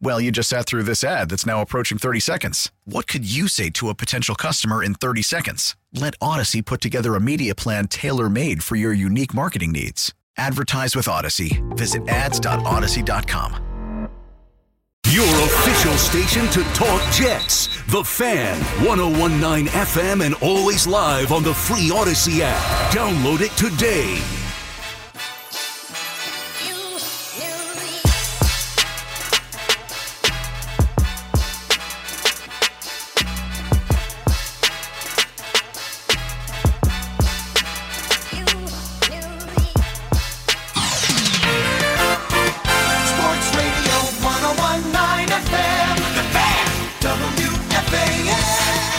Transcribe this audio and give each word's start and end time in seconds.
Well, 0.00 0.20
you 0.20 0.30
just 0.30 0.48
sat 0.48 0.66
through 0.66 0.84
this 0.84 1.02
ad 1.02 1.30
that's 1.30 1.46
now 1.46 1.60
approaching 1.60 1.98
30 1.98 2.20
seconds. 2.20 2.70
What 2.84 3.06
could 3.06 3.30
you 3.30 3.48
say 3.48 3.70
to 3.70 3.88
a 3.88 3.94
potential 3.94 4.34
customer 4.34 4.82
in 4.82 4.94
30 4.94 5.22
seconds? 5.22 5.76
Let 5.92 6.18
Audacy 6.18 6.64
put 6.64 6.80
together 6.80 7.14
a 7.14 7.20
media 7.20 7.54
plan 7.54 7.88
tailor 7.88 8.28
made 8.28 8.62
for 8.62 8.76
your 8.76 8.92
unique 8.92 9.34
marketing 9.34 9.72
needs. 9.72 10.12
Advertise 10.36 10.96
with 10.96 11.06
Audacy. 11.06 11.62
Visit 11.76 12.08
ads.audacy.com. 12.08 14.08
Your 15.10 15.26
official 15.26 15.94
station 15.94 16.46
to 16.48 16.64
talk 16.74 17.00
Jets. 17.12 17.68
The 17.92 18.02
Fan, 18.02 18.58
1019 18.84 19.68
FM, 19.68 20.24
and 20.24 20.34
always 20.36 20.86
live 20.86 21.30
on 21.30 21.44
the 21.44 21.54
free 21.54 21.90
Audacy 21.90 22.40
app. 22.40 22.92
Download 22.92 23.40
it 23.40 23.52
today. 23.52 24.43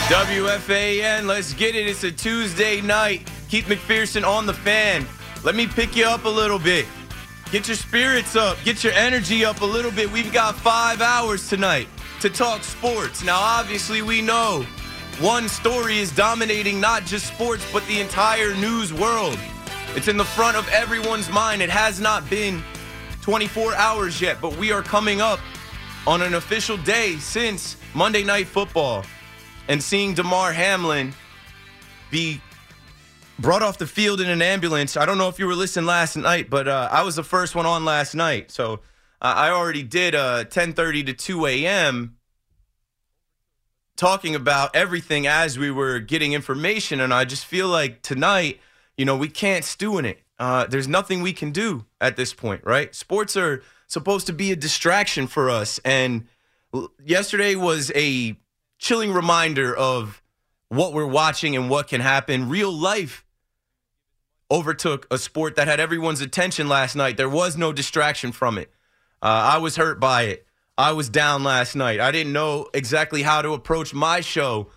WFAN. 0.06 1.26
Let's 1.26 1.52
get 1.52 1.74
it. 1.74 1.88
It's 1.88 2.04
a 2.04 2.12
Tuesday 2.12 2.80
night. 2.80 3.28
Keith 3.48 3.64
McPherson 3.64 4.24
on 4.24 4.46
the 4.46 4.52
fan. 4.54 5.04
Let 5.42 5.56
me 5.56 5.66
pick 5.66 5.96
you 5.96 6.04
up 6.04 6.26
a 6.26 6.28
little 6.28 6.60
bit. 6.60 6.86
Get 7.50 7.66
your 7.66 7.76
spirits 7.76 8.36
up. 8.36 8.56
Get 8.62 8.84
your 8.84 8.92
energy 8.92 9.44
up 9.44 9.62
a 9.62 9.64
little 9.64 9.90
bit. 9.90 10.08
We've 10.12 10.32
got 10.32 10.54
five 10.54 11.00
hours 11.00 11.48
tonight 11.48 11.88
to 12.20 12.30
talk 12.30 12.62
sports. 12.62 13.24
Now, 13.24 13.36
obviously, 13.40 14.00
we 14.00 14.22
know 14.22 14.64
one 15.18 15.48
story 15.48 15.98
is 15.98 16.12
dominating 16.12 16.80
not 16.80 17.04
just 17.04 17.26
sports, 17.26 17.66
but 17.72 17.84
the 17.88 18.00
entire 18.00 18.54
news 18.54 18.94
world. 18.94 19.36
It's 19.96 20.06
in 20.06 20.16
the 20.16 20.24
front 20.24 20.56
of 20.56 20.68
everyone's 20.68 21.28
mind. 21.30 21.62
It 21.62 21.70
has 21.70 21.98
not 21.98 22.30
been 22.30 22.62
24 23.22 23.74
hours 23.74 24.20
yet, 24.20 24.40
but 24.40 24.56
we 24.56 24.70
are 24.70 24.82
coming 24.82 25.20
up 25.20 25.40
on 26.06 26.22
an 26.22 26.34
official 26.34 26.76
day 26.76 27.16
since 27.16 27.76
Monday 27.92 28.22
Night 28.22 28.46
Football 28.46 29.04
and 29.68 29.82
seeing 29.82 30.14
Damar 30.14 30.52
Hamlin 30.52 31.12
be 32.10 32.40
brought 33.38 33.62
off 33.62 33.78
the 33.78 33.86
field 33.86 34.20
in 34.20 34.28
an 34.30 34.42
ambulance. 34.42 34.96
I 34.96 35.04
don't 35.06 35.18
know 35.18 35.28
if 35.28 35.38
you 35.38 35.46
were 35.46 35.54
listening 35.54 35.86
last 35.86 36.16
night, 36.16 36.48
but 36.48 36.68
uh, 36.68 36.88
I 36.90 37.02
was 37.02 37.16
the 37.16 37.22
first 37.22 37.54
one 37.54 37.66
on 37.66 37.84
last 37.84 38.14
night. 38.14 38.50
So 38.50 38.80
uh, 39.20 39.34
I 39.36 39.50
already 39.50 39.82
did 39.82 40.14
uh, 40.14 40.44
10:30 40.44 41.06
to 41.06 41.12
2 41.12 41.46
a.m. 41.46 42.16
talking 43.96 44.34
about 44.34 44.74
everything 44.74 45.26
as 45.26 45.58
we 45.58 45.70
were 45.70 45.98
getting 45.98 46.32
information, 46.32 47.00
and 47.00 47.12
I 47.12 47.24
just 47.24 47.44
feel 47.44 47.68
like 47.68 48.02
tonight, 48.02 48.60
you 48.96 49.04
know, 49.04 49.16
we 49.16 49.28
can't 49.28 49.64
stew 49.64 49.98
in 49.98 50.04
it. 50.04 50.20
Uh, 50.38 50.66
there's 50.66 50.88
nothing 50.88 51.22
we 51.22 51.32
can 51.32 51.50
do 51.50 51.86
at 52.00 52.16
this 52.16 52.34
point, 52.34 52.62
right? 52.64 52.94
Sports 52.94 53.36
are 53.36 53.62
supposed 53.86 54.26
to 54.26 54.32
be 54.32 54.52
a 54.52 54.56
distraction 54.56 55.26
for 55.26 55.48
us, 55.48 55.80
and 55.84 56.26
yesterday 57.02 57.54
was 57.54 57.90
a 57.94 58.36
chilling 58.86 59.12
reminder 59.12 59.76
of 59.76 60.22
what 60.68 60.92
we're 60.92 61.04
watching 61.04 61.56
and 61.56 61.68
what 61.68 61.88
can 61.88 62.00
happen. 62.00 62.48
Real 62.48 62.70
life 62.70 63.24
overtook 64.48 65.08
a 65.10 65.18
sport 65.18 65.56
that 65.56 65.66
had 65.66 65.80
everyone's 65.80 66.20
attention 66.20 66.68
last 66.68 66.94
night. 66.94 67.16
There 67.16 67.28
was 67.28 67.56
no 67.56 67.72
distraction 67.72 68.30
from 68.30 68.58
it. 68.58 68.70
Uh, 69.20 69.54
I 69.54 69.58
was 69.58 69.74
hurt 69.74 69.98
by 69.98 70.22
it. 70.22 70.46
I 70.78 70.92
was 70.92 71.08
down 71.08 71.42
last 71.42 71.74
night. 71.74 71.98
I 71.98 72.12
didn't 72.12 72.32
know 72.32 72.68
exactly 72.72 73.22
how 73.24 73.42
to 73.42 73.54
approach 73.54 73.92
my 73.92 74.20
show. 74.20 74.68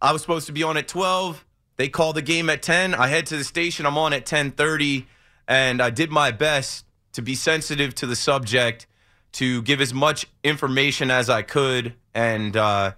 I 0.00 0.14
was 0.14 0.22
supposed 0.22 0.46
to 0.46 0.52
be 0.52 0.62
on 0.62 0.78
at 0.78 0.88
12. 0.88 1.44
They 1.76 1.90
called 1.90 2.16
the 2.16 2.22
game 2.22 2.48
at 2.48 2.62
10. 2.62 2.94
I 2.94 3.08
head 3.08 3.26
to 3.26 3.36
the 3.36 3.44
station. 3.44 3.84
I'm 3.84 3.98
on 3.98 4.14
at 4.14 4.24
10:30 4.24 5.04
and 5.46 5.82
I 5.82 5.90
did 5.90 6.10
my 6.10 6.30
best 6.30 6.86
to 7.12 7.20
be 7.20 7.34
sensitive 7.34 7.94
to 7.96 8.06
the 8.06 8.16
subject, 8.16 8.86
to 9.32 9.60
give 9.60 9.82
as 9.82 9.92
much 9.92 10.26
information 10.42 11.10
as 11.10 11.28
I 11.28 11.42
could 11.42 11.96
and 12.14 12.56
uh, 12.56 12.92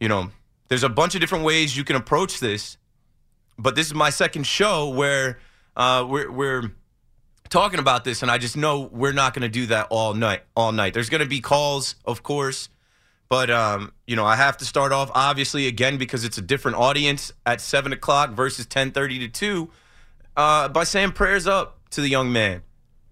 you 0.00 0.08
know, 0.08 0.30
there's 0.68 0.84
a 0.84 0.88
bunch 0.88 1.14
of 1.14 1.20
different 1.20 1.44
ways 1.44 1.76
you 1.76 1.84
can 1.84 1.96
approach 1.96 2.40
this, 2.40 2.76
but 3.58 3.74
this 3.74 3.86
is 3.86 3.94
my 3.94 4.10
second 4.10 4.46
show 4.46 4.90
where 4.90 5.38
uh, 5.76 6.06
we're, 6.08 6.30
we're 6.30 6.70
talking 7.48 7.80
about 7.80 8.04
this, 8.04 8.22
and 8.22 8.30
I 8.30 8.38
just 8.38 8.56
know 8.56 8.88
we're 8.92 9.12
not 9.12 9.34
going 9.34 9.42
to 9.42 9.48
do 9.48 9.66
that 9.66 9.88
all 9.90 10.14
night. 10.14 10.42
All 10.54 10.72
night. 10.72 10.94
There's 10.94 11.08
going 11.08 11.22
to 11.22 11.28
be 11.28 11.40
calls, 11.40 11.96
of 12.04 12.22
course, 12.22 12.68
but 13.28 13.50
um, 13.50 13.92
you 14.06 14.16
know, 14.16 14.24
I 14.24 14.36
have 14.36 14.56
to 14.58 14.64
start 14.64 14.92
off 14.92 15.10
obviously 15.14 15.66
again 15.66 15.98
because 15.98 16.24
it's 16.24 16.38
a 16.38 16.42
different 16.42 16.76
audience 16.76 17.32
at 17.46 17.60
seven 17.60 17.92
o'clock 17.92 18.30
versus 18.30 18.66
ten 18.66 18.90
thirty 18.90 19.18
to 19.20 19.28
two, 19.28 19.70
uh, 20.36 20.68
by 20.68 20.84
saying 20.84 21.12
prayers 21.12 21.46
up 21.46 21.78
to 21.90 22.00
the 22.00 22.08
young 22.08 22.32
man. 22.32 22.62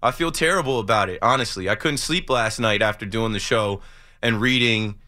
I 0.01 0.11
feel 0.11 0.31
terrible 0.31 0.79
about 0.79 1.09
it, 1.09 1.19
honestly. 1.23 1.67
I 1.69 1.75
couldn't 1.75 1.97
sleep 1.97 2.29
last 2.29 2.59
night 2.59 2.83
after 2.83 3.05
doing 3.05 3.33
the 3.33 3.39
show 3.39 3.81
and 4.21 4.39
reading 4.39 4.99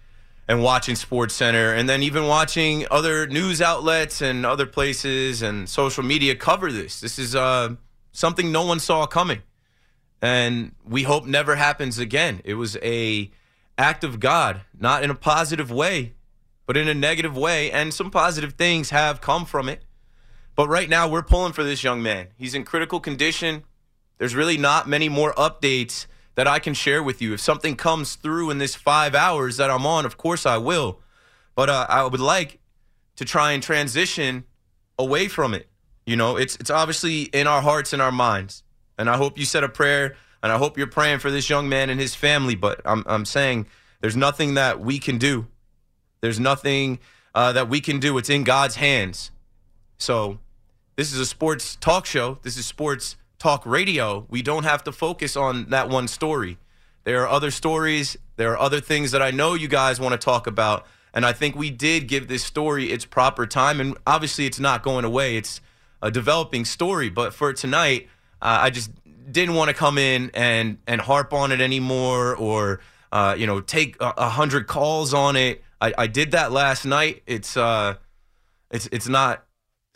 and 0.49 0.63
watching 0.63 0.95
Sports 0.95 1.35
Center 1.35 1.75
and 1.75 1.87
then 1.87 2.01
even 2.01 2.25
watching 2.25 2.87
other 2.89 3.27
news 3.27 3.61
outlets 3.61 4.19
and 4.19 4.47
other 4.47 4.65
places 4.65 5.43
and 5.43 5.69
social 5.69 6.03
media 6.03 6.35
cover 6.35 6.71
this. 6.71 6.99
This 6.99 7.19
is 7.19 7.35
uh, 7.35 7.75
something 8.11 8.51
no 8.51 8.65
one 8.65 8.79
saw 8.79 9.05
coming. 9.05 9.43
And 10.23 10.73
we 10.83 11.03
hope 11.03 11.27
never 11.27 11.55
happens 11.55 11.99
again. 11.99 12.41
It 12.43 12.55
was 12.55 12.77
a 12.77 13.29
act 13.77 14.03
of 14.03 14.19
God, 14.19 14.61
not 14.77 15.03
in 15.03 15.11
a 15.11 15.15
positive 15.15 15.69
way, 15.69 16.13
but 16.65 16.75
in 16.75 16.87
a 16.87 16.95
negative 16.95 17.37
way. 17.37 17.71
And 17.71 17.93
some 17.93 18.09
positive 18.09 18.53
things 18.53 18.89
have 18.89 19.21
come 19.21 19.45
from 19.45 19.69
it. 19.69 19.83
But 20.55 20.67
right 20.67 20.89
now, 20.89 21.07
we're 21.07 21.21
pulling 21.21 21.53
for 21.53 21.63
this 21.63 21.83
young 21.83 22.01
man. 22.01 22.29
He's 22.35 22.55
in 22.55 22.63
critical 22.63 22.99
condition. 22.99 23.65
There's 24.17 24.33
really 24.33 24.57
not 24.57 24.89
many 24.89 25.09
more 25.09 25.31
updates 25.35 26.07
that 26.39 26.47
I 26.47 26.59
can 26.59 26.73
share 26.73 27.03
with 27.03 27.21
you. 27.21 27.33
If 27.33 27.41
something 27.41 27.75
comes 27.75 28.15
through 28.15 28.49
in 28.49 28.59
this 28.59 28.73
five 28.73 29.13
hours 29.13 29.57
that 29.57 29.69
I'm 29.69 29.85
on, 29.85 30.05
of 30.05 30.15
course 30.15 30.45
I 30.45 30.55
will. 30.55 31.01
But 31.53 31.69
uh, 31.69 31.85
I 31.89 32.05
would 32.05 32.21
like 32.21 32.59
to 33.17 33.25
try 33.25 33.51
and 33.51 33.61
transition 33.61 34.45
away 34.97 35.27
from 35.27 35.53
it. 35.53 35.67
You 36.05 36.15
know, 36.15 36.37
it's 36.37 36.55
it's 36.55 36.69
obviously 36.69 37.23
in 37.23 37.45
our 37.45 37.61
hearts 37.61 37.91
and 37.91 38.01
our 38.01 38.13
minds. 38.13 38.63
And 38.97 39.09
I 39.09 39.17
hope 39.17 39.37
you 39.37 39.43
said 39.43 39.65
a 39.65 39.67
prayer, 39.67 40.15
and 40.41 40.49
I 40.49 40.57
hope 40.57 40.77
you're 40.77 40.87
praying 40.87 41.19
for 41.19 41.29
this 41.29 41.49
young 41.49 41.67
man 41.67 41.89
and 41.89 41.99
his 41.99 42.15
family. 42.15 42.55
But 42.55 42.79
I'm 42.85 43.03
I'm 43.05 43.25
saying 43.25 43.65
there's 43.99 44.15
nothing 44.15 44.53
that 44.53 44.79
we 44.79 44.97
can 44.97 45.17
do. 45.17 45.45
There's 46.21 46.39
nothing 46.39 46.99
uh, 47.35 47.51
that 47.51 47.67
we 47.67 47.81
can 47.81 47.99
do. 47.99 48.17
It's 48.17 48.29
in 48.29 48.45
God's 48.45 48.77
hands. 48.77 49.31
So 49.97 50.39
this 50.95 51.11
is 51.11 51.19
a 51.19 51.25
sports 51.25 51.75
talk 51.75 52.05
show. 52.05 52.39
This 52.43 52.55
is 52.55 52.65
sports 52.65 53.17
talk 53.39 53.65
radio. 53.65 54.25
We 54.29 54.41
don't 54.41 54.63
have 54.63 54.83
to 54.83 54.91
focus 54.91 55.35
on 55.35 55.69
that 55.69 55.89
one 55.89 56.07
story. 56.07 56.57
There 57.05 57.23
are 57.23 57.27
other 57.27 57.49
stories. 57.49 58.17
There 58.35 58.51
are 58.51 58.59
other 58.59 58.79
things 58.81 59.11
that 59.11 59.21
I 59.21 59.31
know 59.31 59.53
you 59.53 59.67
guys 59.67 59.99
want 59.99 60.13
to 60.13 60.17
talk 60.17 60.45
about. 60.45 60.85
And 61.13 61.25
I 61.25 61.33
think 61.33 61.55
we 61.55 61.71
did 61.71 62.07
give 62.07 62.27
this 62.27 62.43
story 62.43 62.91
its 62.91 63.05
proper 63.05 63.47
time. 63.47 63.79
And 63.79 63.97
obviously, 64.05 64.45
it's 64.45 64.59
not 64.59 64.83
going 64.83 65.05
away. 65.05 65.37
It's 65.37 65.59
a 66.01 66.11
developing 66.11 66.65
story. 66.65 67.09
But 67.09 67.33
for 67.33 67.51
tonight, 67.53 68.09
uh, 68.41 68.59
I 68.61 68.69
just 68.69 68.91
didn't 69.31 69.55
want 69.55 69.69
to 69.69 69.73
come 69.73 69.97
in 69.97 70.31
and 70.33 70.77
and 70.85 71.01
harp 71.01 71.33
on 71.33 71.51
it 71.51 71.61
anymore, 71.61 72.35
or 72.35 72.79
uh, 73.11 73.35
you 73.37 73.47
know, 73.47 73.59
take 73.59 73.95
a, 73.99 74.13
a 74.17 74.29
hundred 74.29 74.67
calls 74.67 75.13
on 75.13 75.35
it. 75.35 75.63
I, 75.81 75.93
I 75.97 76.07
did 76.07 76.31
that 76.31 76.51
last 76.51 76.85
night. 76.85 77.23
It's 77.25 77.57
uh, 77.57 77.95
it's 78.69 78.87
it's 78.91 79.07
not 79.07 79.45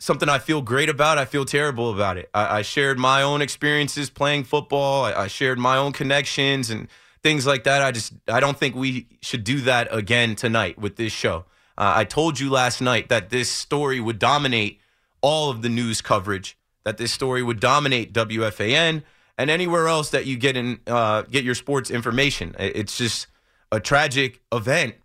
something 0.04 0.28
I 0.28 0.38
feel 0.38 0.60
great 0.60 0.90
about. 0.90 1.16
I 1.16 1.24
feel 1.24 1.46
terrible 1.46 1.90
about 1.90 2.18
it. 2.18 2.28
I, 2.34 2.58
I 2.58 2.62
shared 2.62 2.98
my 2.98 3.22
own 3.22 3.40
experiences 3.40 4.10
playing 4.10 4.44
football. 4.44 5.06
I, 5.06 5.12
I, 5.14 5.26
shared 5.28 5.58
my 5.58 5.78
own 5.78 5.92
connections 5.92 6.68
and 6.68 6.88
things 7.22 7.46
like 7.46 7.64
that. 7.64 7.80
I 7.80 7.90
just 7.90 8.12
I 8.28 8.38
don't 8.38 8.58
think 8.58 8.74
we 8.74 9.08
should 9.22 9.44
do 9.44 9.62
that 9.62 9.88
again 9.90 10.36
tonight 10.36 10.78
with 10.78 10.96
this 10.96 11.12
show. 11.12 11.46
Uh, 11.78 11.94
I 11.96 12.04
told 12.04 12.38
you 12.38 12.50
last 12.50 12.82
night 12.82 13.08
that 13.08 13.30
this 13.30 13.48
story 13.48 13.98
would 13.98 14.18
dominate 14.18 14.78
all 15.22 15.50
of 15.50 15.62
the 15.62 15.70
news 15.70 16.02
coverage. 16.02 16.58
That 16.84 16.98
this 16.98 17.10
story 17.10 17.42
would 17.42 17.58
dominate 17.58 18.12
WFAN 18.12 19.02
and 19.38 19.50
anywhere 19.50 19.88
else 19.88 20.10
that 20.10 20.26
you 20.26 20.36
get 20.36 20.54
in 20.54 20.80
uh, 20.86 21.22
get 21.22 21.44
your 21.44 21.54
sports 21.54 21.90
information. 21.90 22.54
It's 22.58 22.98
just 22.98 23.26
a 23.72 23.80
tragic 23.80 24.42
event 24.52 24.96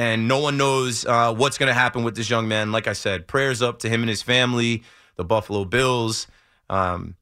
and 0.00 0.26
no 0.26 0.38
one 0.38 0.56
knows 0.56 1.04
uh, 1.04 1.34
what's 1.34 1.58
going 1.58 1.66
to 1.66 1.74
happen 1.74 2.04
with 2.04 2.16
this 2.16 2.30
young 2.30 2.48
man. 2.48 2.72
Like 2.72 2.86
I 2.86 2.94
said, 2.94 3.28
prayers 3.28 3.60
up 3.60 3.80
to 3.80 3.88
him 3.90 4.00
and 4.00 4.08
his 4.08 4.22
family, 4.22 4.82
the 5.16 5.24
Buffalo 5.24 5.66
Bills. 5.66 6.26
Um, 6.70 7.16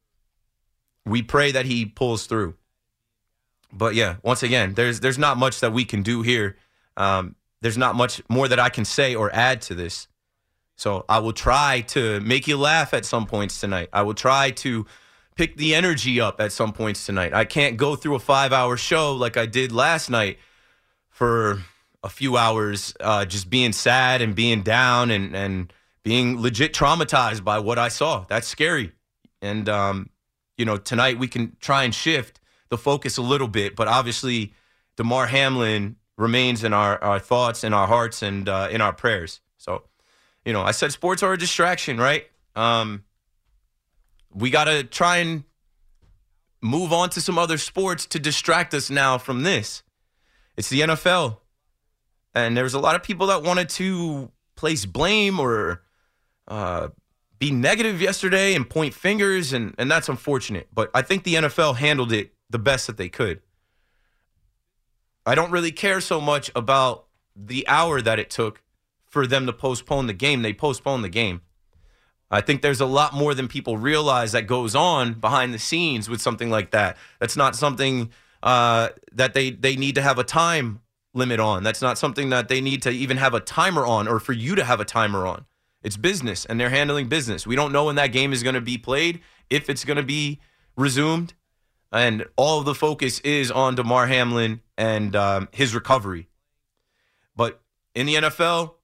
we 1.05 1.23
pray 1.23 1.51
that 1.51 1.67
he 1.67 1.87
pulls 1.87 2.27
through. 2.27 2.55
But 3.73 3.97
yeah, 3.97 4.19
once 4.23 4.45
again, 4.45 4.75
there's 4.75 5.01
there's 5.01 5.19
not 5.19 5.39
much 5.39 5.59
that 5.59 5.73
we 5.73 5.85
can 5.85 6.05
do 6.05 6.23
here. 6.23 6.57
Um, 6.97 7.35
there's 7.63 7.77
not 7.77 7.97
much 7.97 8.23
more 8.29 8.47
that 8.47 8.61
I 8.61 8.69
can 8.69 8.85
say 8.85 9.17
or 9.17 9.35
add 9.35 9.61
to 9.63 9.75
this. 9.75 10.07
So 10.77 11.05
I 11.09 11.19
will 11.19 11.33
try 11.33 11.81
to 11.89 12.21
make 12.21 12.47
you 12.47 12.57
laugh 12.57 12.95
at 12.95 13.05
some 13.05 13.27
points 13.27 13.59
tonight. 13.59 13.89
I 13.93 14.03
will 14.03 14.15
try 14.15 14.53
to 14.53 14.87
pick 15.35 15.57
the 15.57 15.75
energy 15.75 16.21
up 16.21 16.41
at 16.41 16.53
some 16.53 16.73
points 16.73 17.05
tonight. 17.05 17.35
I 17.35 17.45
can't 17.45 17.77
go 17.77 17.97
through 17.97 18.15
a 18.15 18.21
five 18.21 18.53
hour 18.53 18.77
show 18.77 19.15
like 19.15 19.37
I 19.37 19.47
did 19.47 19.73
last 19.73 20.11
night 20.11 20.39
for 21.11 21.65
a 22.09 22.11
few 22.11 22.39
hours 22.39 22.95
uh, 23.01 23.27
just 23.27 23.51
being 23.51 23.71
sad 23.71 24.23
and 24.23 24.35
being 24.35 24.63
down 24.63 25.11
and, 25.11 25.37
and 25.37 25.71
being 26.03 26.41
legit 26.41 26.73
traumatized 26.73 27.45
by 27.45 27.59
what 27.59 27.79
I 27.79 27.89
saw. 27.89 28.25
That's 28.31 28.49
scary. 28.49 28.93
And, 29.43 29.69
um, 29.69 30.09
you 30.57 30.65
know, 30.65 30.79
tonight 30.79 31.19
we 31.19 31.29
can 31.29 31.55
try 31.61 31.85
and 31.85 31.95
shift 31.95 32.41
the 32.71 32.79
focus 32.79 33.19
a 33.19 33.23
little 33.23 33.47
bit, 33.47 33.77
but 33.77 33.89
obviously, 33.89 34.55
Damar 34.97 35.27
Hamlin 35.27 35.97
remains 36.17 36.65
in 36.65 36.73
our, 36.73 37.03
our 37.05 37.19
thoughts, 37.19 37.63
in 37.63 37.75
our 37.75 37.87
hearts, 37.87 38.23
and 38.23 38.49
uh, 38.49 38.69
in 38.71 38.81
our 38.81 38.95
prayers. 38.95 39.43
So, 39.59 39.83
you 40.47 40.55
know, 40.55 40.63
I 40.63 40.71
said 40.71 40.93
sports 40.93 41.23
are 41.23 41.35
a 41.35 41.39
distraction, 41.39 41.99
right? 41.99 42.25
Um, 42.57 43.05
we 44.33 44.49
got 44.49 44.65
to 44.65 44.83
try 44.83 45.19
and 45.19 45.45
move 46.63 46.91
on 46.91 47.11
to 47.11 47.21
some 47.21 47.39
other 47.39 47.59
sports 47.59 48.07
to 48.07 48.19
distract 48.19 48.73
us 48.73 48.89
now 48.89 49.19
from 49.19 49.43
this. 49.43 49.83
It's 50.57 50.71
the 50.71 50.81
NFL. 50.81 51.37
And 52.47 52.57
there 52.57 52.65
was 52.65 52.75
a 52.75 52.79
lot 52.79 52.95
of 52.95 53.03
people 53.03 53.29
that 53.29 53.43
wanted 53.43 53.69
to 53.71 54.31
place 54.57 54.87
blame 54.87 55.39
or 55.41 55.83
uh, 56.47 56.89
be 57.39 57.51
negative 57.51 58.01
yesterday 58.01 58.55
and 58.55 58.69
point 58.69 58.95
fingers, 58.95 59.53
and, 59.53 59.75
and 59.79 59.91
that's 59.91 60.09
unfortunate. 60.09 60.69
But 60.73 60.91
I 60.95 61.03
think 61.03 61.25
the 61.25 61.35
NFL 61.35 61.77
handled 61.77 62.13
it 62.13 62.33
the 62.51 62.59
best 62.59 62.87
that 62.87 62.97
they 62.97 63.09
could. 63.09 63.41
I 65.27 65.35
don't 65.35 65.51
really 65.51 65.73
care 65.73 66.01
so 66.01 66.21
much 66.21 66.51
about 66.57 67.07
the 67.37 67.67
hour 67.69 68.01
that 68.01 68.19
it 68.19 68.31
took 68.31 68.63
for 69.07 69.27
them 69.27 69.47
to 69.47 69.53
postpone 69.53 70.07
the 70.07 70.13
game. 70.13 70.43
They 70.43 70.53
postponed 70.53 71.05
the 71.05 71.09
game. 71.09 71.43
I 72.31 72.41
think 72.41 72.63
there's 72.63 72.81
a 72.81 72.87
lot 72.87 73.15
more 73.15 73.35
than 73.35 73.49
people 73.49 73.79
realize 73.79 74.33
that 74.33 74.47
goes 74.47 74.75
on 74.75 75.15
behind 75.15 75.55
the 75.55 75.59
scenes 75.59 76.09
with 76.09 76.21
something 76.21 76.51
like 76.51 76.73
that. 76.73 76.97
That's 77.21 77.37
not 77.37 77.57
something 77.57 78.11
uh, 78.43 78.91
that 79.13 79.35
they 79.35 79.51
they 79.51 79.77
need 79.77 79.95
to 79.95 80.03
have 80.03 80.19
a 80.19 80.25
time 80.25 80.81
limit 81.19 81.41
on. 81.41 81.63
That's 81.63 81.83
not 81.83 81.99
something 81.99 82.31
that 82.31 82.49
they 82.49 82.61
need 82.61 82.83
to 82.83 82.91
even 82.91 83.19
have 83.19 83.35
a 83.35 83.41
timer 83.41 83.85
on 83.85 84.09
or 84.09 84.19
for 84.19 84.33
you 84.33 84.55
to 84.55 84.65
have 84.65 84.81
a 84.81 84.85
timer 84.85 85.27
on. 85.27 85.45
It's 85.83 85.97
business 85.97 86.45
and 86.45 86.59
they're 86.59 86.71
handling 86.71 87.09
business. 87.09 87.47
We 87.47 87.57
don't 87.57 87.73
know 87.73 87.85
when 87.85 87.97
that 87.97 88.09
game 88.09 88.33
is 88.33 88.43
going 88.43 88.55
to 88.55 88.61
be 88.61 88.79
played, 88.79 89.21
if 89.51 89.69
it's 89.69 89.85
going 89.85 89.97
to 89.97 90.03
be 90.03 90.41
resumed. 90.77 91.35
And 91.93 92.27
all 92.37 92.63
the 92.63 92.75
focus 92.75 93.21
is 93.21 93.51
on 93.51 93.75
Damar 93.75 94.07
Hamlin 94.07 94.61
and 94.77 95.15
um, 95.15 95.49
his 95.53 95.75
recovery. 95.75 96.29
But 97.37 97.61
in 97.95 98.07
the 98.07 98.15
NFL, 98.17 98.75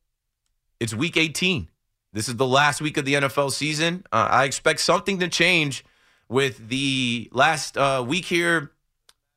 it's 0.81 0.95
week 0.95 1.17
18. 1.17 1.69
This 2.13 2.29
is 2.29 2.37
the 2.37 2.47
last 2.47 2.81
week 2.81 2.97
of 2.97 3.05
the 3.05 3.15
NFL 3.15 3.51
season. 3.51 4.05
Uh, 4.13 4.29
I 4.31 4.45
expect 4.45 4.81
something 4.81 5.19
to 5.19 5.29
change 5.29 5.85
with 6.29 6.69
the 6.69 7.29
last 7.33 7.77
uh, 7.77 8.05
week 8.07 8.25
here 8.25 8.71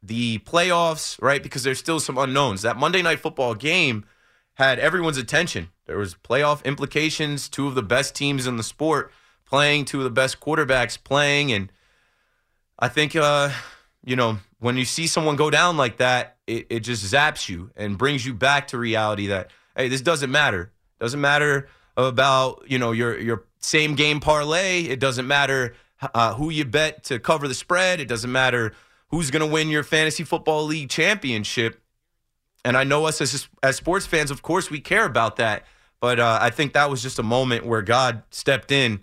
the 0.08 0.40
playoffs, 0.40 1.22
right? 1.22 1.42
Because 1.42 1.64
there's 1.64 1.80
still 1.80 2.00
some 2.00 2.18
unknowns. 2.18 2.62
That 2.62 2.78
Monday 2.78 3.02
night 3.02 3.20
football 3.20 3.56
game 3.56 4.06
had 4.56 4.80
everyone's 4.80 5.18
attention. 5.18 5.70
There 5.86 5.98
was 5.98 6.16
playoff 6.16 6.64
implications, 6.66 7.48
two 7.48 7.68
of 7.68 7.76
the 7.76 7.84
best 7.84 8.16
teams 8.16 8.48
in 8.48 8.58
the 8.58 8.64
sport 8.64 9.12
playing, 9.46 9.86
two 9.86 10.00
of 10.00 10.04
the 10.04 10.10
best 10.10 10.40
quarterbacks 10.40 11.02
playing 11.02 11.52
and 11.52 11.72
I 12.80 12.90
think 12.90 13.16
uh, 13.16 13.50
you 14.04 14.16
know, 14.16 14.38
when 14.60 14.78
you 14.78 14.86
see 14.86 15.08
someone 15.08 15.36
go 15.36 15.50
down 15.50 15.78
like 15.78 15.98
that, 15.98 16.38
it, 16.48 16.68
it 16.70 16.80
just 16.82 17.04
zaps 17.12 17.50
you 17.50 17.72
and 17.76 17.98
brings 17.98 18.26
you 18.26 18.34
back 18.34 18.68
to 18.68 18.78
reality 18.78 19.28
that 19.28 19.52
hey, 19.76 19.90
this 19.90 20.02
doesn't 20.02 20.32
matter. 20.32 20.72
Doesn't 21.00 21.22
matter 21.22 21.70
about, 21.96 22.64
you 22.68 22.80
know, 22.80 22.92
your 22.92 23.20
your 23.20 23.46
same 23.60 23.96
game 23.96 24.20
parlay. 24.20 24.84
It 24.84 25.00
doesn't 25.00 25.28
matter 25.28 25.76
uh, 26.14 26.34
who 26.36 26.50
you 26.50 26.66
bet 26.66 27.04
to 27.06 27.20
cover 27.20 27.48
the 27.48 27.54
spread. 27.54 28.00
It 28.00 28.08
doesn't 28.08 28.32
matter 28.32 28.74
who's 29.10 29.32
going 29.32 29.46
to 29.46 29.52
win 29.52 29.70
your 29.70 29.84
fantasy 29.84 30.24
football 30.24 30.66
league 30.66 30.90
championship. 30.90 31.82
And 32.66 32.76
I 32.76 32.84
know 32.84 33.06
us 33.06 33.22
as 33.22 33.48
as 33.64 33.76
sports 33.78 34.06
fans, 34.06 34.32
of 34.32 34.42
course, 34.42 34.70
we 34.70 34.80
care 34.80 35.06
about 35.06 35.38
that. 35.38 35.66
But 36.00 36.20
uh, 36.20 36.40
I 36.42 36.50
think 36.50 36.74
that 36.74 36.90
was 36.90 37.02
just 37.02 37.20
a 37.20 37.24
moment 37.24 37.66
where 37.66 37.82
God 37.82 38.24
stepped 38.30 38.72
in 38.72 39.02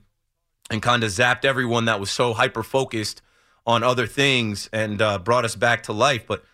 and 0.70 0.80
kind 0.80 1.02
of 1.02 1.10
zapped 1.10 1.44
everyone 1.44 1.86
that 1.86 1.98
was 1.98 2.10
so 2.10 2.34
hyper 2.34 2.62
focused 2.62 3.20
on 3.66 3.82
other 3.82 4.06
things 4.06 4.68
and 4.72 5.00
uh, 5.00 5.18
brought 5.18 5.44
us 5.44 5.56
back 5.56 5.84
to 5.84 5.92
life. 5.92 6.26
But 6.26 6.44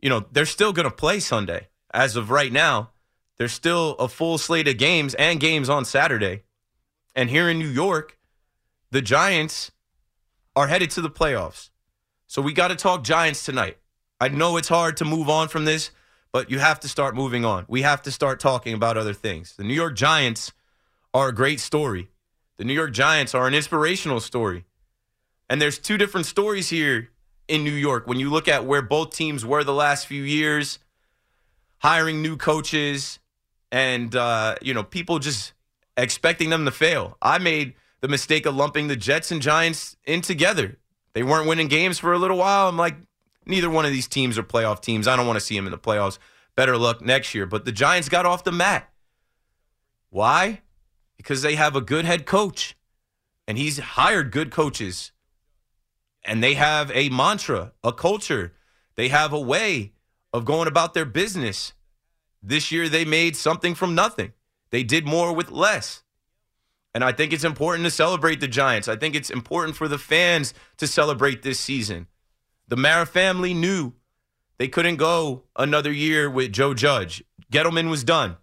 you 0.00 0.08
know, 0.08 0.24
they're 0.32 0.46
still 0.46 0.72
going 0.72 0.88
to 0.88 0.94
play 0.94 1.20
Sunday. 1.20 1.68
As 1.92 2.16
of 2.16 2.30
right 2.30 2.52
now, 2.52 2.90
there's 3.36 3.52
still 3.52 3.92
a 3.98 4.08
full 4.08 4.38
slate 4.38 4.68
of 4.68 4.78
games 4.78 5.14
and 5.14 5.40
games 5.40 5.68
on 5.68 5.84
Saturday. 5.84 6.42
And 7.14 7.28
here 7.28 7.48
in 7.48 7.58
New 7.58 7.68
York, 7.68 8.18
the 8.90 9.02
Giants 9.02 9.72
are 10.56 10.68
headed 10.68 10.90
to 10.92 11.00
the 11.00 11.10
playoffs. 11.10 11.70
So 12.32 12.40
we 12.40 12.54
got 12.54 12.68
to 12.68 12.76
talk 12.76 13.04
Giants 13.04 13.44
tonight. 13.44 13.76
I 14.18 14.28
know 14.28 14.56
it's 14.56 14.68
hard 14.68 14.96
to 14.96 15.04
move 15.04 15.28
on 15.28 15.48
from 15.48 15.66
this, 15.66 15.90
but 16.32 16.50
you 16.50 16.60
have 16.60 16.80
to 16.80 16.88
start 16.88 17.14
moving 17.14 17.44
on. 17.44 17.66
We 17.68 17.82
have 17.82 18.00
to 18.04 18.10
start 18.10 18.40
talking 18.40 18.72
about 18.72 18.96
other 18.96 19.12
things. 19.12 19.54
The 19.54 19.64
New 19.64 19.74
York 19.74 19.94
Giants 19.94 20.50
are 21.12 21.28
a 21.28 21.34
great 21.34 21.60
story. 21.60 22.08
The 22.56 22.64
New 22.64 22.72
York 22.72 22.94
Giants 22.94 23.34
are 23.34 23.46
an 23.46 23.52
inspirational 23.52 24.18
story. 24.18 24.64
And 25.50 25.60
there's 25.60 25.78
two 25.78 25.98
different 25.98 26.24
stories 26.24 26.70
here 26.70 27.10
in 27.48 27.64
New 27.64 27.70
York 27.70 28.06
when 28.06 28.18
you 28.18 28.30
look 28.30 28.48
at 28.48 28.64
where 28.64 28.80
both 28.80 29.10
teams 29.10 29.44
were 29.44 29.62
the 29.62 29.74
last 29.74 30.06
few 30.06 30.22
years, 30.22 30.78
hiring 31.80 32.22
new 32.22 32.38
coaches, 32.38 33.18
and 33.70 34.16
uh, 34.16 34.54
you 34.62 34.72
know 34.72 34.84
people 34.84 35.18
just 35.18 35.52
expecting 35.98 36.48
them 36.48 36.64
to 36.64 36.70
fail. 36.70 37.18
I 37.20 37.36
made 37.36 37.74
the 38.00 38.08
mistake 38.08 38.46
of 38.46 38.56
lumping 38.56 38.88
the 38.88 38.96
Jets 38.96 39.30
and 39.30 39.42
Giants 39.42 39.98
in 40.06 40.22
together. 40.22 40.78
They 41.14 41.22
weren't 41.22 41.46
winning 41.46 41.68
games 41.68 41.98
for 41.98 42.12
a 42.12 42.18
little 42.18 42.38
while. 42.38 42.68
I'm 42.68 42.76
like, 42.76 42.96
neither 43.46 43.68
one 43.68 43.84
of 43.84 43.92
these 43.92 44.08
teams 44.08 44.38
are 44.38 44.42
playoff 44.42 44.80
teams. 44.80 45.06
I 45.06 45.16
don't 45.16 45.26
want 45.26 45.38
to 45.38 45.44
see 45.44 45.56
them 45.56 45.66
in 45.66 45.72
the 45.72 45.78
playoffs. 45.78 46.18
Better 46.56 46.76
luck 46.76 47.02
next 47.02 47.34
year. 47.34 47.46
But 47.46 47.64
the 47.64 47.72
Giants 47.72 48.08
got 48.08 48.26
off 48.26 48.44
the 48.44 48.52
mat. 48.52 48.90
Why? 50.10 50.60
Because 51.16 51.42
they 51.42 51.54
have 51.54 51.76
a 51.76 51.80
good 51.80 52.04
head 52.04 52.26
coach, 52.26 52.76
and 53.46 53.56
he's 53.56 53.78
hired 53.78 54.30
good 54.30 54.50
coaches. 54.50 55.12
And 56.24 56.42
they 56.42 56.54
have 56.54 56.90
a 56.94 57.08
mantra, 57.08 57.72
a 57.82 57.92
culture. 57.92 58.52
They 58.94 59.08
have 59.08 59.32
a 59.32 59.40
way 59.40 59.92
of 60.32 60.44
going 60.44 60.68
about 60.68 60.94
their 60.94 61.04
business. 61.04 61.72
This 62.42 62.70
year, 62.70 62.88
they 62.88 63.04
made 63.04 63.36
something 63.36 63.74
from 63.74 63.94
nothing. 63.94 64.32
They 64.70 64.82
did 64.82 65.06
more 65.06 65.32
with 65.32 65.50
less. 65.50 66.02
And 66.94 67.02
I 67.02 67.12
think 67.12 67.32
it's 67.32 67.44
important 67.44 67.84
to 67.84 67.90
celebrate 67.90 68.40
the 68.40 68.48
Giants. 68.48 68.88
I 68.88 68.96
think 68.96 69.14
it's 69.14 69.30
important 69.30 69.76
for 69.76 69.88
the 69.88 69.98
fans 69.98 70.52
to 70.76 70.86
celebrate 70.86 71.42
this 71.42 71.58
season. 71.58 72.06
The 72.68 72.76
Mara 72.76 73.06
family 73.06 73.54
knew 73.54 73.94
they 74.58 74.68
couldn't 74.68 74.96
go 74.96 75.44
another 75.56 75.90
year 75.90 76.30
with 76.30 76.52
Joe 76.52 76.74
Judge. 76.74 77.24
Gettleman 77.50 77.90
was 77.90 78.04
done. 78.04 78.36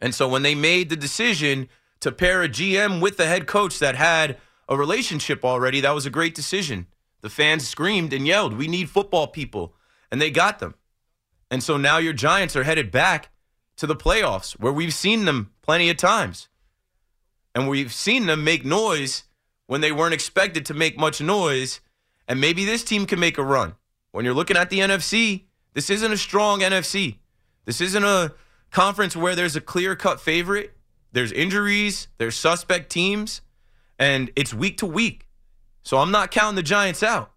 And 0.00 0.14
so 0.14 0.28
when 0.28 0.42
they 0.42 0.54
made 0.54 0.88
the 0.88 0.96
decision 0.96 1.68
to 2.00 2.10
pair 2.10 2.42
a 2.42 2.48
GM 2.48 3.00
with 3.00 3.16
the 3.16 3.26
head 3.26 3.46
coach 3.46 3.78
that 3.78 3.94
had 3.94 4.38
a 4.68 4.76
relationship 4.76 5.44
already, 5.44 5.80
that 5.80 5.94
was 5.94 6.06
a 6.06 6.10
great 6.10 6.34
decision. 6.34 6.86
The 7.20 7.30
fans 7.30 7.68
screamed 7.68 8.12
and 8.12 8.26
yelled, 8.26 8.54
We 8.54 8.66
need 8.66 8.90
football 8.90 9.28
people. 9.28 9.74
And 10.10 10.20
they 10.20 10.30
got 10.30 10.58
them. 10.58 10.74
And 11.50 11.62
so 11.62 11.76
now 11.76 11.98
your 11.98 12.12
Giants 12.12 12.56
are 12.56 12.64
headed 12.64 12.90
back 12.90 13.30
to 13.76 13.86
the 13.86 13.96
playoffs 13.96 14.52
where 14.52 14.72
we've 14.72 14.92
seen 14.92 15.24
them 15.24 15.52
plenty 15.62 15.88
of 15.88 15.96
times. 15.96 16.48
And 17.54 17.68
we've 17.68 17.92
seen 17.92 18.26
them 18.26 18.44
make 18.44 18.64
noise 18.64 19.24
when 19.66 19.80
they 19.80 19.92
weren't 19.92 20.14
expected 20.14 20.66
to 20.66 20.74
make 20.74 20.98
much 20.98 21.20
noise. 21.20 21.80
And 22.28 22.40
maybe 22.40 22.64
this 22.64 22.84
team 22.84 23.06
can 23.06 23.20
make 23.20 23.38
a 23.38 23.42
run. 23.42 23.74
When 24.12 24.24
you're 24.24 24.34
looking 24.34 24.56
at 24.56 24.70
the 24.70 24.80
NFC, 24.80 25.44
this 25.74 25.90
isn't 25.90 26.12
a 26.12 26.16
strong 26.16 26.60
NFC. 26.60 27.16
This 27.64 27.80
isn't 27.80 28.04
a 28.04 28.32
conference 28.70 29.16
where 29.16 29.34
there's 29.34 29.56
a 29.56 29.60
clear 29.60 29.96
cut 29.96 30.20
favorite. 30.20 30.76
There's 31.12 31.32
injuries, 31.32 32.08
there's 32.18 32.36
suspect 32.36 32.90
teams. 32.90 33.42
And 33.98 34.30
it's 34.34 34.54
week 34.54 34.78
to 34.78 34.86
week. 34.86 35.28
So 35.82 35.98
I'm 35.98 36.10
not 36.10 36.30
counting 36.30 36.56
the 36.56 36.62
Giants 36.62 37.02
out. 37.02 37.32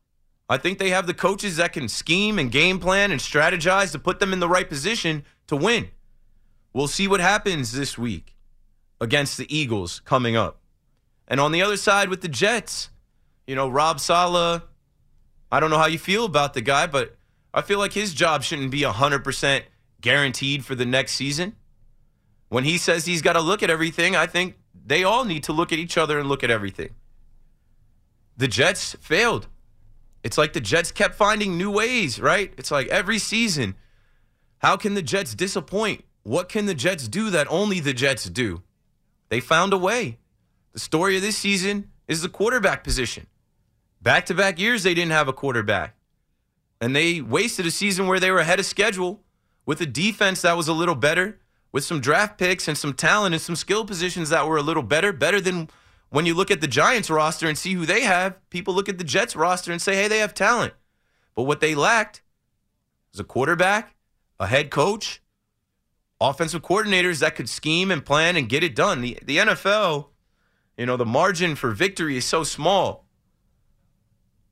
I 0.47 0.57
think 0.57 0.77
they 0.77 0.91
have 0.91 1.07
the 1.07 1.13
coaches 1.13 1.57
that 1.57 1.73
can 1.73 1.87
scheme 1.87 2.37
and 2.37 2.51
game 2.51 2.79
plan 2.79 3.11
and 3.11 3.19
strategize 3.19 3.91
to 3.93 3.99
put 3.99 4.19
them 4.19 4.31
in 4.31 4.39
the 4.39 4.47
right 4.47 4.69
position 4.69 5.25
to 5.47 5.55
win. 5.55 5.89
We'll 6.71 6.87
see 6.87 7.07
what 7.07 7.19
happens 7.19 7.71
this 7.71 7.97
week 7.97 8.34
against 9.01 9.37
the 9.37 9.55
Eagles 9.55 10.01
coming 10.05 10.35
up. 10.35 10.59
And 11.27 11.39
on 11.39 11.51
the 11.51 11.61
other 11.61 11.77
side 11.77 12.09
with 12.09 12.21
the 12.21 12.27
Jets, 12.27 12.89
you 13.47 13.55
know, 13.55 13.67
Rob 13.67 13.99
Saleh, 13.99 14.61
I 15.51 15.59
don't 15.59 15.69
know 15.69 15.77
how 15.77 15.87
you 15.87 15.99
feel 15.99 16.25
about 16.25 16.53
the 16.53 16.61
guy, 16.61 16.87
but 16.87 17.15
I 17.53 17.61
feel 17.61 17.79
like 17.79 17.93
his 17.93 18.13
job 18.13 18.43
shouldn't 18.43 18.71
be 18.71 18.81
100% 18.81 19.63
guaranteed 20.01 20.65
for 20.65 20.75
the 20.75 20.85
next 20.85 21.13
season. 21.13 21.55
When 22.49 22.63
he 22.63 22.77
says 22.77 23.05
he's 23.05 23.21
got 23.21 23.33
to 23.33 23.41
look 23.41 23.63
at 23.63 23.69
everything, 23.69 24.15
I 24.15 24.27
think 24.27 24.55
they 24.85 25.03
all 25.03 25.25
need 25.25 25.43
to 25.45 25.53
look 25.53 25.71
at 25.71 25.79
each 25.79 25.97
other 25.97 26.19
and 26.19 26.29
look 26.29 26.43
at 26.43 26.51
everything. 26.51 26.89
The 28.37 28.47
Jets 28.47 28.95
failed. 28.99 29.47
It's 30.23 30.37
like 30.37 30.53
the 30.53 30.59
Jets 30.59 30.91
kept 30.91 31.15
finding 31.15 31.57
new 31.57 31.71
ways, 31.71 32.19
right? 32.19 32.53
It's 32.57 32.71
like 32.71 32.87
every 32.87 33.19
season, 33.19 33.75
how 34.59 34.75
can 34.75 34.93
the 34.93 35.01
Jets 35.01 35.33
disappoint? 35.33 36.03
What 36.23 36.49
can 36.49 36.65
the 36.65 36.73
Jets 36.73 37.07
do 37.07 37.29
that 37.29 37.47
only 37.49 37.79
the 37.79 37.93
Jets 37.93 38.25
do? 38.25 38.63
They 39.29 39.39
found 39.39 39.73
a 39.73 39.77
way. 39.77 40.19
The 40.73 40.79
story 40.79 41.15
of 41.15 41.21
this 41.21 41.37
season 41.37 41.91
is 42.07 42.21
the 42.21 42.29
quarterback 42.29 42.83
position. 42.83 43.27
Back 44.01 44.25
to 44.27 44.33
back 44.33 44.59
years, 44.59 44.83
they 44.83 44.93
didn't 44.93 45.11
have 45.13 45.27
a 45.27 45.33
quarterback. 45.33 45.95
And 46.79 46.95
they 46.95 47.21
wasted 47.21 47.65
a 47.65 47.71
season 47.71 48.07
where 48.07 48.19
they 48.19 48.29
were 48.31 48.39
ahead 48.39 48.59
of 48.59 48.65
schedule 48.65 49.23
with 49.65 49.81
a 49.81 49.85
defense 49.85 50.41
that 50.41 50.57
was 50.57 50.67
a 50.67 50.73
little 50.73 50.95
better, 50.95 51.39
with 51.71 51.83
some 51.83 51.99
draft 51.99 52.37
picks 52.37 52.67
and 52.67 52.77
some 52.77 52.93
talent 52.93 53.33
and 53.33 53.41
some 53.41 53.55
skill 53.55 53.85
positions 53.85 54.29
that 54.29 54.47
were 54.47 54.57
a 54.57 54.61
little 54.61 54.83
better, 54.83 55.11
better 55.11 55.41
than 55.41 55.69
when 56.09 56.25
you 56.25 56.33
look 56.33 56.51
at 56.51 56.61
the 56.61 56.67
Giants 56.67 57.09
roster 57.09 57.47
and 57.47 57.57
see 57.57 57.73
who 57.73 57.85
they 57.85 58.01
have. 58.01 58.37
People 58.49 58.73
look 58.73 58.87
at 58.87 58.97
the 58.97 59.03
Jets 59.03 59.35
roster 59.35 59.71
and 59.71 59.81
say, 59.81 59.95
hey, 59.95 60.07
they 60.07 60.19
have 60.19 60.33
talent. 60.33 60.73
But 61.35 61.43
what 61.43 61.59
they 61.59 61.73
lacked 61.73 62.21
was 63.11 63.19
a 63.19 63.23
quarterback, 63.23 63.95
a 64.39 64.47
head 64.47 64.69
coach, 64.69 65.21
offensive 66.29 66.61
coordinators 66.61 67.19
that 67.19 67.35
could 67.35 67.49
scheme 67.49 67.91
and 67.91 68.05
plan 68.05 68.35
and 68.35 68.49
get 68.49 68.63
it 68.63 68.75
done. 68.75 69.01
The, 69.01 69.17
the 69.23 69.37
NFL, 69.37 70.07
you 70.77 70.85
know, 70.85 70.97
the 70.97 71.05
margin 71.05 71.55
for 71.55 71.71
victory 71.71 72.17
is 72.17 72.25
so 72.25 72.43
small. 72.43 73.05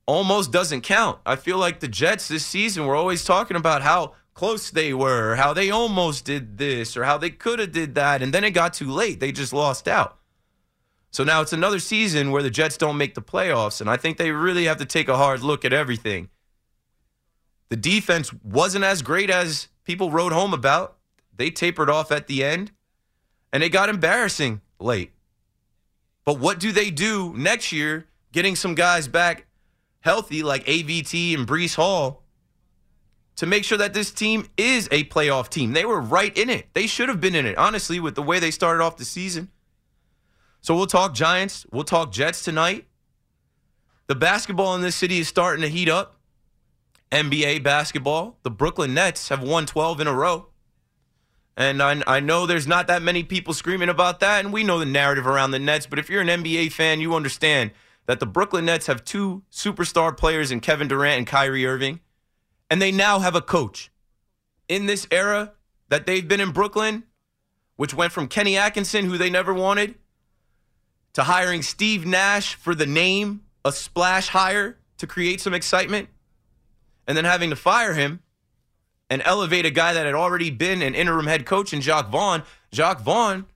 Almost 0.06 0.52
doesn't 0.52 0.82
count. 0.82 1.18
I 1.24 1.36
feel 1.36 1.58
like 1.58 1.80
the 1.80 1.88
Jets 1.88 2.28
this 2.28 2.44
season 2.44 2.86
were 2.86 2.94
always 2.94 3.24
talking 3.24 3.56
about 3.56 3.82
how 3.82 4.14
close 4.34 4.70
they 4.70 4.92
were, 4.92 5.36
how 5.36 5.54
they 5.54 5.70
almost 5.70 6.24
did 6.24 6.58
this 6.58 6.96
or 6.96 7.04
how 7.04 7.16
they 7.16 7.30
could 7.30 7.58
have 7.58 7.72
did 7.72 7.94
that 7.94 8.20
and 8.20 8.34
then 8.34 8.44
it 8.44 8.50
got 8.50 8.74
too 8.74 8.90
late. 8.90 9.20
They 9.20 9.32
just 9.32 9.52
lost 9.52 9.88
out. 9.88 10.18
So 11.10 11.22
now 11.22 11.40
it's 11.40 11.52
another 11.52 11.78
season 11.78 12.32
where 12.32 12.42
the 12.42 12.50
Jets 12.50 12.76
don't 12.76 12.98
make 12.98 13.14
the 13.14 13.22
playoffs 13.22 13.80
and 13.80 13.88
I 13.88 13.96
think 13.96 14.18
they 14.18 14.32
really 14.32 14.64
have 14.64 14.78
to 14.78 14.84
take 14.84 15.08
a 15.08 15.16
hard 15.16 15.40
look 15.40 15.64
at 15.64 15.72
everything. 15.72 16.28
The 17.70 17.76
defense 17.76 18.32
wasn't 18.42 18.84
as 18.84 19.00
great 19.00 19.30
as 19.30 19.68
people 19.84 20.10
wrote 20.10 20.32
home 20.32 20.52
about. 20.52 20.96
They 21.36 21.50
tapered 21.50 21.90
off 21.90 22.12
at 22.12 22.26
the 22.26 22.44
end 22.44 22.72
and 23.52 23.62
it 23.62 23.70
got 23.70 23.88
embarrassing 23.88 24.60
late. 24.78 25.12
But 26.24 26.38
what 26.38 26.58
do 26.58 26.72
they 26.72 26.90
do 26.90 27.32
next 27.36 27.72
year 27.72 28.06
getting 28.32 28.56
some 28.56 28.74
guys 28.74 29.08
back 29.08 29.46
healthy 30.00 30.42
like 30.42 30.64
AVT 30.66 31.34
and 31.34 31.46
Breece 31.46 31.76
Hall? 31.76 32.24
to 33.36 33.46
make 33.46 33.64
sure 33.64 33.78
that 33.78 33.94
this 33.94 34.10
team 34.10 34.48
is 34.56 34.88
a 34.92 35.04
playoff 35.04 35.48
team. 35.48 35.72
They 35.72 35.84
were 35.84 36.00
right 36.00 36.36
in 36.36 36.48
it. 36.48 36.68
They 36.72 36.86
should 36.86 37.08
have 37.08 37.20
been 37.20 37.34
in 37.34 37.46
it, 37.46 37.58
honestly, 37.58 37.98
with 37.98 38.14
the 38.14 38.22
way 38.22 38.38
they 38.38 38.50
started 38.50 38.82
off 38.82 38.96
the 38.96 39.04
season. 39.04 39.50
So 40.60 40.74
we'll 40.74 40.86
talk 40.86 41.14
Giants. 41.14 41.66
We'll 41.72 41.84
talk 41.84 42.12
Jets 42.12 42.44
tonight. 42.44 42.86
The 44.06 44.14
basketball 44.14 44.74
in 44.74 44.82
this 44.82 44.94
city 44.94 45.18
is 45.18 45.28
starting 45.28 45.62
to 45.62 45.68
heat 45.68 45.88
up. 45.88 46.20
NBA 47.10 47.62
basketball. 47.62 48.38
The 48.42 48.50
Brooklyn 48.50 48.94
Nets 48.94 49.28
have 49.28 49.42
won 49.42 49.66
12 49.66 50.00
in 50.00 50.06
a 50.06 50.14
row. 50.14 50.48
And 51.56 51.82
I, 51.82 52.02
I 52.06 52.20
know 52.20 52.46
there's 52.46 52.66
not 52.66 52.88
that 52.88 53.02
many 53.02 53.22
people 53.22 53.54
screaming 53.54 53.88
about 53.88 54.20
that, 54.20 54.44
and 54.44 54.52
we 54.52 54.64
know 54.64 54.78
the 54.78 54.86
narrative 54.86 55.26
around 55.26 55.52
the 55.52 55.58
Nets. 55.58 55.86
But 55.86 55.98
if 55.98 56.10
you're 56.10 56.22
an 56.22 56.28
NBA 56.28 56.72
fan, 56.72 57.00
you 57.00 57.14
understand 57.14 57.70
that 58.06 58.18
the 58.18 58.26
Brooklyn 58.26 58.64
Nets 58.64 58.86
have 58.86 59.04
two 59.04 59.44
superstar 59.52 60.16
players 60.16 60.50
in 60.50 60.60
Kevin 60.60 60.88
Durant 60.88 61.18
and 61.18 61.26
Kyrie 61.26 61.64
Irving 61.64 62.00
and 62.74 62.82
they 62.82 62.90
now 62.90 63.20
have 63.20 63.36
a 63.36 63.40
coach. 63.40 63.92
In 64.66 64.86
this 64.86 65.06
era 65.12 65.52
that 65.90 66.06
they've 66.06 66.26
been 66.26 66.40
in 66.40 66.50
Brooklyn, 66.50 67.04
which 67.76 67.94
went 67.94 68.12
from 68.12 68.26
Kenny 68.26 68.56
Atkinson, 68.56 69.04
who 69.04 69.16
they 69.16 69.30
never 69.30 69.54
wanted, 69.54 69.94
to 71.12 71.22
hiring 71.22 71.62
Steve 71.62 72.04
Nash 72.04 72.56
for 72.56 72.74
the 72.74 72.84
name, 72.84 73.42
a 73.64 73.70
splash 73.70 74.26
hire 74.26 74.78
to 74.98 75.06
create 75.06 75.40
some 75.40 75.54
excitement, 75.54 76.08
and 77.06 77.16
then 77.16 77.24
having 77.24 77.50
to 77.50 77.56
fire 77.56 77.94
him 77.94 78.23
and 79.10 79.22
elevate 79.24 79.66
a 79.66 79.70
guy 79.70 79.92
that 79.92 80.06
had 80.06 80.14
already 80.14 80.50
been 80.50 80.82
an 80.82 80.94
interim 80.94 81.26
head 81.26 81.46
coach 81.46 81.72
in 81.72 81.80
Jacque 81.80 82.08
Vaughn. 82.08 82.42
Jacque 82.72 83.00
Vaughn 83.00 83.46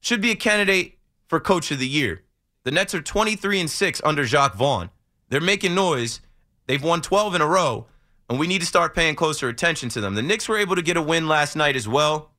should 0.00 0.20
be 0.20 0.30
a 0.30 0.36
candidate 0.36 0.98
for 1.26 1.40
coach 1.40 1.70
of 1.70 1.78
the 1.78 1.88
year. 1.88 2.22
The 2.64 2.70
Nets 2.70 2.94
are 2.94 3.02
23 3.02 3.60
and 3.60 3.70
6 3.70 4.00
under 4.04 4.24
Jacque 4.24 4.54
Vaughn. 4.54 4.90
They're 5.28 5.40
making 5.40 5.74
noise. 5.74 6.20
They've 6.66 6.82
won 6.82 7.02
12 7.02 7.36
in 7.36 7.40
a 7.40 7.46
row 7.46 7.86
and 8.28 8.38
we 8.38 8.46
need 8.46 8.60
to 8.60 8.66
start 8.66 8.94
paying 8.94 9.14
closer 9.14 9.48
attention 9.48 9.88
to 9.90 10.00
them. 10.00 10.14
The 10.14 10.22
Knicks 10.22 10.48
were 10.48 10.58
able 10.58 10.76
to 10.76 10.82
get 10.82 10.96
a 10.96 11.02
win 11.02 11.28
last 11.28 11.56
night 11.56 11.76
as 11.76 11.88
well, 11.88 12.30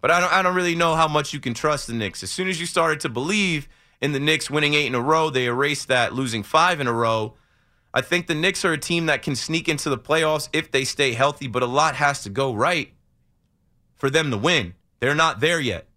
but 0.00 0.10
I 0.10 0.20
don't, 0.20 0.32
I 0.32 0.42
don't 0.42 0.54
really 0.54 0.76
know 0.76 0.94
how 0.94 1.08
much 1.08 1.32
you 1.32 1.40
can 1.40 1.54
trust 1.54 1.86
the 1.86 1.92
Knicks. 1.94 2.22
As 2.22 2.30
soon 2.30 2.48
as 2.48 2.60
you 2.60 2.66
started 2.66 3.00
to 3.00 3.08
believe 3.08 3.68
in 4.00 4.12
the 4.12 4.20
Knicks 4.20 4.50
winning 4.50 4.74
eight 4.74 4.86
in 4.86 4.94
a 4.94 5.00
row, 5.00 5.30
they 5.30 5.46
erased 5.46 5.88
that, 5.88 6.14
losing 6.14 6.42
five 6.42 6.80
in 6.80 6.86
a 6.86 6.92
row. 6.92 7.34
I 7.92 8.00
think 8.00 8.26
the 8.26 8.34
Knicks 8.34 8.64
are 8.64 8.72
a 8.72 8.78
team 8.78 9.06
that 9.06 9.22
can 9.22 9.34
sneak 9.34 9.68
into 9.68 9.90
the 9.90 9.98
playoffs 9.98 10.48
if 10.52 10.70
they 10.70 10.84
stay 10.84 11.12
healthy, 11.12 11.48
but 11.48 11.62
a 11.62 11.66
lot 11.66 11.96
has 11.96 12.22
to 12.22 12.30
go 12.30 12.54
right 12.54 12.92
for 13.96 14.10
them 14.10 14.30
to 14.30 14.36
win. 14.36 14.74
They're 15.00 15.14
not 15.14 15.40
there 15.40 15.60
yet. 15.60 15.88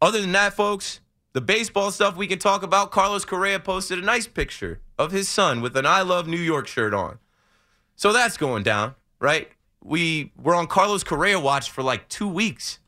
Other 0.00 0.20
than 0.20 0.32
that, 0.32 0.54
folks, 0.54 1.00
the 1.32 1.40
baseball 1.40 1.90
stuff 1.90 2.16
we 2.16 2.26
can 2.26 2.38
talk 2.38 2.62
about. 2.62 2.90
Carlos 2.90 3.24
Correa 3.24 3.60
posted 3.60 3.98
a 3.98 4.02
nice 4.02 4.26
picture 4.26 4.80
of 4.98 5.12
his 5.12 5.28
son 5.28 5.60
with 5.60 5.76
an 5.76 5.86
I 5.86 6.02
Love 6.02 6.26
New 6.26 6.36
York 6.36 6.66
shirt 6.66 6.94
on. 6.94 7.18
So 7.96 8.12
that's 8.12 8.36
going 8.36 8.62
down, 8.62 8.94
right? 9.20 9.48
We 9.82 10.32
were 10.36 10.54
on 10.54 10.66
Carlos 10.66 11.04
Correa 11.04 11.38
watch 11.38 11.70
for 11.70 11.82
like 11.82 12.08
two 12.08 12.28
weeks. 12.28 12.78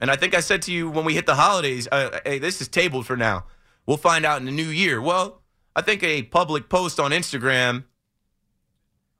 And 0.00 0.10
I 0.10 0.16
think 0.16 0.34
I 0.34 0.40
said 0.40 0.62
to 0.62 0.72
you 0.72 0.88
when 0.90 1.04
we 1.04 1.14
hit 1.14 1.26
the 1.26 1.34
holidays, 1.34 1.88
uh, 1.90 2.20
hey, 2.24 2.38
this 2.38 2.60
is 2.60 2.68
tabled 2.68 3.06
for 3.06 3.16
now. 3.16 3.44
We'll 3.84 3.96
find 3.96 4.24
out 4.24 4.38
in 4.38 4.44
the 4.44 4.52
new 4.52 4.68
year. 4.68 5.00
Well, 5.00 5.42
I 5.78 5.80
think 5.80 6.02
a 6.02 6.24
public 6.24 6.68
post 6.68 6.98
on 6.98 7.12
Instagram 7.12 7.84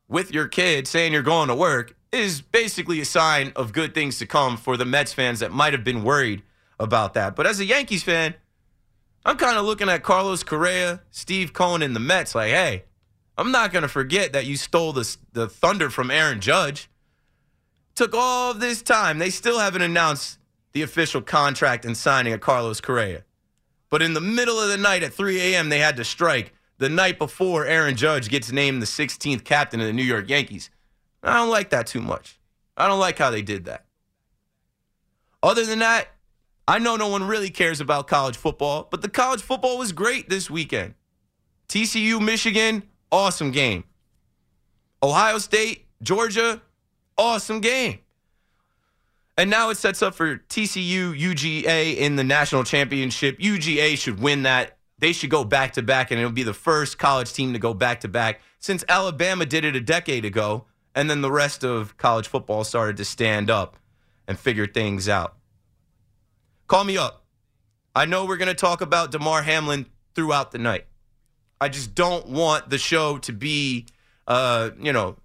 with 0.09 0.35
your 0.35 0.49
kid 0.49 0.88
saying 0.88 1.12
you're 1.12 1.23
going 1.23 1.47
to 1.47 1.55
work 1.55 1.95
is 2.11 2.41
basically 2.41 3.00
a 3.00 3.05
sign 3.05 3.53
of 3.55 3.73
good 3.73 3.95
things 3.95 4.19
to 4.19 4.27
come 4.27 4.57
for 4.57 4.77
the 4.77 4.85
Mets 4.85 5.12
fans 5.12 5.38
that 5.38 5.53
might 5.53 5.73
have 5.73 5.85
been 5.85 6.03
worried 6.03 6.43
about 6.81 7.15
that. 7.15 7.37
But 7.37 7.47
as 7.47 7.61
a 7.61 7.65
Yankees 7.65 8.03
fan, 8.03 8.35
I'm 9.25 9.37
kind 9.37 9.57
of 9.57 9.67
looking 9.67 9.88
at 9.88 10.03
Carlos 10.03 10.43
Correa, 10.43 11.03
Steve 11.12 11.53
Cohen, 11.53 11.81
and 11.81 11.95
the 11.95 12.00
Mets 12.00 12.35
like, 12.35 12.50
hey, 12.50 12.87
I'm 13.37 13.53
not 13.53 13.73
going 13.73 13.83
to 13.83 13.88
forget 13.88 14.33
that 14.33 14.45
you 14.45 14.57
stole 14.57 14.93
the, 14.93 15.17
the 15.33 15.49
thunder 15.49 15.91
from 15.91 16.11
Aaron 16.11 16.41
Judge. 16.41 16.91
Took 17.95 18.15
all 18.15 18.53
this 18.53 18.83
time. 18.83 19.21
They 19.21 19.31
still 19.31 19.61
haven't 19.61 19.83
announced 19.83 20.41
the 20.73 20.83
official 20.83 21.23
contract 21.23 21.85
and 21.85 21.97
signing 21.97 22.33
of 22.33 22.41
Carlos 22.41 22.81
Correa. 22.81 23.23
But 23.90 24.02
in 24.02 24.14
the 24.14 24.21
middle 24.21 24.61
of 24.61 24.68
the 24.68 24.76
night 24.76 25.02
at 25.02 25.14
3 25.14 25.40
a.m., 25.40 25.68
they 25.68 25.78
had 25.78 25.97
to 25.97 26.04
strike 26.04 26.52
the 26.78 26.88
night 26.88 27.18
before 27.18 27.66
Aaron 27.66 27.97
Judge 27.97 28.28
gets 28.28 28.52
named 28.52 28.80
the 28.83 28.87
16th 28.87 29.45
captain 29.45 29.80
of 29.80 29.87
the 29.87 29.92
New 29.92 30.02
York 30.02 30.28
Yankees. 30.28 30.71
I 31.23 31.35
don't 31.35 31.50
like 31.50 31.71
that 31.71 31.87
too 31.87 32.00
much. 32.00 32.38
I 32.76 32.87
don't 32.87 33.00
like 33.00 33.18
how 33.18 33.30
they 33.30 33.42
did 33.42 33.64
that. 33.64 33.87
Other 35.42 35.64
than 35.64 35.80
that, 35.80 36.09
I 36.66 36.78
know 36.78 36.97
no 36.97 37.09
one 37.09 37.25
really 37.25 37.50
cares 37.50 37.80
about 37.80 38.07
college 38.07 38.37
football, 38.37 38.87
but 38.90 39.02
the 39.02 39.09
college 39.09 39.40
football 39.40 39.78
was 39.78 39.92
great 39.92 40.28
this 40.28 40.50
weekend. 40.50 40.95
TCU, 41.68 42.21
Michigan, 42.21 42.83
awesome 43.11 43.50
game. 43.50 43.85
Ohio 45.02 45.38
State, 45.38 45.87
Georgia, 46.02 46.61
awesome 47.16 47.61
game. 47.61 48.00
And 49.38 49.50
now 49.50 49.71
it 49.71 49.76
sets 49.76 50.02
up 50.02 50.16
for 50.16 50.38
TCU, 50.38 51.16
UGA 51.16 51.97
in 51.97 52.16
the 52.16 52.25
national 52.25 52.64
championship. 52.64 53.38
UGA 53.38 53.97
should 53.97 54.21
win 54.21 54.42
that. 54.42 54.78
They 54.99 55.12
should 55.12 55.30
go 55.30 55.45
back 55.45 55.75
to 55.75 55.83
back, 55.83 56.11
and 56.11 56.18
it'll 56.18 56.33
be 56.33 56.42
the 56.42 56.52
first 56.52 56.99
college 56.99 57.33
team 57.33 57.52
to 57.52 57.61
go 57.61 57.73
back 57.73 58.00
to 58.00 58.09
back 58.09 58.40
since 58.59 58.85
Alabama 58.88 59.47
did 59.47 59.64
it 59.64 59.76
a 59.76 59.80
decade 59.80 60.25
ago. 60.25 60.64
And 60.92 61.09
then 61.09 61.21
the 61.21 61.30
rest 61.30 61.62
of 61.62 61.97
college 61.97 62.26
football 62.26 62.64
started 62.64 62.97
to 62.97 63.04
stand 63.04 63.49
up 63.49 63.76
and 64.26 64.37
figure 64.37 64.66
things 64.66 65.09
out. 65.09 65.37
Call 66.66 66.83
me 66.83 66.99
up. 66.99 67.25
I 67.95 68.07
know 68.07 68.25
we're 68.25 68.38
going 68.38 68.49
to 68.49 68.54
talk 68.54 68.80
about 68.80 69.12
Damar 69.12 69.42
Hamlin 69.42 69.87
throughout 70.16 70.50
the 70.50 70.59
night. 70.59 70.87
I 71.61 71.68
just 71.68 71.95
don't 71.95 72.26
want 72.26 72.71
the 72.71 72.78
show 72.78 73.18
to 73.18 73.33
be, 73.33 73.87
uh, 74.26 74.71
you 74.80 74.92
know, 74.92 75.16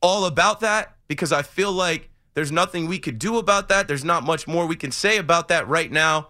all 0.00 0.26
about 0.26 0.60
that 0.60 0.94
because 1.08 1.32
I 1.32 1.42
feel 1.42 1.72
like 1.72 2.09
there's 2.34 2.52
nothing 2.52 2.86
we 2.86 2.98
could 2.98 3.18
do 3.18 3.38
about 3.38 3.68
that. 3.68 3.88
There's 3.88 4.04
not 4.04 4.24
much 4.24 4.46
more 4.46 4.66
we 4.66 4.76
can 4.76 4.92
say 4.92 5.16
about 5.16 5.48
that 5.48 5.66
right 5.68 5.90
now. 5.90 6.28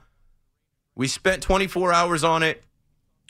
We 0.95 1.09
spent 1.09 1.43
24 1.43 1.93
hours 1.93 2.25
on 2.25 2.43
it. 2.43 2.65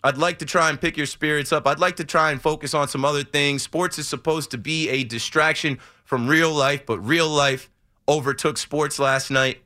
I'd 0.03 0.17
like 0.17 0.39
to 0.39 0.47
try 0.47 0.71
and 0.71 0.81
pick 0.81 0.97
your 0.97 1.07
spirits 1.07 1.53
up. 1.53 1.67
I'd 1.67 1.79
like 1.79 1.97
to 1.97 2.05
try 2.05 2.31
and 2.31 2.41
focus 2.41 2.73
on 2.73 2.89
some 2.89 3.05
other 3.05 3.23
things. 3.23 3.63
Sports 3.63 3.99
is 3.99 4.09
supposed 4.09 4.51
to 4.53 4.59
be 4.59 4.89
a 4.89 5.05
distraction 5.05 5.79
from 6.05 6.27
real 6.27 6.53
life, 6.53 6.87
but 6.87 6.99
real 7.01 7.29
life 7.29 7.71
overtook 8.09 8.57
sports 8.57 8.99
last 8.99 9.31
night. 9.31 9.59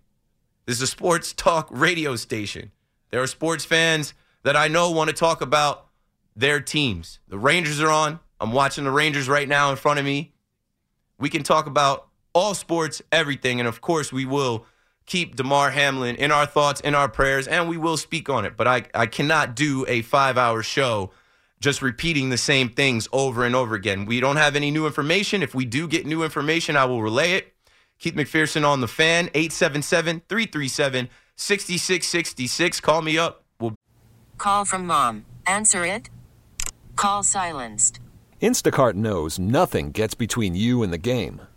This 0.66 0.76
is 0.76 0.82
a 0.82 0.86
sports 0.86 1.32
talk 1.32 1.68
radio 1.70 2.16
station. 2.16 2.72
There 3.10 3.22
are 3.22 3.26
sports 3.26 3.64
fans 3.64 4.12
that 4.42 4.56
I 4.56 4.66
know 4.66 4.90
want 4.90 5.08
to 5.08 5.14
talk 5.14 5.40
about 5.40 5.86
their 6.34 6.60
teams. 6.60 7.20
The 7.28 7.38
Rangers 7.38 7.80
are 7.80 7.90
on. 7.90 8.18
I'm 8.40 8.52
watching 8.52 8.84
the 8.84 8.90
Rangers 8.90 9.28
right 9.28 9.48
now 9.48 9.70
in 9.70 9.76
front 9.76 10.00
of 10.00 10.04
me. 10.04 10.32
We 11.18 11.28
can 11.28 11.44
talk 11.44 11.66
about 11.66 12.08
all 12.34 12.54
sports, 12.54 13.00
everything, 13.12 13.60
and 13.60 13.68
of 13.68 13.80
course, 13.80 14.12
we 14.12 14.24
will 14.24 14.66
keep 15.06 15.36
Damar 15.36 15.70
Hamlin 15.70 16.16
in 16.16 16.30
our 16.30 16.46
thoughts, 16.46 16.80
in 16.80 16.94
our 16.94 17.08
prayers, 17.08 17.46
and 17.46 17.68
we 17.68 17.76
will 17.76 17.96
speak 17.96 18.28
on 18.28 18.44
it. 18.44 18.56
But 18.56 18.66
I, 18.66 18.82
I 18.94 19.06
cannot 19.06 19.54
do 19.54 19.84
a 19.88 20.02
five 20.02 20.36
hour 20.36 20.62
show 20.62 21.10
just 21.60 21.80
repeating 21.80 22.28
the 22.30 22.36
same 22.36 22.68
things 22.68 23.08
over 23.12 23.44
and 23.44 23.54
over 23.54 23.74
again. 23.74 24.04
We 24.04 24.20
don't 24.20 24.36
have 24.36 24.56
any 24.56 24.70
new 24.70 24.86
information. 24.86 25.42
If 25.42 25.54
we 25.54 25.64
do 25.64 25.88
get 25.88 26.04
new 26.04 26.22
information, 26.22 26.76
I 26.76 26.84
will 26.84 27.00
relay 27.02 27.32
it. 27.32 27.54
Keith 27.98 28.14
McPherson 28.14 28.66
on 28.66 28.80
the 28.80 28.88
fan, 28.88 29.30
877 29.34 30.22
337 30.28 31.08
6666. 31.36 32.80
Call 32.80 33.02
me 33.02 33.16
up. 33.16 33.44
We'll- 33.60 33.74
Call 34.36 34.64
from 34.64 34.86
mom. 34.86 35.24
Answer 35.46 35.86
it. 35.86 36.10
Call 36.96 37.22
silenced. 37.22 38.00
Instacart 38.42 38.94
knows 38.94 39.38
nothing 39.38 39.90
gets 39.90 40.14
between 40.14 40.54
you 40.54 40.82
and 40.82 40.92
the 40.92 40.98
game. 40.98 41.40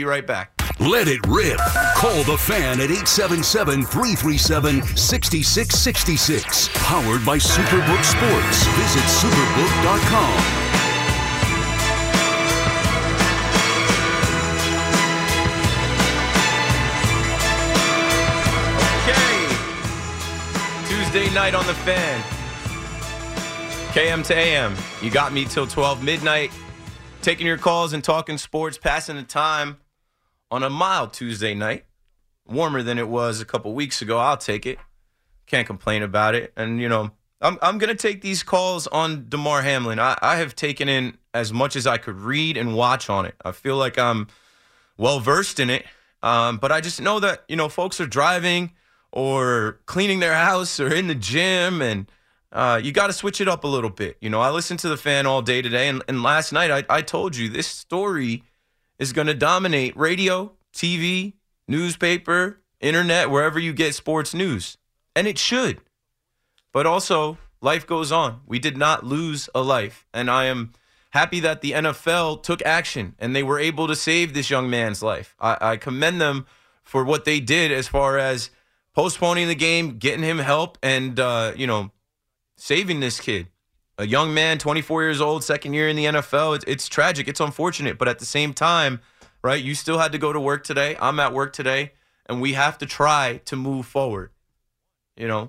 Be 0.00 0.04
right 0.04 0.26
back. 0.26 0.52
Let 0.80 1.08
it 1.08 1.20
rip. 1.28 1.58
Call 1.94 2.24
the 2.24 2.38
fan 2.38 2.80
at 2.80 2.90
877 2.90 3.84
337 3.84 4.96
6666. 4.96 6.70
Powered 6.72 7.22
by 7.26 7.36
Superbook 7.36 8.02
Sports. 8.02 8.64
Visit 8.80 9.04
superbook.com. 9.20 10.40
Okay. 19.04 19.44
Tuesday 20.88 21.28
night 21.34 21.54
on 21.54 21.66
the 21.66 21.74
fan. 21.74 22.22
KM 23.92 24.24
to 24.28 24.34
AM. 24.34 24.74
You 25.02 25.10
got 25.10 25.34
me 25.34 25.44
till 25.44 25.66
12 25.66 26.02
midnight. 26.02 26.50
Taking 27.20 27.46
your 27.46 27.58
calls 27.58 27.92
and 27.92 28.02
talking 28.02 28.38
sports, 28.38 28.78
passing 28.78 29.16
the 29.16 29.24
time 29.24 29.76
on 30.50 30.62
a 30.62 30.70
mild 30.70 31.12
Tuesday 31.12 31.54
night. 31.54 31.84
Warmer 32.46 32.82
than 32.82 32.98
it 32.98 33.08
was 33.08 33.40
a 33.40 33.44
couple 33.44 33.72
weeks 33.74 34.02
ago. 34.02 34.18
I'll 34.18 34.36
take 34.36 34.66
it. 34.66 34.78
Can't 35.46 35.66
complain 35.66 36.02
about 36.02 36.34
it. 36.34 36.52
And, 36.56 36.80
you 36.80 36.88
know, 36.88 37.12
I'm, 37.40 37.58
I'm 37.62 37.78
to 37.78 37.94
take 37.94 38.22
these 38.22 38.42
calls 38.42 38.86
on 38.88 39.28
Damar 39.28 39.62
Hamlin. 39.62 39.98
I, 39.98 40.18
I 40.20 40.36
have 40.36 40.56
taken 40.56 40.88
in 40.88 41.16
as 41.32 41.52
much 41.52 41.76
as 41.76 41.86
I 41.86 41.96
could 41.96 42.16
read 42.16 42.56
and 42.56 42.74
watch 42.74 43.08
on 43.08 43.24
it. 43.24 43.34
I 43.44 43.52
feel 43.52 43.76
like 43.76 43.98
I'm 43.98 44.26
well 44.96 45.20
versed 45.20 45.60
in 45.60 45.70
it. 45.70 45.86
Um, 46.22 46.58
but 46.58 46.72
I 46.72 46.80
just 46.80 47.00
know 47.00 47.20
that, 47.20 47.44
you 47.48 47.56
know, 47.56 47.68
folks 47.68 48.00
are 48.00 48.06
driving 48.06 48.72
or 49.12 49.80
cleaning 49.86 50.20
their 50.20 50.34
house 50.34 50.80
or 50.80 50.92
in 50.92 51.06
the 51.06 51.14
gym 51.14 51.80
and 51.80 52.10
uh, 52.52 52.80
you 52.82 52.92
got 52.92 53.06
to 53.06 53.12
switch 53.12 53.40
it 53.40 53.48
up 53.48 53.64
a 53.64 53.68
little 53.68 53.90
bit. 53.90 54.16
You 54.20 54.28
know, 54.28 54.40
I 54.40 54.50
listened 54.50 54.80
to 54.80 54.88
the 54.88 54.96
fan 54.96 55.24
all 55.24 55.40
day 55.40 55.62
today, 55.62 55.88
and, 55.88 56.02
and 56.08 56.22
last 56.22 56.52
night 56.52 56.70
I, 56.70 56.84
I 56.88 57.02
told 57.02 57.36
you 57.36 57.48
this 57.48 57.68
story 57.68 58.42
is 59.00 59.12
going 59.14 59.26
to 59.26 59.34
dominate 59.34 59.96
radio, 59.96 60.52
TV, 60.72 61.32
newspaper, 61.66 62.60
internet, 62.80 63.30
wherever 63.30 63.58
you 63.58 63.72
get 63.72 63.94
sports 63.94 64.34
news. 64.34 64.76
And 65.16 65.26
it 65.26 65.38
should. 65.38 65.80
But 66.72 66.86
also, 66.86 67.38
life 67.60 67.86
goes 67.86 68.12
on. 68.12 68.42
We 68.46 68.58
did 68.58 68.76
not 68.76 69.04
lose 69.04 69.48
a 69.54 69.62
life. 69.62 70.06
And 70.12 70.30
I 70.30 70.44
am 70.44 70.72
happy 71.10 71.40
that 71.40 71.62
the 71.62 71.72
NFL 71.72 72.42
took 72.42 72.64
action 72.64 73.16
and 73.18 73.34
they 73.34 73.42
were 73.42 73.58
able 73.58 73.88
to 73.88 73.96
save 73.96 74.34
this 74.34 74.50
young 74.50 74.70
man's 74.70 75.02
life. 75.02 75.34
I, 75.40 75.56
I 75.60 75.76
commend 75.78 76.20
them 76.20 76.46
for 76.82 77.02
what 77.02 77.24
they 77.24 77.40
did 77.40 77.72
as 77.72 77.88
far 77.88 78.18
as 78.18 78.50
postponing 78.94 79.48
the 79.48 79.54
game, 79.54 79.98
getting 79.98 80.22
him 80.22 80.38
help, 80.38 80.76
and, 80.82 81.18
uh, 81.18 81.52
you 81.56 81.66
know, 81.66 81.90
saving 82.56 83.00
this 83.00 83.18
kid. 83.18 83.48
A 84.00 84.06
young 84.06 84.32
man, 84.32 84.56
24 84.56 85.02
years 85.02 85.20
old, 85.20 85.44
second 85.44 85.74
year 85.74 85.86
in 85.86 85.94
the 85.94 86.06
NFL. 86.06 86.56
It's, 86.56 86.64
it's 86.66 86.88
tragic. 86.88 87.28
It's 87.28 87.38
unfortunate. 87.38 87.98
But 87.98 88.08
at 88.08 88.18
the 88.18 88.24
same 88.24 88.54
time, 88.54 89.00
right, 89.44 89.62
you 89.62 89.74
still 89.74 89.98
had 89.98 90.12
to 90.12 90.18
go 90.18 90.32
to 90.32 90.40
work 90.40 90.64
today. 90.64 90.96
I'm 90.98 91.20
at 91.20 91.34
work 91.34 91.52
today. 91.52 91.92
And 92.24 92.40
we 92.40 92.54
have 92.54 92.78
to 92.78 92.86
try 92.86 93.42
to 93.44 93.56
move 93.56 93.84
forward. 93.84 94.30
You 95.18 95.28
know, 95.28 95.48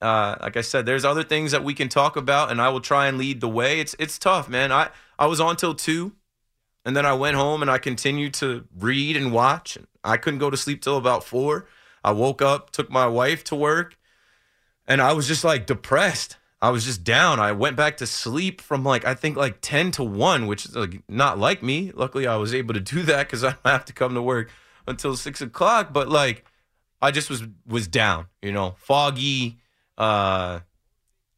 uh, 0.00 0.34
like 0.40 0.56
I 0.56 0.62
said, 0.62 0.84
there's 0.84 1.04
other 1.04 1.22
things 1.22 1.52
that 1.52 1.62
we 1.62 1.74
can 1.74 1.88
talk 1.88 2.16
about, 2.16 2.50
and 2.50 2.60
I 2.60 2.70
will 2.70 2.80
try 2.80 3.06
and 3.06 3.18
lead 3.18 3.40
the 3.40 3.48
way. 3.48 3.78
It's 3.78 3.94
it's 4.00 4.18
tough, 4.18 4.48
man. 4.48 4.72
I, 4.72 4.88
I 5.16 5.26
was 5.26 5.40
on 5.40 5.54
till 5.54 5.74
two, 5.74 6.10
and 6.84 6.96
then 6.96 7.06
I 7.06 7.12
went 7.12 7.36
home 7.36 7.62
and 7.62 7.70
I 7.70 7.78
continued 7.78 8.34
to 8.34 8.64
read 8.76 9.16
and 9.16 9.30
watch. 9.30 9.76
and 9.76 9.86
I 10.02 10.16
couldn't 10.16 10.40
go 10.40 10.50
to 10.50 10.56
sleep 10.56 10.82
till 10.82 10.96
about 10.96 11.22
four. 11.22 11.68
I 12.02 12.10
woke 12.10 12.42
up, 12.42 12.70
took 12.70 12.90
my 12.90 13.06
wife 13.06 13.44
to 13.44 13.54
work, 13.54 13.96
and 14.88 15.00
I 15.00 15.12
was 15.12 15.28
just 15.28 15.44
like 15.44 15.66
depressed. 15.66 16.36
I 16.62 16.70
was 16.70 16.84
just 16.84 17.02
down. 17.02 17.40
I 17.40 17.50
went 17.50 17.74
back 17.74 17.96
to 17.96 18.06
sleep 18.06 18.60
from 18.60 18.84
like 18.84 19.04
I 19.04 19.14
think 19.14 19.36
like 19.36 19.58
ten 19.60 19.90
to 19.92 20.04
one, 20.04 20.46
which 20.46 20.64
is 20.64 20.76
like 20.76 21.02
not 21.08 21.36
like 21.36 21.60
me. 21.60 21.90
Luckily, 21.92 22.24
I 22.28 22.36
was 22.36 22.54
able 22.54 22.72
to 22.74 22.80
do 22.80 23.02
that 23.10 23.26
because 23.26 23.42
I 23.42 23.48
don't 23.50 23.66
have 23.66 23.84
to 23.86 23.92
come 23.92 24.14
to 24.14 24.22
work 24.22 24.48
until 24.86 25.16
six 25.16 25.40
o'clock. 25.40 25.92
But 25.92 26.08
like, 26.08 26.44
I 27.02 27.10
just 27.10 27.28
was 27.28 27.42
was 27.66 27.88
down. 27.88 28.26
You 28.40 28.52
know, 28.52 28.76
foggy, 28.78 29.58
uh, 29.98 30.60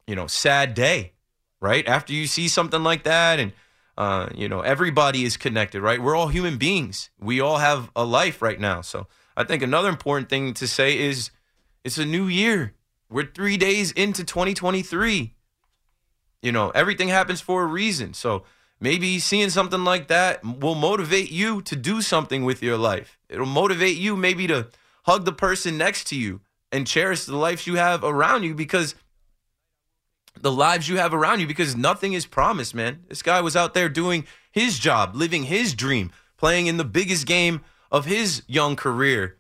you 0.07 0.15
know, 0.15 0.27
sad 0.27 0.75
day. 0.75 1.13
Right 1.59 1.89
after 1.89 2.13
you 2.13 2.27
see 2.27 2.49
something 2.49 2.83
like 2.83 3.05
that, 3.05 3.41
and 3.41 3.53
uh, 3.97 4.29
you 4.35 4.51
know, 4.51 4.61
everybody 4.61 5.25
is 5.25 5.39
connected. 5.39 5.81
Right, 5.81 6.03
we're 6.03 6.15
all 6.15 6.29
human 6.29 6.59
beings. 6.59 7.09
We 7.19 7.41
all 7.41 7.57
have 7.57 7.91
a 7.97 8.05
life 8.05 8.43
right 8.43 8.61
now. 8.61 8.83
So 8.83 9.07
I 9.39 9.45
think 9.45 9.63
another 9.63 9.89
important 9.89 10.29
thing 10.29 10.53
to 10.55 10.69
say 10.69 10.99
is 10.99 11.31
it's 11.83 11.97
a 11.97 12.05
new 12.05 12.27
year. 12.27 12.74
We're 13.11 13.27
three 13.27 13.57
days 13.57 13.93
into 13.93 14.25
2023. 14.25 15.35
You 16.43 16.53
know, 16.53 16.71
everything 16.71 17.09
happens 17.09 17.41
for 17.41 17.63
a 17.63 17.67
reason. 17.67 18.15
So 18.15 18.45
maybe 18.81 19.19
seeing 19.19 19.51
something 19.51 19.85
like 19.85 20.09
that 20.09 20.45
will 20.45 20.75
motivate 20.75 21.31
you 21.31 21.63
to 21.63 21.77
do 21.77 22.03
something 22.03 22.45
with 22.45 22.63
your 22.63 22.77
life. 22.77 23.19
It'll 23.29 23.47
motivate 23.47 23.97
you 23.97 24.17
maybe 24.17 24.47
to 24.49 24.69
hug 25.05 25.25
the 25.25 25.33
person 25.33 25.79
next 25.79 26.05
to 26.09 26.17
you 26.17 26.41
and 26.73 26.87
cherish 26.87 27.25
the 27.25 27.37
lives 27.37 27.67
you 27.67 27.77
have 27.77 28.03
around 28.03 28.43
you 28.43 28.55
because 28.55 28.95
the 30.41 30.53
lives 30.53 30.89
you 30.89 30.99
have 30.99 31.15
around 31.15 31.41
you 31.41 31.47
because 31.47 31.77
nothing 31.77 32.13
is 32.13 32.27
promised, 32.27 32.75
man. 32.75 33.05
This 33.09 33.23
guy 33.23 33.41
was 33.41 33.57
out 33.57 33.75
there 33.75 33.89
doing 33.89 34.27
his 34.51 34.79
job, 34.79 35.15
living 35.15 35.45
his 35.45 35.75
dream, 35.75 36.11
playing 36.37 36.67
in 36.67 36.77
the 36.77 36.85
biggest 36.85 37.27
game 37.27 37.61
of 37.91 38.07
his 38.07 38.43
young 38.47 38.77
career. 38.77 39.37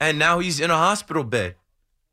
And 0.00 0.18
now 0.18 0.38
he's 0.38 0.60
in 0.60 0.70
a 0.70 0.76
hospital 0.76 1.24
bed 1.24 1.56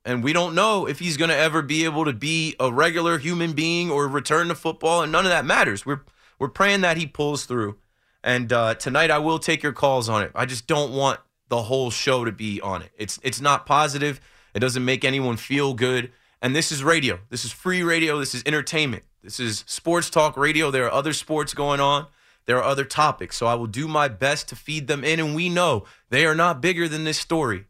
and 0.06 0.24
we 0.24 0.34
don't 0.34 0.56
know 0.56 0.86
if 0.86 1.00
he's 1.00 1.18
going 1.18 1.30
to 1.30 1.38
ever 1.38 1.62
be 1.62 1.86
able 1.86 2.06
to 2.06 2.14
be 2.14 2.56
a 2.60 2.72
regular 2.72 3.18
human 3.18 3.54
being 3.54 3.90
or 3.90 4.08
return 4.08 4.50
to 4.50 4.56
football 4.56 5.02
and 5.02 5.12
none 5.12 5.26
of 5.26 5.32
that 5.32 5.46
matters. 5.46 5.86
We're 5.86 6.02
we're 6.40 6.50
praying 6.50 6.82
that 6.82 6.98
he 6.98 7.06
pulls 7.06 7.46
through. 7.46 7.78
And 8.24 8.52
uh, 8.54 8.76
tonight 8.76 9.12
i 9.12 9.18
will 9.18 9.40
take 9.40 9.64
your 9.64 9.74
calls 9.74 10.08
on 10.10 10.24
it. 10.24 10.32
I 10.34 10.46
just 10.46 10.66
don't 10.68 10.94
want 10.94 11.20
the 11.50 11.64
whole 11.64 11.92
show 11.92 12.26
to 12.26 12.32
be 12.32 12.62
on 12.62 12.82
it. 12.82 12.92
It's 12.98 13.20
it's 13.24 13.42
not 13.42 13.66
positive. 13.66 14.20
It 14.54 14.60
doesn't 14.60 14.86
make 14.86 15.04
anyone 15.04 15.38
feel 15.38 15.74
good. 15.74 16.12
And 16.42 16.56
this 16.56 16.72
is 16.72 16.84
radio. 16.84 17.20
This 17.30 17.46
is 17.46 17.52
free 17.52 17.84
radio. 17.84 18.20
This 18.20 18.36
is 18.36 18.44
entertainment. 18.46 19.04
This 19.22 19.40
is 19.40 19.64
sports 19.68 20.10
talk 20.10 20.36
radio. 20.36 20.72
There 20.72 20.86
are 20.86 20.92
other 20.92 21.14
sports 21.14 21.54
going 21.54 21.80
on. 21.80 22.08
There 22.46 22.58
are 22.58 22.64
other 22.64 22.84
topics. 22.84 23.38
So 23.38 23.48
I 23.48 23.56
will 23.56 23.68
do 23.68 23.88
my 23.88 24.10
best 24.10 24.50
to 24.50 24.56
feed 24.56 24.88
them 24.88 25.04
in. 25.04 25.20
And 25.20 25.34
we 25.36 25.48
know 25.48 25.86
they 26.10 26.26
are 26.26 26.36
not 26.36 26.62
bigger 26.62 26.90
than 26.90 27.06
this 27.06 27.18
story. 27.18 27.68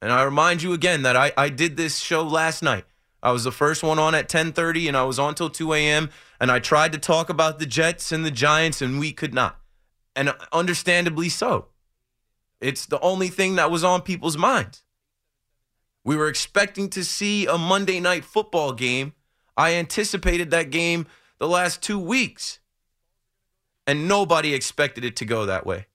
And 0.00 0.12
I 0.12 0.22
remind 0.22 0.62
you 0.62 0.72
again 0.72 1.02
that 1.02 1.16
I, 1.16 1.32
I 1.36 1.48
did 1.48 1.76
this 1.76 1.98
show 1.98 2.22
last 2.22 2.62
night. 2.62 2.84
I 3.22 3.32
was 3.32 3.44
the 3.44 3.52
first 3.52 3.82
one 3.82 3.98
on 3.98 4.14
at 4.14 4.28
10:30 4.28 4.88
and 4.88 4.96
I 4.96 5.02
was 5.02 5.18
on 5.18 5.34
till 5.34 5.50
2 5.50 5.72
a.m. 5.72 6.10
and 6.40 6.50
I 6.50 6.60
tried 6.60 6.92
to 6.92 6.98
talk 6.98 7.28
about 7.28 7.58
the 7.58 7.66
Jets 7.66 8.12
and 8.12 8.24
the 8.24 8.30
Giants 8.30 8.80
and 8.80 9.00
we 9.00 9.12
could 9.12 9.34
not. 9.34 9.58
And 10.14 10.34
understandably 10.52 11.28
so. 11.28 11.66
It's 12.60 12.86
the 12.86 13.00
only 13.00 13.28
thing 13.28 13.56
that 13.56 13.70
was 13.70 13.84
on 13.84 14.02
people's 14.02 14.36
minds. 14.36 14.82
We 16.04 16.16
were 16.16 16.28
expecting 16.28 16.88
to 16.90 17.04
see 17.04 17.46
a 17.46 17.58
Monday 17.58 18.00
night 18.00 18.24
football 18.24 18.72
game. 18.72 19.14
I 19.56 19.74
anticipated 19.74 20.50
that 20.50 20.70
game 20.70 21.06
the 21.38 21.48
last 21.48 21.82
2 21.82 21.98
weeks. 21.98 22.60
And 23.86 24.06
nobody 24.06 24.54
expected 24.54 25.04
it 25.04 25.16
to 25.16 25.24
go 25.24 25.46
that 25.46 25.66
way. 25.66 25.86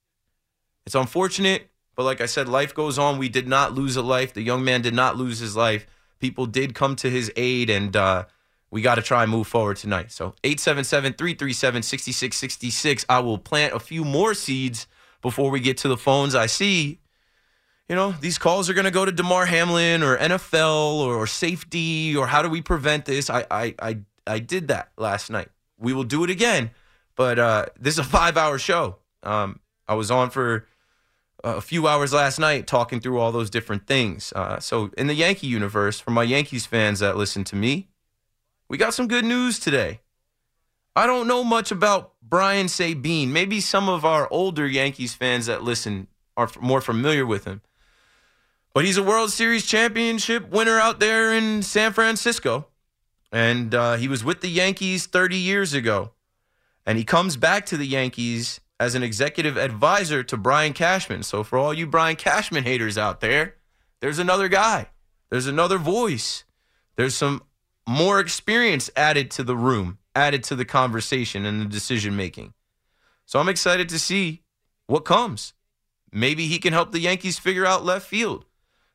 It's 0.85 0.95
unfortunate, 0.95 1.69
but 1.95 2.03
like 2.03 2.21
I 2.21 2.25
said, 2.25 2.47
life 2.47 2.73
goes 2.73 2.97
on. 2.97 3.17
We 3.17 3.29
did 3.29 3.47
not 3.47 3.73
lose 3.73 3.95
a 3.95 4.01
life. 4.01 4.33
The 4.33 4.41
young 4.41 4.63
man 4.63 4.81
did 4.81 4.93
not 4.93 5.17
lose 5.17 5.39
his 5.39 5.55
life 5.55 5.85
people 6.23 6.45
did 6.45 6.73
come 6.73 6.95
to 6.95 7.09
his 7.09 7.29
aid, 7.35 7.69
and 7.69 7.97
uh, 7.97 8.23
we 8.71 8.81
got 8.81 8.95
to 8.95 9.01
try 9.01 9.23
and 9.23 9.31
move 9.31 9.45
forward 9.45 9.75
tonight. 9.75 10.09
So 10.09 10.33
877 10.45 11.13
337 11.13 11.83
6666. 11.83 13.05
I 13.09 13.19
will 13.19 13.37
plant 13.37 13.73
a 13.73 13.79
few 13.79 14.05
more 14.05 14.33
seeds 14.33 14.87
before 15.21 15.51
we 15.51 15.59
get 15.59 15.75
to 15.79 15.89
the 15.89 15.97
phones. 15.97 16.33
I 16.33 16.45
see, 16.45 17.01
you 17.89 17.95
know, 17.97 18.15
these 18.21 18.37
calls 18.37 18.69
are 18.69 18.73
going 18.73 18.85
to 18.85 18.91
go 18.91 19.03
to 19.03 19.11
Damar 19.11 19.47
Hamlin 19.47 20.01
or 20.01 20.17
NFL 20.17 21.01
or, 21.01 21.15
or, 21.15 21.27
safety 21.27 22.15
or 22.15 22.27
how 22.27 22.41
do 22.41 22.47
we 22.47 22.61
prevent 22.61 23.03
this? 23.03 23.29
I, 23.29 23.45
I, 23.51 23.75
I, 23.81 23.97
I 24.25 24.39
did 24.39 24.69
that 24.69 24.91
last 24.97 25.29
night. 25.29 25.49
We 25.77 25.91
will 25.91 26.05
do 26.05 26.23
it 26.23 26.29
again, 26.29 26.71
but 27.17 27.37
uh, 27.37 27.65
this 27.77 27.95
is 27.95 27.99
a 27.99 28.05
five 28.05 28.37
hour 28.37 28.57
show. 28.57 28.95
Um, 29.23 29.59
I 29.89 29.95
was 29.95 30.09
on 30.09 30.29
for 30.29 30.67
a 31.43 31.61
few 31.61 31.87
hours 31.87 32.13
last 32.13 32.39
night 32.39 32.67
talking 32.67 32.99
through 32.99 33.19
all 33.19 33.31
those 33.31 33.49
different 33.49 33.85
things. 33.85 34.31
Uh, 34.35 34.59
so, 34.59 34.91
in 34.97 35.07
the 35.07 35.13
Yankee 35.13 35.47
universe, 35.47 35.99
for 35.99 36.11
my 36.11 36.23
Yankees 36.23 36.65
fans 36.65 36.99
that 36.99 37.17
listen 37.17 37.43
to 37.45 37.55
me, 37.55 37.89
we 38.69 38.77
got 38.77 38.93
some 38.93 39.07
good 39.07 39.25
news 39.25 39.59
today. 39.59 39.99
I 40.95 41.05
don't 41.05 41.27
know 41.27 41.43
much 41.43 41.71
about 41.71 42.13
Brian 42.21 42.67
Sabean. 42.67 43.29
Maybe 43.29 43.59
some 43.59 43.89
of 43.89 44.05
our 44.05 44.27
older 44.31 44.67
Yankees 44.67 45.13
fans 45.13 45.47
that 45.47 45.63
listen 45.63 46.07
are 46.37 46.49
more 46.61 46.81
familiar 46.81 47.25
with 47.25 47.45
him. 47.45 47.61
But 48.73 48.85
he's 48.85 48.97
a 48.97 49.03
World 49.03 49.31
Series 49.31 49.65
championship 49.65 50.49
winner 50.49 50.79
out 50.79 50.99
there 50.99 51.33
in 51.33 51.61
San 51.61 51.93
Francisco. 51.93 52.67
And 53.31 53.73
uh, 53.73 53.95
he 53.95 54.07
was 54.07 54.23
with 54.23 54.41
the 54.41 54.49
Yankees 54.49 55.05
30 55.05 55.37
years 55.37 55.73
ago. 55.73 56.11
And 56.85 56.97
he 56.97 57.03
comes 57.03 57.37
back 57.37 57.65
to 57.67 57.77
the 57.77 57.87
Yankees 57.87 58.59
as 58.83 58.95
an 58.95 59.03
executive 59.03 59.55
advisor 59.55 60.23
to 60.23 60.35
Brian 60.35 60.73
Cashman. 60.73 61.23
So 61.23 61.41
for 61.41 61.57
all 61.57 61.73
you 61.73 61.87
Brian 61.87 62.17
Cashman 62.17 62.65
haters 62.65 62.97
out 62.97 63.21
there, 63.21 63.55
there's 64.01 64.19
another 64.19 64.49
guy. 64.49 64.87
There's 65.29 65.47
another 65.47 65.77
voice. 65.77 66.43
There's 66.97 67.15
some 67.15 67.43
more 67.87 68.19
experience 68.19 68.89
added 68.97 69.31
to 69.31 69.43
the 69.43 69.55
room, 69.55 69.99
added 70.13 70.43
to 70.45 70.55
the 70.57 70.65
conversation 70.65 71.45
and 71.45 71.61
the 71.61 71.65
decision 71.65 72.17
making. 72.17 72.53
So 73.25 73.39
I'm 73.39 73.47
excited 73.47 73.87
to 73.87 73.97
see 73.97 74.43
what 74.87 75.05
comes. 75.05 75.53
Maybe 76.11 76.47
he 76.47 76.59
can 76.59 76.73
help 76.73 76.91
the 76.91 76.99
Yankees 76.99 77.39
figure 77.39 77.65
out 77.65 77.85
left 77.85 78.05
field. 78.05 78.43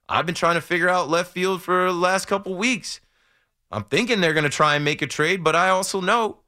I've 0.06 0.26
been 0.26 0.34
trying 0.34 0.56
to 0.56 0.60
figure 0.60 0.90
out 0.90 1.08
left 1.08 1.32
field 1.32 1.62
for 1.62 1.86
the 1.86 1.92
last 1.94 2.26
couple 2.26 2.54
weeks. 2.54 3.00
I'm 3.70 3.84
thinking 3.84 4.20
they're 4.20 4.34
going 4.34 4.44
to 4.44 4.50
try 4.50 4.74
and 4.74 4.84
make 4.84 5.00
a 5.00 5.06
trade, 5.06 5.42
but 5.42 5.56
I 5.56 5.70
also 5.70 6.02
know 6.02 6.40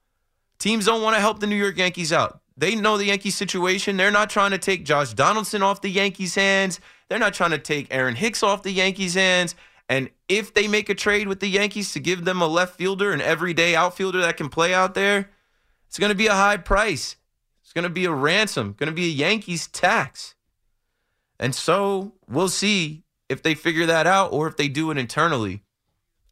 teams 0.59 0.85
don't 0.85 1.03
want 1.03 1.17
to 1.17 1.21
help 1.21 1.41
the 1.41 1.47
New 1.47 1.57
York 1.57 1.79
Yankees 1.79 2.13
out. 2.13 2.40
They 2.61 2.75
know 2.75 2.99
the 2.99 3.07
Yankees 3.07 3.37
situation. 3.37 3.97
They're 3.97 4.11
not 4.11 4.29
trying 4.29 4.51
to 4.51 4.59
take 4.59 4.85
Josh 4.85 5.15
Donaldson 5.15 5.63
off 5.63 5.81
the 5.81 5.89
Yankees' 5.89 6.35
hands. 6.35 6.79
They're 7.09 7.19
not 7.19 7.33
trying 7.33 7.53
to 7.53 7.59
take 7.59 7.87
Aaron 7.91 8.15
Hicks 8.15 8.43
off 8.43 8.63
the 8.63 8.71
Yankees' 8.71 9.15
hands. 9.15 9.55
And 9.89 10.11
if 10.29 10.53
they 10.53 10.69
make 10.69 10.91
a 10.91 10.95
trade 10.95 11.27
with 11.27 11.41
the 11.41 11.49
Yankees 11.49 11.95
to 11.95 12.01
give 12.01 12.27
them 12.27 12.43
a 12.43 12.47
left 12.47 12.77
fielder, 12.77 13.13
an 13.13 13.23
everyday 13.23 13.75
outfielder 13.75 14.21
that 14.21 14.37
can 14.37 14.51
play 14.51 14.75
out 14.75 14.93
there, 14.93 15.31
it's 15.89 15.99
going 15.99 16.11
to 16.11 16.15
be 16.15 16.27
a 16.27 16.35
high 16.35 16.59
price. 16.59 17.17
It's 17.63 17.73
going 17.73 17.85
to 17.85 17.89
be 17.89 18.05
a 18.05 18.13
ransom, 18.13 18.75
going 18.77 18.89
to 18.89 18.95
be 18.95 19.07
a 19.07 19.09
Yankees 19.09 19.67
tax. 19.67 20.35
And 21.39 21.55
so 21.55 22.13
we'll 22.29 22.51
see 22.51 23.05
if 23.31 23.43
they 23.43 23.55
figure 23.55 23.87
that 23.87 24.07
out 24.07 24.35
or 24.35 24.47
if 24.49 24.59
they 24.59 24.69
do 24.69 24.91
it 24.91 24.99
internally. 24.99 25.63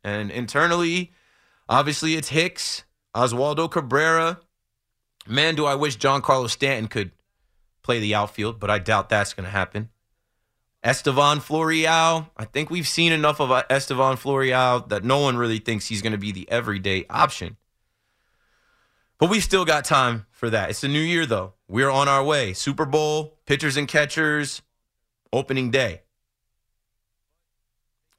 And 0.05 0.31
internally, 0.31 1.11
obviously, 1.71 2.17
it's 2.17 2.29
Hicks, 2.29 2.85
Oswaldo 3.14 3.71
Cabrera, 3.71 4.41
Man, 5.29 5.55
do 5.55 5.67
I 5.67 5.75
wish 5.75 5.99
Giancarlo 5.99 6.49
Stanton 6.49 6.88
could 6.88 7.12
play 7.83 8.01
the 8.01 8.14
outfield, 8.14 8.59
but 8.59 8.71
I 8.71 8.79
doubt 8.79 9.09
that's 9.09 9.35
going 9.35 9.45
to 9.45 9.51
happen. 9.51 9.91
Estevan 10.83 11.41
Florial, 11.41 12.31
I 12.37 12.45
think 12.45 12.71
we've 12.71 12.87
seen 12.87 13.12
enough 13.12 13.41
of 13.41 13.51
uh, 13.51 13.64
Estevan 13.69 14.17
Florial 14.17 14.88
that 14.88 15.05
no 15.05 15.19
one 15.19 15.37
really 15.37 15.59
thinks 15.59 15.87
he's 15.87 16.03
going 16.03 16.12
to 16.12 16.19
be 16.19 16.33
the 16.33 16.51
everyday 16.51 17.05
option. 17.11 17.57
But 19.19 19.29
we 19.29 19.41
still 19.41 19.64
got 19.64 19.85
time 19.85 20.27
for 20.31 20.49
that. 20.51 20.71
It's 20.71 20.85
a 20.85 20.88
new 20.88 21.01
year, 21.01 21.27
though. 21.27 21.55
We're 21.67 21.91
on 21.91 22.09
our 22.09 22.23
way. 22.23 22.53
Super 22.53 22.85
Bowl, 22.85 23.38
pitchers 23.47 23.77
and 23.77 23.88
catchers, 23.88 24.62
opening 25.33 25.71
day. 25.71 26.03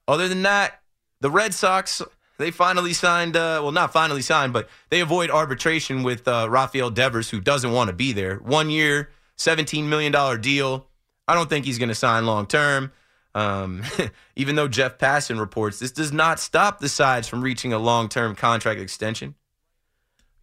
Other 0.07 0.27
than 0.27 0.41
that, 0.41 0.81
the 1.21 1.31
Red 1.31 1.53
Sox 1.53 2.01
they 2.39 2.51
finally 2.51 2.93
signed, 2.93 3.35
uh, 3.35 3.59
well, 3.61 3.73
not 3.73 3.91
finally 3.91 4.21
signed, 4.21 4.53
but 4.53 4.69
they 4.89 5.01
avoid 5.01 5.29
arbitration 5.29 6.03
with 6.03 6.25
uh, 6.27 6.47
Rafael 6.49 6.89
Devers, 6.89 7.29
who 7.29 7.41
doesn't 7.41 7.71
want 7.71 7.89
to 7.89 7.93
be 7.93 8.13
there. 8.13 8.37
One 8.37 8.69
year, 8.69 9.09
$17 9.37 9.85
million 9.85 10.41
deal. 10.41 10.87
I 11.27 11.35
don't 11.35 11.49
think 11.49 11.65
he's 11.65 11.77
going 11.77 11.89
to 11.89 11.95
sign 11.95 12.25
long 12.25 12.47
term. 12.47 12.93
Um, 13.35 13.83
even 14.35 14.55
though 14.55 14.67
Jeff 14.67 14.97
Passan 14.97 15.39
reports 15.39 15.77
this 15.79 15.91
does 15.91 16.11
not 16.11 16.39
stop 16.39 16.79
the 16.79 16.89
sides 16.89 17.27
from 17.27 17.41
reaching 17.41 17.73
a 17.73 17.77
long 17.77 18.09
term 18.09 18.35
contract 18.35 18.79
extension. 18.79 19.35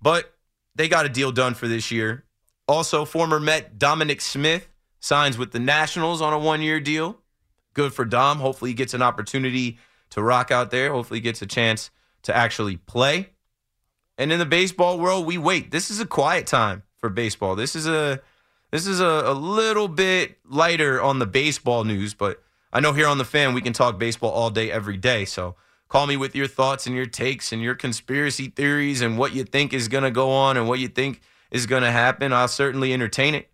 But 0.00 0.32
they 0.74 0.88
got 0.88 1.06
a 1.06 1.08
deal 1.08 1.32
done 1.32 1.54
for 1.54 1.66
this 1.66 1.90
year. 1.90 2.24
Also, 2.68 3.04
former 3.04 3.40
Met 3.40 3.78
Dominic 3.78 4.20
Smith 4.20 4.68
signs 5.00 5.38
with 5.38 5.52
the 5.52 5.58
Nationals 5.58 6.20
on 6.20 6.32
a 6.32 6.38
one 6.38 6.60
year 6.60 6.78
deal. 6.78 7.18
Good 7.72 7.94
for 7.94 8.04
Dom. 8.04 8.38
Hopefully, 8.38 8.70
he 8.70 8.74
gets 8.74 8.92
an 8.94 9.02
opportunity 9.02 9.78
to 10.10 10.22
rock 10.22 10.50
out 10.50 10.70
there. 10.70 10.92
Hopefully, 10.92 11.20
gets 11.20 11.42
a 11.42 11.46
chance 11.46 11.90
to 12.22 12.36
actually 12.36 12.76
play. 12.76 13.30
And 14.18 14.32
in 14.32 14.38
the 14.38 14.46
baseball 14.46 14.98
world, 14.98 15.26
we 15.26 15.38
wait. 15.38 15.70
This 15.70 15.90
is 15.90 16.00
a 16.00 16.06
quiet 16.06 16.46
time 16.46 16.82
for 16.96 17.08
baseball. 17.08 17.54
This 17.54 17.76
is 17.76 17.86
a 17.86 18.20
this 18.72 18.86
is 18.86 19.00
a, 19.00 19.22
a 19.24 19.32
little 19.32 19.88
bit 19.88 20.38
lighter 20.44 21.00
on 21.00 21.18
the 21.18 21.26
baseball 21.26 21.84
news, 21.84 22.14
but 22.14 22.42
I 22.72 22.80
know 22.80 22.92
here 22.92 23.06
on 23.06 23.18
the 23.18 23.24
fan 23.24 23.54
we 23.54 23.60
can 23.60 23.72
talk 23.72 23.98
baseball 23.98 24.30
all 24.30 24.50
day, 24.50 24.70
every 24.70 24.96
day. 24.96 25.24
So 25.24 25.54
call 25.88 26.06
me 26.06 26.16
with 26.16 26.34
your 26.34 26.48
thoughts 26.48 26.86
and 26.86 26.96
your 26.96 27.06
takes 27.06 27.52
and 27.52 27.62
your 27.62 27.74
conspiracy 27.74 28.48
theories 28.48 29.00
and 29.02 29.16
what 29.16 29.34
you 29.34 29.44
think 29.44 29.72
is 29.72 29.88
going 29.88 30.04
to 30.04 30.10
go 30.10 30.30
on 30.30 30.56
and 30.56 30.68
what 30.68 30.80
you 30.80 30.88
think 30.88 31.20
is 31.50 31.66
going 31.66 31.84
to 31.84 31.92
happen. 31.92 32.32
I'll 32.32 32.48
certainly 32.48 32.92
entertain 32.92 33.34
it. 33.34 33.48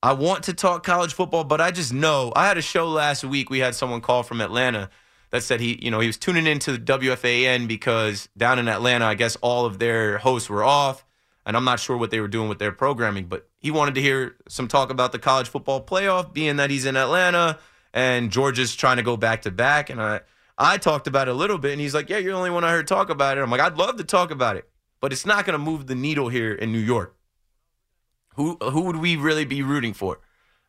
I 0.00 0.12
want 0.12 0.44
to 0.44 0.52
talk 0.52 0.84
college 0.84 1.12
football, 1.12 1.42
but 1.42 1.60
I 1.60 1.72
just 1.72 1.92
know 1.92 2.32
I 2.36 2.46
had 2.46 2.56
a 2.56 2.62
show 2.62 2.88
last 2.88 3.24
week. 3.24 3.50
We 3.50 3.58
had 3.58 3.74
someone 3.74 4.00
call 4.00 4.22
from 4.22 4.40
Atlanta 4.40 4.90
that 5.30 5.42
said 5.42 5.58
he, 5.58 5.76
you 5.82 5.90
know, 5.90 5.98
he 5.98 6.06
was 6.06 6.16
tuning 6.16 6.46
into 6.46 6.70
the 6.70 6.78
WFAN 6.78 7.66
because 7.66 8.28
down 8.36 8.60
in 8.60 8.68
Atlanta, 8.68 9.06
I 9.06 9.14
guess 9.14 9.34
all 9.36 9.66
of 9.66 9.80
their 9.80 10.18
hosts 10.18 10.48
were 10.48 10.62
off, 10.62 11.04
and 11.44 11.56
I'm 11.56 11.64
not 11.64 11.80
sure 11.80 11.96
what 11.96 12.12
they 12.12 12.20
were 12.20 12.28
doing 12.28 12.48
with 12.48 12.60
their 12.60 12.70
programming, 12.70 13.26
but 13.26 13.48
he 13.58 13.72
wanted 13.72 13.96
to 13.96 14.00
hear 14.00 14.36
some 14.46 14.68
talk 14.68 14.90
about 14.90 15.10
the 15.10 15.18
college 15.18 15.48
football 15.48 15.84
playoff, 15.84 16.32
being 16.32 16.56
that 16.56 16.70
he's 16.70 16.86
in 16.86 16.96
Atlanta 16.96 17.58
and 17.92 18.30
Georgia's 18.30 18.76
trying 18.76 18.98
to 18.98 19.02
go 19.02 19.16
back 19.16 19.42
to 19.42 19.50
back, 19.50 19.90
and 19.90 20.00
I. 20.00 20.20
I 20.60 20.76
talked 20.76 21.06
about 21.06 21.28
it 21.28 21.30
a 21.30 21.34
little 21.34 21.56
bit, 21.56 21.70
and 21.70 21.80
he's 21.80 21.94
like, 21.94 22.10
"Yeah, 22.10 22.18
you're 22.18 22.32
the 22.32 22.38
only 22.38 22.50
one 22.50 22.64
I 22.64 22.72
heard 22.72 22.88
talk 22.88 23.10
about 23.10 23.38
it." 23.38 23.42
I'm 23.42 23.50
like, 23.50 23.60
"I'd 23.60 23.78
love 23.78 23.96
to 23.98 24.02
talk 24.02 24.32
about 24.32 24.56
it, 24.56 24.68
but 25.00 25.12
it's 25.12 25.24
not 25.24 25.46
going 25.46 25.56
to 25.56 25.64
move 25.64 25.86
the 25.86 25.94
needle 25.94 26.30
here 26.30 26.52
in 26.52 26.72
New 26.72 26.80
York." 26.80 27.14
Who 28.38 28.56
who 28.60 28.82
would 28.82 28.96
we 28.96 29.16
really 29.16 29.44
be 29.44 29.62
rooting 29.62 29.92
for? 29.92 30.20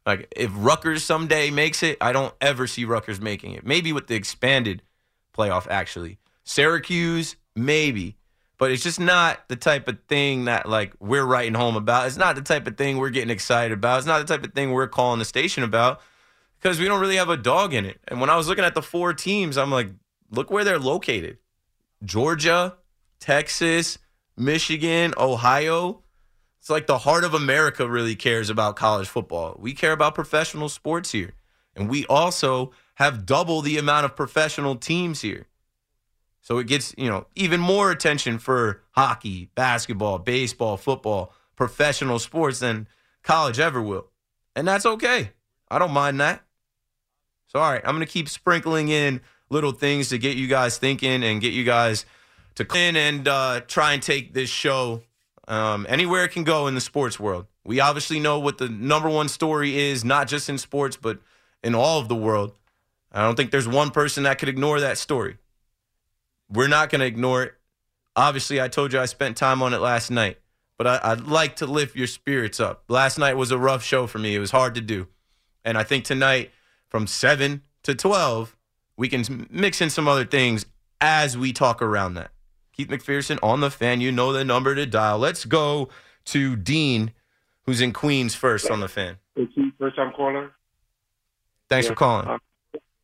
Like 0.04 0.28
if 0.36 0.50
Rutgers 0.56 1.04
someday 1.04 1.52
makes 1.52 1.84
it, 1.84 2.00
I 2.02 2.12
don't 2.12 2.34
ever 2.42 2.66
see 2.66 2.84
Rutgers 2.84 3.22
making 3.22 3.54
it. 3.54 3.64
Maybe 3.64 3.94
with 3.94 4.08
the 4.08 4.16
expanded 4.16 4.82
playoff 5.38 5.68
actually. 5.70 6.18
Syracuse, 6.44 7.36
maybe. 7.56 8.18
But 8.58 8.72
it's 8.72 8.82
just 8.82 9.00
not 9.00 9.48
the 9.50 9.56
type 9.56 9.88
of 9.88 10.00
thing 10.08 10.46
that 10.46 10.68
like 10.68 10.94
we're 11.00 11.24
writing 11.24 11.54
home 11.54 11.76
about. 11.76 12.08
It's 12.08 12.18
not 12.18 12.36
the 12.36 12.42
type 12.42 12.66
of 12.66 12.76
thing 12.76 12.98
we're 12.98 13.12
getting 13.12 13.30
excited 13.30 13.72
about. 13.72 14.00
It's 14.00 14.08
not 14.08 14.18
the 14.18 14.34
type 14.34 14.44
of 14.44 14.54
thing 14.54 14.72
we're 14.72 14.88
calling 14.88 15.20
the 15.20 15.26
station 15.26 15.62
about 15.62 16.02
because 16.60 16.80
we 16.80 16.86
don't 16.86 17.00
really 17.00 17.18
have 17.18 17.30
a 17.30 17.38
dog 17.38 17.76
in 17.76 17.86
it. 17.86 18.02
And 18.08 18.20
when 18.20 18.32
I 18.32 18.36
was 18.36 18.48
looking 18.48 18.66
at 18.66 18.74
the 18.74 18.82
four 18.82 19.14
teams, 19.14 19.60
I'm 19.60 19.70
like, 19.70 19.92
look 20.32 20.50
where 20.50 20.64
they're 20.64 20.80
located. 20.80 21.38
Georgia, 22.04 22.78
Texas, 23.20 24.00
Michigan, 24.36 25.14
Ohio. 25.20 26.02
It's 26.60 26.70
like 26.70 26.88
the 26.88 27.00
heart 27.00 27.24
of 27.24 27.34
America 27.34 27.88
really 27.88 28.16
cares 28.16 28.50
about 28.50 28.76
college 28.76 29.08
football. 29.08 29.56
We 29.60 29.74
care 29.74 29.94
about 29.94 30.16
professional 30.16 30.70
sports 30.70 31.12
here. 31.12 31.34
And 31.76 31.90
we 31.90 32.06
also 32.08 32.72
have 32.96 33.26
double 33.26 33.62
the 33.62 33.78
amount 33.78 34.06
of 34.06 34.16
professional 34.16 34.76
teams 34.76 35.22
here. 35.22 35.48
So 36.42 36.58
it 36.58 36.68
gets, 36.68 36.94
you 36.98 37.10
know, 37.10 37.28
even 37.36 37.60
more 37.60 37.92
attention 37.92 38.40
for 38.40 38.82
hockey, 38.92 39.50
basketball, 39.56 40.20
baseball, 40.20 40.78
football, 40.78 41.34
professional 41.56 42.20
sports 42.20 42.60
than 42.60 42.88
college 43.24 43.60
ever 43.60 43.82
will. 43.82 44.08
And 44.56 44.68
that's 44.68 44.86
okay. 44.86 45.32
I 45.70 45.80
don't 45.80 45.92
mind 45.92 46.20
that. 46.20 46.44
So, 47.48 47.60
all 47.60 47.72
right, 47.72 47.82
I'm 47.84 47.96
going 47.96 48.06
to 48.06 48.12
keep 48.12 48.30
sprinkling 48.30 48.90
in 48.90 49.22
little 49.50 49.72
things 49.72 50.10
to 50.10 50.18
get 50.18 50.38
you 50.38 50.48
guys 50.48 50.78
thinking 50.78 51.24
and 51.24 51.42
get 51.42 51.54
you 51.54 51.64
guys 51.64 52.06
to 52.56 52.66
come 52.66 52.80
in 52.80 52.96
and 52.96 53.28
uh, 53.28 53.62
try 53.62 53.94
and 53.94 54.04
take 54.04 54.34
this 54.34 54.50
show 54.50 55.02
um, 55.50 55.88
anywhere 55.90 56.24
it 56.24 56.32
can 56.32 56.44
go 56.44 56.68
in 56.68 56.76
the 56.76 56.82
sports 56.82 57.20
world. 57.20 57.48
We 57.66 57.80
obviously 57.80 58.20
know 58.20 58.40
what 58.40 58.60
the 58.60 58.70
number 58.70 59.10
one 59.10 59.28
story 59.28 59.78
is, 59.78 60.06
not 60.06 60.28
just 60.28 60.48
in 60.48 60.58
sports, 60.58 60.96
but 60.96 61.20
in 61.64 61.76
all 61.76 62.00
of 62.00 62.08
the 62.08 62.16
world. 62.16 62.54
I 63.12 63.24
don't 63.24 63.36
think 63.36 63.50
there's 63.52 63.68
one 63.68 63.90
person 63.90 64.24
that 64.24 64.38
could 64.38 64.48
ignore 64.48 64.80
that 64.80 65.00
story. 65.00 65.38
We're 66.50 66.68
not 66.68 66.90
going 66.90 67.00
to 67.00 67.08
ignore 67.08 67.44
it. 67.44 67.54
Obviously, 68.16 68.62
I 68.62 68.68
told 68.68 68.94
you 68.94 69.00
I 69.00 69.06
spent 69.06 69.38
time 69.38 69.64
on 69.64 69.74
it 69.74 69.80
last 69.80 70.12
night, 70.12 70.38
but 70.78 70.86
I, 70.86 71.16
would 71.16 71.28
like 71.28 71.56
to 71.58 71.66
lift 71.66 71.96
your 71.96 72.08
spirits 72.08 72.60
up. 72.60 72.84
Last 72.88 73.18
night 73.18 73.36
was 73.36 73.52
a 73.52 73.58
rough 73.58 73.84
show 73.84 74.06
for 74.06 74.20
me. 74.20 74.36
It 74.36 74.40
was 74.40 74.52
hard 74.52 74.76
to 74.76 74.82
do. 74.82 75.08
And 75.66 75.78
I 75.78 75.84
think 75.84 76.06
tonight, 76.06 76.52
from 76.90 77.08
7 77.08 77.64
to 77.84 77.96
12, 77.96 78.56
we 78.98 79.10
can 79.10 79.48
mix 79.50 79.82
in 79.82 79.90
some 79.90 80.08
other 80.08 80.26
things 80.26 80.66
as 81.02 81.38
we 81.38 81.54
talk 81.54 81.82
around 81.82 82.16
that. 82.16 82.32
Keith 82.80 82.88
McPherson 82.88 83.38
on 83.44 83.60
the 83.60 83.70
fan. 83.70 84.00
You 84.00 84.10
know 84.10 84.32
the 84.32 84.46
number 84.46 84.74
to 84.74 84.86
dial. 84.86 85.18
Let's 85.18 85.44
go 85.44 85.90
to 86.26 86.56
Dean, 86.56 87.12
who's 87.66 87.82
in 87.82 87.92
Queens 87.92 88.36
first 88.36 88.72
on 88.72 88.80
the 88.80 88.88
fan. 88.88 89.18
First 89.78 89.98
time 89.98 90.14
caller. 90.16 90.52
Thanks 91.68 91.88
yeah. 91.88 91.90
for 91.90 91.96
calling. 91.96 92.28
Uh, 92.30 92.38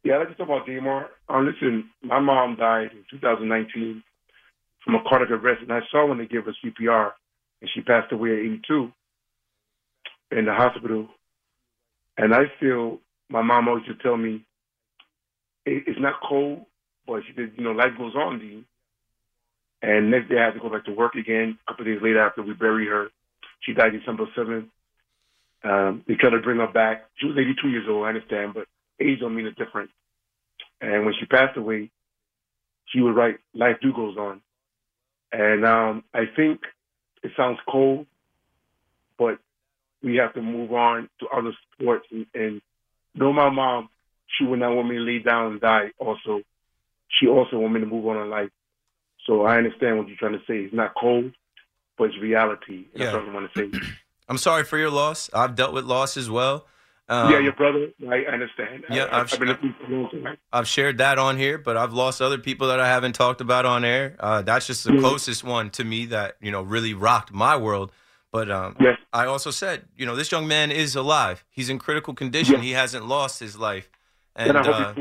yeah, 0.05 0.19
to 0.19 0.33
talk 0.35 0.47
about 0.47 0.65
Damar. 0.65 1.09
Uh, 1.27 1.41
listen, 1.41 1.89
my 2.01 2.21
mom 2.21 2.55
died 2.55 2.91
in 2.93 3.03
2019 3.19 4.01
from 4.85 4.95
a 4.95 5.03
cardiac 5.09 5.31
arrest, 5.31 5.63
and 5.63 5.73
I 5.73 5.81
saw 5.91 6.07
when 6.07 6.19
they 6.19 6.25
gave 6.25 6.45
her 6.45 6.55
CPR, 6.63 7.11
and 7.59 7.69
she 7.73 7.81
passed 7.81 8.13
away 8.13 8.31
at 8.31 8.39
82 8.39 8.93
in 10.31 10.45
the 10.45 10.53
hospital. 10.53 11.09
And 12.17 12.33
I 12.33 12.43
feel 12.61 12.99
my 13.27 13.41
mom 13.41 13.67
always 13.67 13.83
used 13.85 13.99
to 13.99 14.03
tell 14.03 14.15
me, 14.15 14.45
it's 15.65 15.99
not 15.99 16.21
cold, 16.25 16.65
but 17.05 17.23
she 17.27 17.33
said, 17.35 17.51
you 17.57 17.63
know, 17.65 17.71
life 17.71 17.91
goes 17.97 18.15
on, 18.15 18.39
Dean. 18.39 18.63
And 19.81 20.09
next 20.09 20.29
day 20.29 20.37
I 20.39 20.45
had 20.45 20.53
to 20.53 20.59
go 20.59 20.69
back 20.69 20.85
to 20.85 20.93
work 20.93 21.15
again. 21.15 21.57
A 21.67 21.71
couple 21.71 21.85
of 21.85 21.93
days 21.93 22.01
later 22.01 22.19
after 22.19 22.41
we 22.41 22.53
buried 22.53 22.87
her, 22.87 23.09
she 23.61 23.73
died 23.73 23.91
December 23.91 24.25
7th. 24.37 24.67
Um, 25.63 26.03
they 26.07 26.15
tried 26.15 26.31
to 26.31 26.41
bring 26.41 26.59
her 26.59 26.67
back. 26.67 27.05
She 27.17 27.27
was 27.27 27.37
82 27.37 27.69
years 27.69 27.85
old, 27.89 28.05
I 28.05 28.09
understand, 28.09 28.53
but 28.53 28.67
age 28.99 29.19
don't 29.19 29.35
mean 29.35 29.47
a 29.47 29.51
difference. 29.51 29.91
And 30.81 31.05
when 31.05 31.13
she 31.19 31.25
passed 31.25 31.57
away, 31.57 31.89
she 32.87 33.01
would 33.01 33.15
write, 33.15 33.37
life 33.53 33.77
do 33.81 33.91
goes 33.93 34.17
on. 34.17 34.41
And 35.31 35.65
um, 35.65 36.03
I 36.13 36.25
think 36.35 36.61
it 37.23 37.31
sounds 37.35 37.57
cold, 37.67 38.05
but 39.17 39.39
we 40.03 40.17
have 40.17 40.33
to 40.35 40.41
move 40.41 40.71
on 40.71 41.09
to 41.19 41.27
other 41.27 41.51
sports. 41.73 42.05
And, 42.11 42.27
and 42.33 42.61
know 43.15 43.33
my 43.33 43.49
mom, 43.49 43.89
she 44.37 44.45
would 44.45 44.59
not 44.59 44.75
want 44.75 44.89
me 44.89 44.95
to 44.95 45.01
lay 45.01 45.19
down 45.19 45.53
and 45.53 45.61
die. 45.61 45.91
Also, 45.97 46.41
she 47.09 47.27
also 47.27 47.57
want 47.57 47.73
me 47.73 47.79
to 47.79 47.85
move 47.85 48.05
on 48.07 48.21
in 48.21 48.29
life. 48.29 48.49
So 49.25 49.43
I 49.43 49.57
understand 49.57 49.97
what 49.97 50.07
you're 50.07 50.17
trying 50.17 50.33
to 50.33 50.45
say. 50.47 50.59
It's 50.59 50.73
not 50.73 50.93
cold, 50.99 51.31
but 51.97 52.05
it's 52.05 52.17
reality. 52.19 52.85
Yeah. 52.93 53.05
That's 53.05 53.17
what 53.17 53.29
I 53.29 53.33
want 53.33 53.53
to 53.53 53.59
say. 53.59 53.79
I'm 54.29 54.37
sorry 54.37 54.63
for 54.63 54.77
your 54.77 54.89
loss. 54.89 55.29
I've 55.33 55.55
dealt 55.55 55.73
with 55.73 55.85
loss 55.85 56.17
as 56.17 56.29
well. 56.29 56.65
Um, 57.07 57.31
yeah, 57.31 57.39
your 57.39 57.53
brother. 57.53 57.89
I 58.09 58.21
understand. 58.31 58.83
Yeah, 58.89 59.03
I, 59.03 59.21
I've, 59.21 59.33
I've, 59.39 60.37
I've 60.51 60.67
shared 60.67 60.97
that 60.97 61.19
on 61.19 61.37
here, 61.37 61.59
but 61.59 61.77
I've 61.77 61.93
lost 61.93 62.19
other 62.19 62.39
people 62.39 62.67
that 62.69 62.79
I 62.79 62.87
haven't 62.87 63.13
talked 63.13 63.41
about 63.41 63.65
on 63.65 63.85
air. 63.85 64.15
Uh, 64.19 64.41
that's 64.41 64.65
just 64.65 64.83
the 64.83 64.91
mm-hmm. 64.91 65.01
closest 65.01 65.43
one 65.43 65.69
to 65.71 65.83
me 65.83 66.07
that 66.07 66.37
you 66.41 66.51
know 66.51 66.63
really 66.63 66.95
rocked 66.95 67.31
my 67.31 67.55
world. 67.55 67.91
But 68.31 68.49
um, 68.49 68.75
yes. 68.79 68.97
I 69.13 69.27
also 69.27 69.51
said, 69.51 69.85
you 69.95 70.05
know, 70.05 70.15
this 70.15 70.31
young 70.31 70.47
man 70.47 70.71
is 70.71 70.95
alive. 70.95 71.45
He's 71.51 71.69
in 71.69 71.77
critical 71.77 72.13
condition. 72.13 72.55
Yes. 72.55 72.63
He 72.63 72.71
hasn't 72.71 73.07
lost 73.07 73.39
his 73.39 73.55
life. 73.55 73.89
And, 74.35 74.57
and 74.57 74.67
uh, 74.67 74.93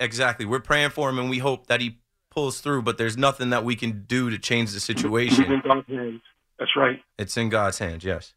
exactly, 0.00 0.44
we're 0.44 0.60
praying 0.60 0.90
for 0.90 1.08
him, 1.08 1.18
and 1.18 1.30
we 1.30 1.38
hope 1.38 1.68
that 1.68 1.80
he 1.80 2.00
pulls 2.30 2.60
through. 2.60 2.82
But 2.82 2.98
there's 2.98 3.16
nothing 3.16 3.50
that 3.50 3.64
we 3.64 3.76
can 3.76 4.04
do 4.06 4.30
to 4.30 4.38
change 4.38 4.72
the 4.72 4.80
situation. 4.80 5.44
It's 5.44 5.50
in 5.50 5.62
God's 5.64 5.88
hands. 5.88 6.22
That's 6.58 6.76
right. 6.76 7.00
It's 7.18 7.36
in 7.36 7.48
God's 7.48 7.78
hands. 7.78 8.04
Yes. 8.04 8.34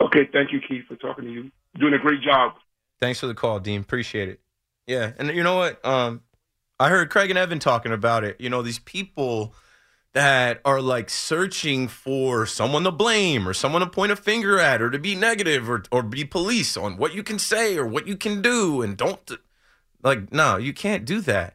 Okay. 0.00 0.28
Thank 0.32 0.52
you, 0.52 0.60
Keith, 0.66 0.84
for 0.88 0.96
talking 0.96 1.24
to 1.24 1.30
you. 1.30 1.50
Doing 1.78 1.94
a 1.94 1.98
great 1.98 2.22
job. 2.22 2.52
Thanks 3.00 3.20
for 3.20 3.26
the 3.26 3.34
call, 3.34 3.60
Dean. 3.60 3.80
Appreciate 3.80 4.28
it. 4.28 4.40
Yeah, 4.86 5.12
and 5.18 5.28
you 5.28 5.42
know 5.42 5.56
what? 5.56 5.84
Um, 5.84 6.22
I 6.80 6.88
heard 6.88 7.10
Craig 7.10 7.30
and 7.30 7.38
Evan 7.38 7.58
talking 7.58 7.92
about 7.92 8.24
it. 8.24 8.40
You 8.40 8.48
know, 8.48 8.62
these 8.62 8.78
people 8.78 9.54
that 10.14 10.60
are 10.64 10.80
like 10.80 11.10
searching 11.10 11.88
for 11.88 12.46
someone 12.46 12.84
to 12.84 12.90
blame 12.90 13.46
or 13.46 13.52
someone 13.52 13.82
to 13.82 13.86
point 13.86 14.12
a 14.12 14.16
finger 14.16 14.58
at 14.58 14.80
or 14.80 14.90
to 14.90 14.98
be 14.98 15.14
negative 15.14 15.68
or 15.68 15.82
or 15.92 16.02
be 16.02 16.24
police 16.24 16.76
on 16.76 16.96
what 16.96 17.14
you 17.14 17.22
can 17.22 17.38
say 17.38 17.76
or 17.76 17.86
what 17.86 18.06
you 18.06 18.16
can 18.16 18.40
do 18.40 18.80
and 18.80 18.96
don't 18.96 19.30
like 20.02 20.32
no, 20.32 20.56
you 20.56 20.72
can't 20.72 21.04
do 21.04 21.20
that. 21.20 21.54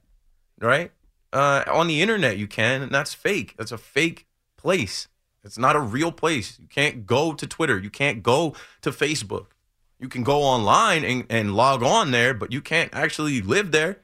Right? 0.60 0.92
Uh, 1.34 1.64
on 1.68 1.88
the 1.88 2.02
internet 2.02 2.38
you 2.38 2.48
can, 2.48 2.84
and 2.84 2.92
that's 2.92 3.14
fake. 3.14 3.56
That's 3.58 3.72
a 3.72 3.78
fake 3.78 4.28
place. 4.56 5.08
It's 5.44 5.58
not 5.58 5.76
a 5.76 5.80
real 5.80 6.12
place. 6.12 6.60
You 6.60 6.68
can't 6.68 7.06
go 7.06 7.34
to 7.34 7.46
Twitter. 7.46 7.78
You 7.78 7.90
can't 7.90 8.24
go 8.24 8.56
to 8.82 8.92
Facebook. 8.92 9.48
You 10.00 10.08
can 10.08 10.24
go 10.24 10.42
online 10.42 11.04
and, 11.04 11.26
and 11.30 11.56
log 11.56 11.84
on 11.84 12.12
there, 12.12 12.34
but 12.34 12.52
you 12.52 12.62
can't 12.62 12.94
actually 12.94 13.42
live 13.42 13.72
there. 13.72 14.00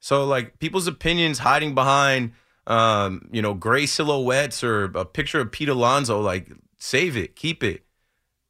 So 0.00 0.24
like 0.24 0.58
people's 0.58 0.86
opinions 0.86 1.40
hiding 1.40 1.74
behind 1.74 2.32
um, 2.66 3.28
you 3.32 3.42
know, 3.42 3.54
gray 3.54 3.86
silhouettes 3.86 4.62
or 4.62 4.84
a 4.84 5.04
picture 5.04 5.40
of 5.40 5.50
Pete 5.50 5.68
Alonso, 5.68 6.20
like 6.20 6.50
save 6.78 7.16
it, 7.16 7.36
keep 7.36 7.62
it. 7.62 7.84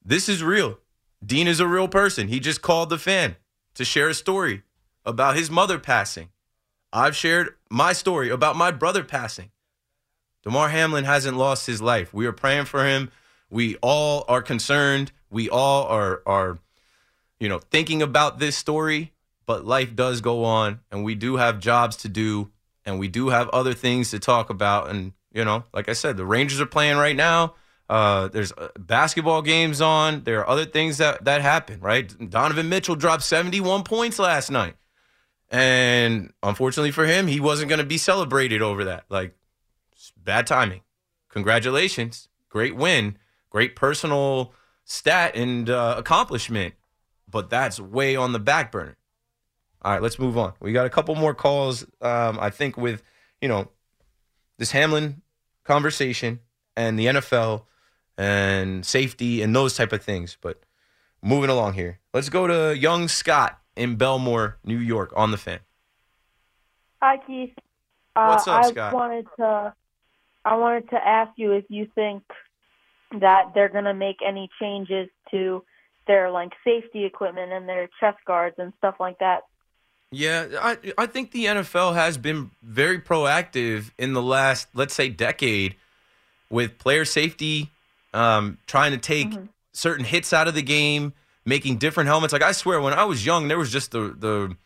This 0.04 0.28
is 0.28 0.42
real. 0.42 0.78
Dean 1.24 1.48
is 1.48 1.60
a 1.60 1.66
real 1.66 1.88
person. 1.88 2.28
He 2.28 2.40
just 2.40 2.62
called 2.62 2.90
the 2.90 2.98
fan 2.98 3.36
to 3.74 3.84
share 3.84 4.08
a 4.08 4.14
story 4.14 4.62
about 5.04 5.36
his 5.36 5.50
mother 5.50 5.78
passing. 5.78 6.28
I've 6.92 7.16
shared 7.16 7.54
my 7.70 7.92
story 7.92 8.30
about 8.30 8.56
my 8.56 8.70
brother 8.70 9.04
passing. 9.04 9.50
Damar 10.42 10.70
Hamlin 10.70 11.04
hasn't 11.04 11.36
lost 11.36 11.66
his 11.66 11.82
life. 11.82 12.14
We 12.14 12.26
are 12.26 12.32
praying 12.32 12.64
for 12.64 12.86
him. 12.86 13.10
We 13.50 13.76
all 13.76 14.24
are 14.28 14.42
concerned. 14.42 15.12
We 15.30 15.48
all 15.48 15.84
are 15.84 16.22
are 16.26 16.58
you 17.38 17.48
know 17.48 17.58
thinking 17.58 18.02
about 18.02 18.38
this 18.38 18.56
story, 18.56 19.12
but 19.46 19.64
life 19.64 19.94
does 19.94 20.20
go 20.20 20.44
on 20.44 20.80
and 20.90 21.04
we 21.04 21.14
do 21.14 21.36
have 21.36 21.60
jobs 21.60 21.96
to 21.98 22.08
do 22.08 22.50
and 22.86 22.98
we 22.98 23.08
do 23.08 23.28
have 23.28 23.48
other 23.50 23.74
things 23.74 24.10
to 24.10 24.18
talk 24.18 24.50
about. 24.50 24.88
And 24.88 25.12
you 25.32 25.44
know, 25.44 25.64
like 25.72 25.88
I 25.88 25.92
said, 25.92 26.16
the 26.16 26.26
Rangers 26.26 26.60
are 26.60 26.66
playing 26.66 26.96
right 26.96 27.16
now. 27.16 27.54
Uh, 27.88 28.28
there's 28.28 28.52
uh, 28.52 28.68
basketball 28.78 29.42
games 29.42 29.80
on. 29.80 30.22
There 30.22 30.40
are 30.40 30.48
other 30.48 30.64
things 30.64 30.98
that 30.98 31.24
that 31.24 31.42
happen. 31.42 31.80
Right? 31.80 32.30
Donovan 32.30 32.68
Mitchell 32.68 32.96
dropped 32.96 33.24
71 33.24 33.82
points 33.82 34.18
last 34.18 34.50
night, 34.50 34.74
and 35.50 36.32
unfortunately 36.42 36.92
for 36.92 37.06
him, 37.06 37.26
he 37.26 37.40
wasn't 37.40 37.68
going 37.68 37.80
to 37.80 37.86
be 37.86 37.98
celebrated 37.98 38.62
over 38.62 38.84
that. 38.84 39.04
Like 39.08 39.34
bad 40.16 40.46
timing. 40.46 40.82
Congratulations, 41.28 42.28
great 42.48 42.76
win, 42.76 43.16
great 43.50 43.76
personal 43.76 44.52
stat 44.84 45.34
and 45.36 45.70
uh, 45.70 45.94
accomplishment, 45.96 46.74
but 47.28 47.50
that's 47.50 47.80
way 47.80 48.16
on 48.16 48.32
the 48.32 48.38
back 48.38 48.72
burner. 48.72 48.96
All 49.82 49.92
right, 49.92 50.02
let's 50.02 50.18
move 50.18 50.36
on. 50.36 50.52
We 50.60 50.72
got 50.72 50.86
a 50.86 50.90
couple 50.90 51.14
more 51.14 51.34
calls. 51.34 51.84
Um, 52.00 52.38
I 52.40 52.50
think 52.50 52.76
with 52.76 53.02
you 53.40 53.48
know 53.48 53.68
this 54.58 54.72
Hamlin 54.72 55.22
conversation 55.64 56.40
and 56.76 56.98
the 56.98 57.06
NFL 57.06 57.64
and 58.18 58.84
safety 58.84 59.42
and 59.42 59.54
those 59.54 59.76
type 59.76 59.92
of 59.92 60.02
things. 60.02 60.36
But 60.40 60.60
moving 61.22 61.50
along 61.50 61.74
here, 61.74 62.00
let's 62.12 62.28
go 62.28 62.46
to 62.46 62.76
young 62.76 63.08
Scott 63.08 63.59
in 63.76 63.96
Bellmore, 63.96 64.54
New 64.64 64.78
York, 64.78 65.12
on 65.16 65.30
the 65.30 65.36
fan. 65.36 65.60
Hi, 67.02 67.18
Keith. 67.26 67.54
Uh, 68.14 68.26
What's 68.26 68.48
up, 68.48 68.64
I 68.64 68.68
Scott? 68.70 68.94
wanted 68.94 69.26
to 69.38 69.74
I 70.44 70.56
wanted 70.56 70.90
to 70.90 70.96
ask 70.96 71.32
you 71.36 71.52
if 71.52 71.64
you 71.68 71.86
think 71.94 72.22
that 73.20 73.52
they're 73.54 73.68
going 73.68 73.84
to 73.84 73.94
make 73.94 74.16
any 74.26 74.48
changes 74.60 75.08
to 75.30 75.64
their 76.06 76.30
like 76.30 76.52
safety 76.64 77.04
equipment 77.04 77.52
and 77.52 77.68
their 77.68 77.88
chest 78.00 78.18
guards 78.26 78.56
and 78.58 78.72
stuff 78.78 78.96
like 78.98 79.18
that 79.18 79.42
yeah, 80.12 80.46
I 80.60 80.76
I 80.98 81.06
think 81.06 81.30
the 81.30 81.44
NFL 81.46 81.94
has 81.94 82.18
been 82.18 82.50
very 82.62 82.98
proactive 82.98 83.92
in 83.96 84.12
the 84.12 84.22
last, 84.22 84.66
let's 84.74 84.94
say, 84.94 85.08
decade 85.08 85.76
with 86.50 86.78
player 86.78 87.04
safety, 87.04 87.70
um, 88.12 88.58
trying 88.66 88.90
to 88.90 88.98
take 88.98 89.30
mm-hmm. 89.30 89.44
certain 89.72 90.04
hits 90.04 90.32
out 90.32 90.48
of 90.48 90.54
the 90.54 90.62
game, 90.62 91.12
making 91.50 91.76
different 91.76 92.08
helmets. 92.08 92.32
Like 92.32 92.42
I 92.42 92.52
swear, 92.52 92.80
when 92.80 92.94
I 92.94 93.04
was 93.04 93.26
young, 93.26 93.48
there 93.48 93.58
was 93.58 93.70
just 93.70 93.90
the 93.90 94.14
the 94.16 94.56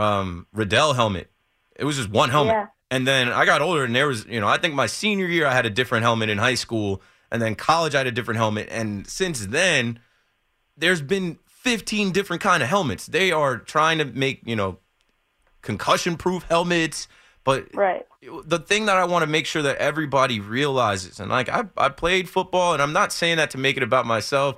um, 0.00 0.46
Riddell 0.54 0.94
helmet. 0.94 1.30
It 1.76 1.84
was 1.84 1.96
just 1.96 2.08
one 2.08 2.30
helmet. 2.30 2.54
Yeah. 2.54 2.66
And 2.90 3.06
then 3.06 3.28
I 3.28 3.44
got 3.44 3.60
older, 3.60 3.84
and 3.84 3.94
there 3.94 4.06
was, 4.06 4.24
you 4.24 4.40
know, 4.40 4.48
I 4.48 4.56
think 4.56 4.74
my 4.74 4.86
senior 4.86 5.26
year 5.26 5.46
I 5.46 5.52
had 5.52 5.66
a 5.66 5.70
different 5.70 6.04
helmet 6.04 6.30
in 6.30 6.38
high 6.38 6.54
school, 6.54 7.02
and 7.30 7.42
then 7.42 7.54
college 7.54 7.94
I 7.94 7.98
had 7.98 8.06
a 8.06 8.12
different 8.12 8.38
helmet. 8.38 8.68
And 8.70 9.06
since 9.06 9.44
then, 9.44 9.98
there's 10.74 11.02
been 11.02 11.38
15 11.46 12.12
different 12.12 12.40
kind 12.40 12.62
of 12.62 12.68
helmets. 12.70 13.06
They 13.06 13.30
are 13.30 13.58
trying 13.58 13.98
to 13.98 14.06
make, 14.06 14.40
you 14.46 14.56
know, 14.56 14.78
concussion 15.60 16.16
proof 16.16 16.44
helmets. 16.44 17.08
But 17.44 17.74
right. 17.74 18.06
the 18.44 18.58
thing 18.58 18.86
that 18.86 18.96
I 18.96 19.04
want 19.04 19.22
to 19.22 19.26
make 19.26 19.44
sure 19.44 19.62
that 19.62 19.76
everybody 19.76 20.40
realizes, 20.40 21.20
and 21.20 21.30
like 21.30 21.50
I, 21.50 21.64
I 21.76 21.90
played 21.90 22.28
football, 22.28 22.72
and 22.72 22.80
I'm 22.80 22.94
not 22.94 23.12
saying 23.12 23.36
that 23.36 23.50
to 23.50 23.58
make 23.58 23.76
it 23.76 23.82
about 23.82 24.06
myself. 24.06 24.56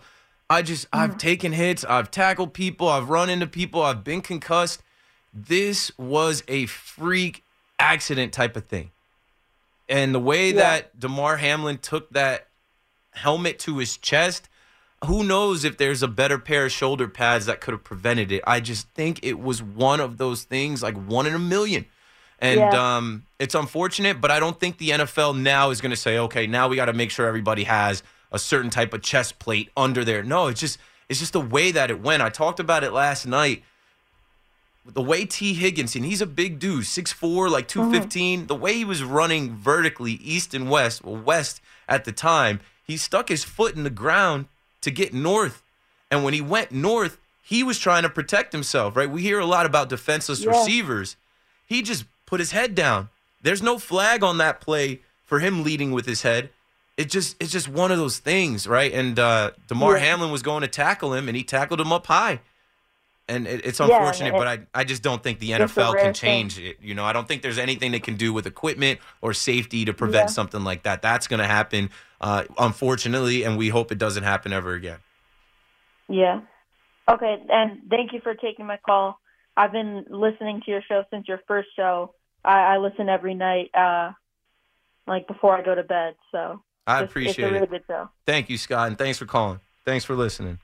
I 0.50 0.62
just 0.62 0.86
I've 0.92 1.16
taken 1.16 1.52
hits, 1.52 1.84
I've 1.84 2.10
tackled 2.10 2.52
people, 2.52 2.88
I've 2.88 3.08
run 3.08 3.30
into 3.30 3.46
people, 3.46 3.82
I've 3.82 4.02
been 4.02 4.20
concussed. 4.20 4.82
This 5.32 5.96
was 5.96 6.42
a 6.48 6.66
freak 6.66 7.44
accident 7.78 8.32
type 8.32 8.56
of 8.56 8.66
thing, 8.66 8.90
and 9.88 10.12
the 10.12 10.18
way 10.18 10.50
that 10.50 10.98
Damar 10.98 11.36
Hamlin 11.36 11.78
took 11.78 12.10
that 12.10 12.48
helmet 13.12 13.60
to 13.60 13.78
his 13.78 13.96
chest, 13.96 14.48
who 15.04 15.22
knows 15.22 15.62
if 15.64 15.78
there's 15.78 16.02
a 16.02 16.08
better 16.08 16.38
pair 16.38 16.66
of 16.66 16.72
shoulder 16.72 17.06
pads 17.06 17.46
that 17.46 17.60
could 17.60 17.72
have 17.72 17.84
prevented 17.84 18.32
it. 18.32 18.42
I 18.46 18.58
just 18.58 18.88
think 18.88 19.20
it 19.22 19.38
was 19.38 19.62
one 19.62 20.00
of 20.00 20.18
those 20.18 20.42
things, 20.42 20.82
like 20.82 20.96
one 20.96 21.26
in 21.26 21.34
a 21.34 21.38
million. 21.38 21.86
And 22.40 22.58
Yeah. 22.72 22.96
um, 22.96 23.24
it's 23.38 23.54
unfortunate, 23.54 24.20
but 24.20 24.30
I 24.30 24.40
don't 24.40 24.58
think 24.58 24.78
the 24.78 24.90
NFL 24.90 25.36
now 25.36 25.70
is 25.70 25.80
going 25.80 25.90
to 25.90 25.96
say, 25.96 26.18
okay, 26.18 26.46
now 26.46 26.68
we 26.68 26.76
got 26.76 26.86
to 26.86 26.92
make 26.92 27.10
sure 27.10 27.26
everybody 27.26 27.64
has 27.64 28.02
a 28.32 28.38
certain 28.38 28.70
type 28.70 28.92
of 28.94 29.02
chest 29.02 29.38
plate 29.38 29.70
under 29.76 30.04
there. 30.04 30.22
No, 30.22 30.46
it's 30.46 30.60
just 30.60 30.78
it's 31.08 31.18
just 31.20 31.32
the 31.32 31.40
way 31.40 31.72
that 31.72 31.90
it 31.90 32.00
went. 32.00 32.22
I 32.22 32.28
talked 32.28 32.60
about 32.60 32.84
it 32.84 32.92
last 32.92 33.26
night. 33.26 33.64
The 34.86 35.02
way 35.02 35.26
Tee 35.26 35.54
Higgins, 35.54 35.94
and 35.94 36.04
he's 36.04 36.22
a 36.22 36.26
big 36.26 36.58
dude, 36.58 36.84
6'4, 36.84 37.50
like 37.50 37.64
uh-huh. 37.64 37.84
215. 37.90 38.46
The 38.46 38.54
way 38.54 38.74
he 38.74 38.84
was 38.84 39.02
running 39.02 39.54
vertically 39.56 40.12
east 40.12 40.54
and 40.54 40.70
west, 40.70 41.04
well, 41.04 41.20
west 41.22 41.60
at 41.88 42.04
the 42.04 42.12
time, 42.12 42.60
he 42.84 42.96
stuck 42.96 43.28
his 43.28 43.44
foot 43.44 43.76
in 43.76 43.82
the 43.82 43.90
ground 43.90 44.46
to 44.80 44.90
get 44.90 45.12
north. 45.12 45.62
And 46.10 46.24
when 46.24 46.32
he 46.32 46.40
went 46.40 46.72
north, 46.72 47.18
he 47.42 47.62
was 47.62 47.78
trying 47.78 48.04
to 48.04 48.08
protect 48.08 48.52
himself, 48.52 48.96
right? 48.96 49.10
We 49.10 49.22
hear 49.22 49.38
a 49.38 49.46
lot 49.46 49.66
about 49.66 49.88
defenseless 49.88 50.40
Yeah. 50.40 50.50
receivers. 50.50 51.16
He 51.66 51.82
just 51.82 52.04
put 52.24 52.40
his 52.40 52.52
head 52.52 52.74
down. 52.74 53.10
There's 53.42 53.62
no 53.62 53.78
flag 53.78 54.22
on 54.22 54.38
that 54.38 54.60
play 54.60 55.00
for 55.24 55.40
him 55.40 55.62
leading 55.62 55.92
with 55.92 56.06
his 56.06 56.22
head. 56.22 56.50
It 57.00 57.08
just 57.10 57.36
it's 57.42 57.50
just 57.52 57.68
one 57.68 57.90
of 57.92 57.98
those 57.98 58.18
things, 58.18 58.66
right? 58.66 58.92
And 58.92 59.18
uh 59.18 59.52
Damar 59.68 59.94
Yeah. 59.96 60.04
Hamlin 60.04 60.30
was 60.30 60.42
going 60.42 60.62
to 60.62 60.68
tackle 60.68 61.14
him 61.14 61.28
and 61.28 61.36
he 61.36 61.42
tackled 61.44 61.80
him 61.80 61.92
up 61.92 62.06
high. 62.06 62.40
And 63.28 63.46
it, 63.46 63.64
it's 63.64 63.78
Yeah, 63.78 63.86
unfortunate, 63.86 64.34
it- 64.34 64.38
but 64.38 64.48
I, 64.48 64.58
I 64.74 64.82
just 64.84 65.02
don't 65.02 65.22
think 65.22 65.38
the 65.38 65.50
NFL 65.52 65.94
can 65.94 66.02
thing. 66.06 66.14
change 66.14 66.58
it. 66.58 66.78
You 66.82 66.94
know, 66.96 67.04
I 67.04 67.12
don't 67.12 67.28
think 67.28 67.42
there's 67.42 67.58
anything 67.58 67.92
they 67.92 68.00
can 68.00 68.16
do 68.16 68.32
with 68.32 68.44
equipment 68.46 68.98
or 69.22 69.32
safety 69.32 69.84
to 69.84 69.92
prevent 69.94 70.24
Yeah. 70.30 70.32
something 70.38 70.64
like 70.64 70.82
that. 70.82 71.00
That's 71.00 71.28
going 71.28 71.38
to 71.38 71.46
happen, 71.46 71.90
uh, 72.20 72.42
unfortunately, 72.58 73.44
and 73.44 73.56
we 73.56 73.68
hope 73.68 73.92
it 73.92 73.98
doesn't 73.98 74.24
happen 74.24 74.52
ever 74.52 74.72
again. 74.74 74.98
Yeah. 76.08 76.40
Okay, 77.08 77.36
and 77.48 77.82
thank 77.88 78.12
you 78.12 78.20
for 78.20 78.34
taking 78.34 78.66
my 78.66 78.78
call. 78.84 79.20
I've 79.56 79.72
been 79.72 80.04
listening 80.10 80.62
to 80.64 80.70
your 80.70 80.82
show 80.82 81.04
since 81.10 81.28
your 81.28 81.40
first 81.46 81.68
show. 81.76 82.14
I, 82.44 82.74
I 82.74 82.76
listen 82.78 83.08
every 83.08 83.34
night, 83.34 83.70
uh, 83.74 84.10
like 85.06 85.26
before 85.28 85.56
I 85.56 85.62
go 85.62 85.74
to 85.74 85.82
bed. 85.84 86.14
So 86.32 86.62
I 86.90 86.98
it's, 86.98 87.04
it's 87.04 87.10
appreciate 87.10 87.44
a 87.44 87.52
really 87.52 87.64
it. 87.64 87.70
good 87.70 87.82
show. 87.86 88.08
Thank 88.26 88.50
you, 88.50 88.58
Scott, 88.58 88.88
and 88.88 88.98
thanks 88.98 89.18
for 89.18 89.26
calling. 89.26 89.60
Thanks 89.84 90.04
for 90.04 90.14
listening. 90.14 90.58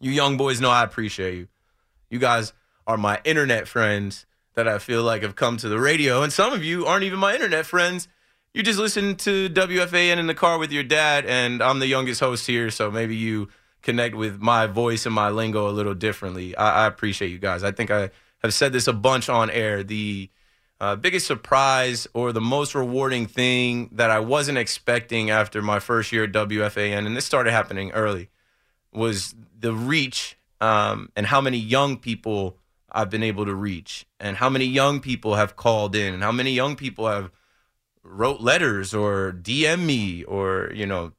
You 0.00 0.10
young 0.10 0.36
boys 0.36 0.60
know 0.60 0.70
I 0.70 0.82
appreciate 0.84 1.34
you. 1.36 1.48
You 2.10 2.18
guys 2.18 2.52
are 2.86 2.96
my 2.96 3.20
internet 3.24 3.66
friends 3.66 4.26
that 4.54 4.68
I 4.68 4.78
feel 4.78 5.02
like 5.02 5.22
have 5.22 5.36
come 5.36 5.56
to 5.58 5.68
the 5.68 5.78
radio, 5.78 6.22
and 6.22 6.32
some 6.32 6.52
of 6.52 6.64
you 6.64 6.86
aren't 6.86 7.04
even 7.04 7.18
my 7.18 7.34
internet 7.34 7.66
friends. 7.66 8.08
You 8.54 8.62
just 8.62 8.78
listen 8.78 9.16
to 9.16 9.50
WFAN 9.50 10.16
in 10.16 10.26
the 10.26 10.34
car 10.34 10.58
with 10.58 10.72
your 10.72 10.82
dad, 10.82 11.26
and 11.26 11.62
I'm 11.62 11.78
the 11.78 11.86
youngest 11.86 12.20
host 12.20 12.46
here, 12.46 12.70
so 12.70 12.90
maybe 12.90 13.14
you 13.14 13.48
connect 13.82 14.14
with 14.14 14.40
my 14.40 14.66
voice 14.66 15.06
and 15.06 15.14
my 15.14 15.28
lingo 15.28 15.68
a 15.68 15.70
little 15.70 15.94
differently. 15.94 16.56
I, 16.56 16.84
I 16.84 16.86
appreciate 16.86 17.30
you 17.30 17.38
guys. 17.38 17.62
I 17.62 17.70
think 17.70 17.90
I 17.90 18.10
have 18.42 18.54
said 18.54 18.72
this 18.72 18.88
a 18.88 18.92
bunch 18.92 19.28
on 19.28 19.50
air. 19.50 19.82
The 19.82 20.30
uh, 20.80 20.96
biggest 20.96 21.26
surprise 21.26 22.06
or 22.14 22.32
the 22.32 22.40
most 22.40 22.74
rewarding 22.74 23.26
thing 23.26 23.88
that 23.92 24.10
I 24.10 24.20
wasn't 24.20 24.58
expecting 24.58 25.30
after 25.30 25.62
my 25.62 25.78
first 25.78 26.12
year 26.12 26.24
at 26.24 26.32
WFAN, 26.32 27.06
and 27.06 27.16
this 27.16 27.24
started 27.24 27.52
happening 27.52 27.90
early, 27.92 28.28
was 28.92 29.34
the 29.58 29.72
reach 29.72 30.36
um, 30.60 31.10
and 31.16 31.26
how 31.26 31.40
many 31.40 31.58
young 31.58 31.96
people 31.96 32.58
I've 32.90 33.10
been 33.10 33.22
able 33.22 33.46
to 33.46 33.54
reach, 33.54 34.06
and 34.20 34.36
how 34.36 34.48
many 34.48 34.64
young 34.64 35.00
people 35.00 35.34
have 35.34 35.56
called 35.56 35.96
in, 35.96 36.14
and 36.14 36.22
how 36.22 36.32
many 36.32 36.52
young 36.52 36.76
people 36.76 37.06
have 37.08 37.30
wrote 38.02 38.40
letters 38.40 38.94
or 38.94 39.32
DM 39.32 39.84
me 39.84 40.22
or 40.24 40.70
you 40.74 40.86
know 40.86 41.12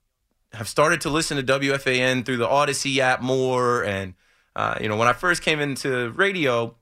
have 0.54 0.68
started 0.68 1.02
to 1.02 1.10
listen 1.10 1.38
to 1.38 1.60
WFAN 1.60 2.26
through 2.26 2.38
the 2.38 2.48
Audacy 2.48 3.00
app 3.00 3.22
more. 3.22 3.84
And 3.84 4.14
uh, 4.56 4.78
you 4.82 4.90
know, 4.90 4.96
when 4.96 5.08
I 5.08 5.14
first 5.14 5.42
came 5.42 5.60
into 5.60 6.10
radio, 6.12 6.76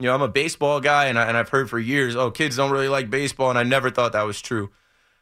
you 0.00 0.06
know, 0.06 0.14
I'm 0.14 0.22
a 0.22 0.28
baseball 0.28 0.80
guy, 0.80 1.06
and, 1.06 1.18
I, 1.18 1.26
and 1.26 1.36
I've 1.36 1.50
heard 1.50 1.70
for 1.70 1.78
years, 1.78 2.16
oh, 2.16 2.30
kids 2.30 2.56
don't 2.56 2.70
really 2.70 2.88
like 2.88 3.10
baseball, 3.10 3.50
and 3.50 3.58
I 3.58 3.62
never 3.62 3.90
thought 3.90 4.12
that 4.12 4.22
was 4.22 4.40
true. 4.40 4.70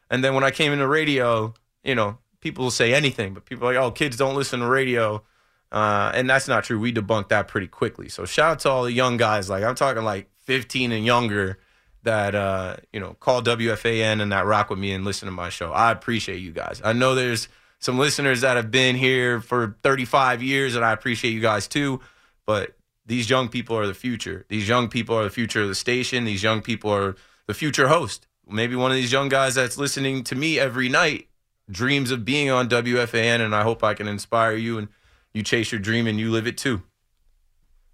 And 0.09 0.23
then 0.23 0.33
when 0.33 0.43
I 0.43 0.51
came 0.51 0.71
into 0.71 0.87
radio, 0.87 1.53
you 1.83 1.95
know, 1.95 2.17
people 2.39 2.63
will 2.63 2.71
say 2.71 2.93
anything, 2.93 3.33
but 3.33 3.45
people 3.45 3.67
are 3.67 3.73
like, 3.73 3.83
oh, 3.83 3.91
kids 3.91 4.17
don't 4.17 4.35
listen 4.35 4.61
to 4.61 4.67
radio. 4.67 5.23
Uh, 5.71 6.11
and 6.15 6.29
that's 6.29 6.47
not 6.47 6.63
true. 6.63 6.79
We 6.79 6.91
debunked 6.91 7.29
that 7.29 7.47
pretty 7.47 7.67
quickly. 7.67 8.09
So 8.09 8.25
shout 8.25 8.51
out 8.51 8.59
to 8.59 8.69
all 8.69 8.83
the 8.83 8.91
young 8.91 9.17
guys. 9.17 9.49
Like 9.49 9.63
I'm 9.63 9.75
talking 9.75 10.03
like 10.03 10.27
15 10.45 10.91
and 10.91 11.05
younger 11.05 11.59
that 12.03 12.33
uh, 12.33 12.77
you 12.91 12.99
know 12.99 13.15
call 13.19 13.43
WFAN 13.43 14.21
and 14.21 14.31
that 14.31 14.45
rock 14.45 14.69
with 14.69 14.79
me 14.79 14.93
and 14.93 15.05
listen 15.05 15.27
to 15.27 15.31
my 15.31 15.49
show. 15.49 15.71
I 15.71 15.91
appreciate 15.91 16.39
you 16.39 16.51
guys. 16.51 16.81
I 16.83 16.93
know 16.93 17.13
there's 17.13 17.49
some 17.79 17.99
listeners 17.99 18.41
that 18.41 18.57
have 18.57 18.71
been 18.71 18.95
here 18.95 19.41
for 19.41 19.77
35 19.83 20.41
years, 20.41 20.75
and 20.75 20.83
I 20.83 20.91
appreciate 20.91 21.31
you 21.31 21.41
guys 21.41 21.67
too. 21.67 22.01
But 22.45 22.75
these 23.09 23.27
young 23.27 23.49
people 23.49 23.75
are 23.75 23.87
the 23.87 23.95
future. 23.95 24.45
These 24.49 24.69
young 24.69 24.87
people 24.87 25.17
are 25.17 25.23
the 25.23 25.31
future 25.31 25.63
of 25.63 25.67
the 25.67 25.73
station. 25.73 26.25
These 26.25 26.43
young 26.43 26.61
people 26.61 26.91
are 26.91 27.15
the 27.47 27.55
future 27.55 27.87
host. 27.87 28.27
Maybe 28.47 28.75
one 28.75 28.91
of 28.91 28.97
these 28.97 29.11
young 29.11 29.29
guys 29.29 29.55
that's 29.55 29.79
listening 29.79 30.23
to 30.25 30.35
me 30.35 30.59
every 30.59 30.89
night 30.89 31.27
dreams 31.71 32.11
of 32.11 32.23
being 32.23 32.51
on 32.51 32.69
WFAN, 32.69 33.41
and 33.41 33.55
I 33.55 33.63
hope 33.63 33.83
I 33.83 33.95
can 33.95 34.07
inspire 34.07 34.53
you 34.53 34.77
and 34.77 34.89
you 35.33 35.41
chase 35.41 35.71
your 35.71 35.79
dream 35.79 36.05
and 36.05 36.19
you 36.19 36.29
live 36.31 36.45
it 36.45 36.55
too. 36.55 36.83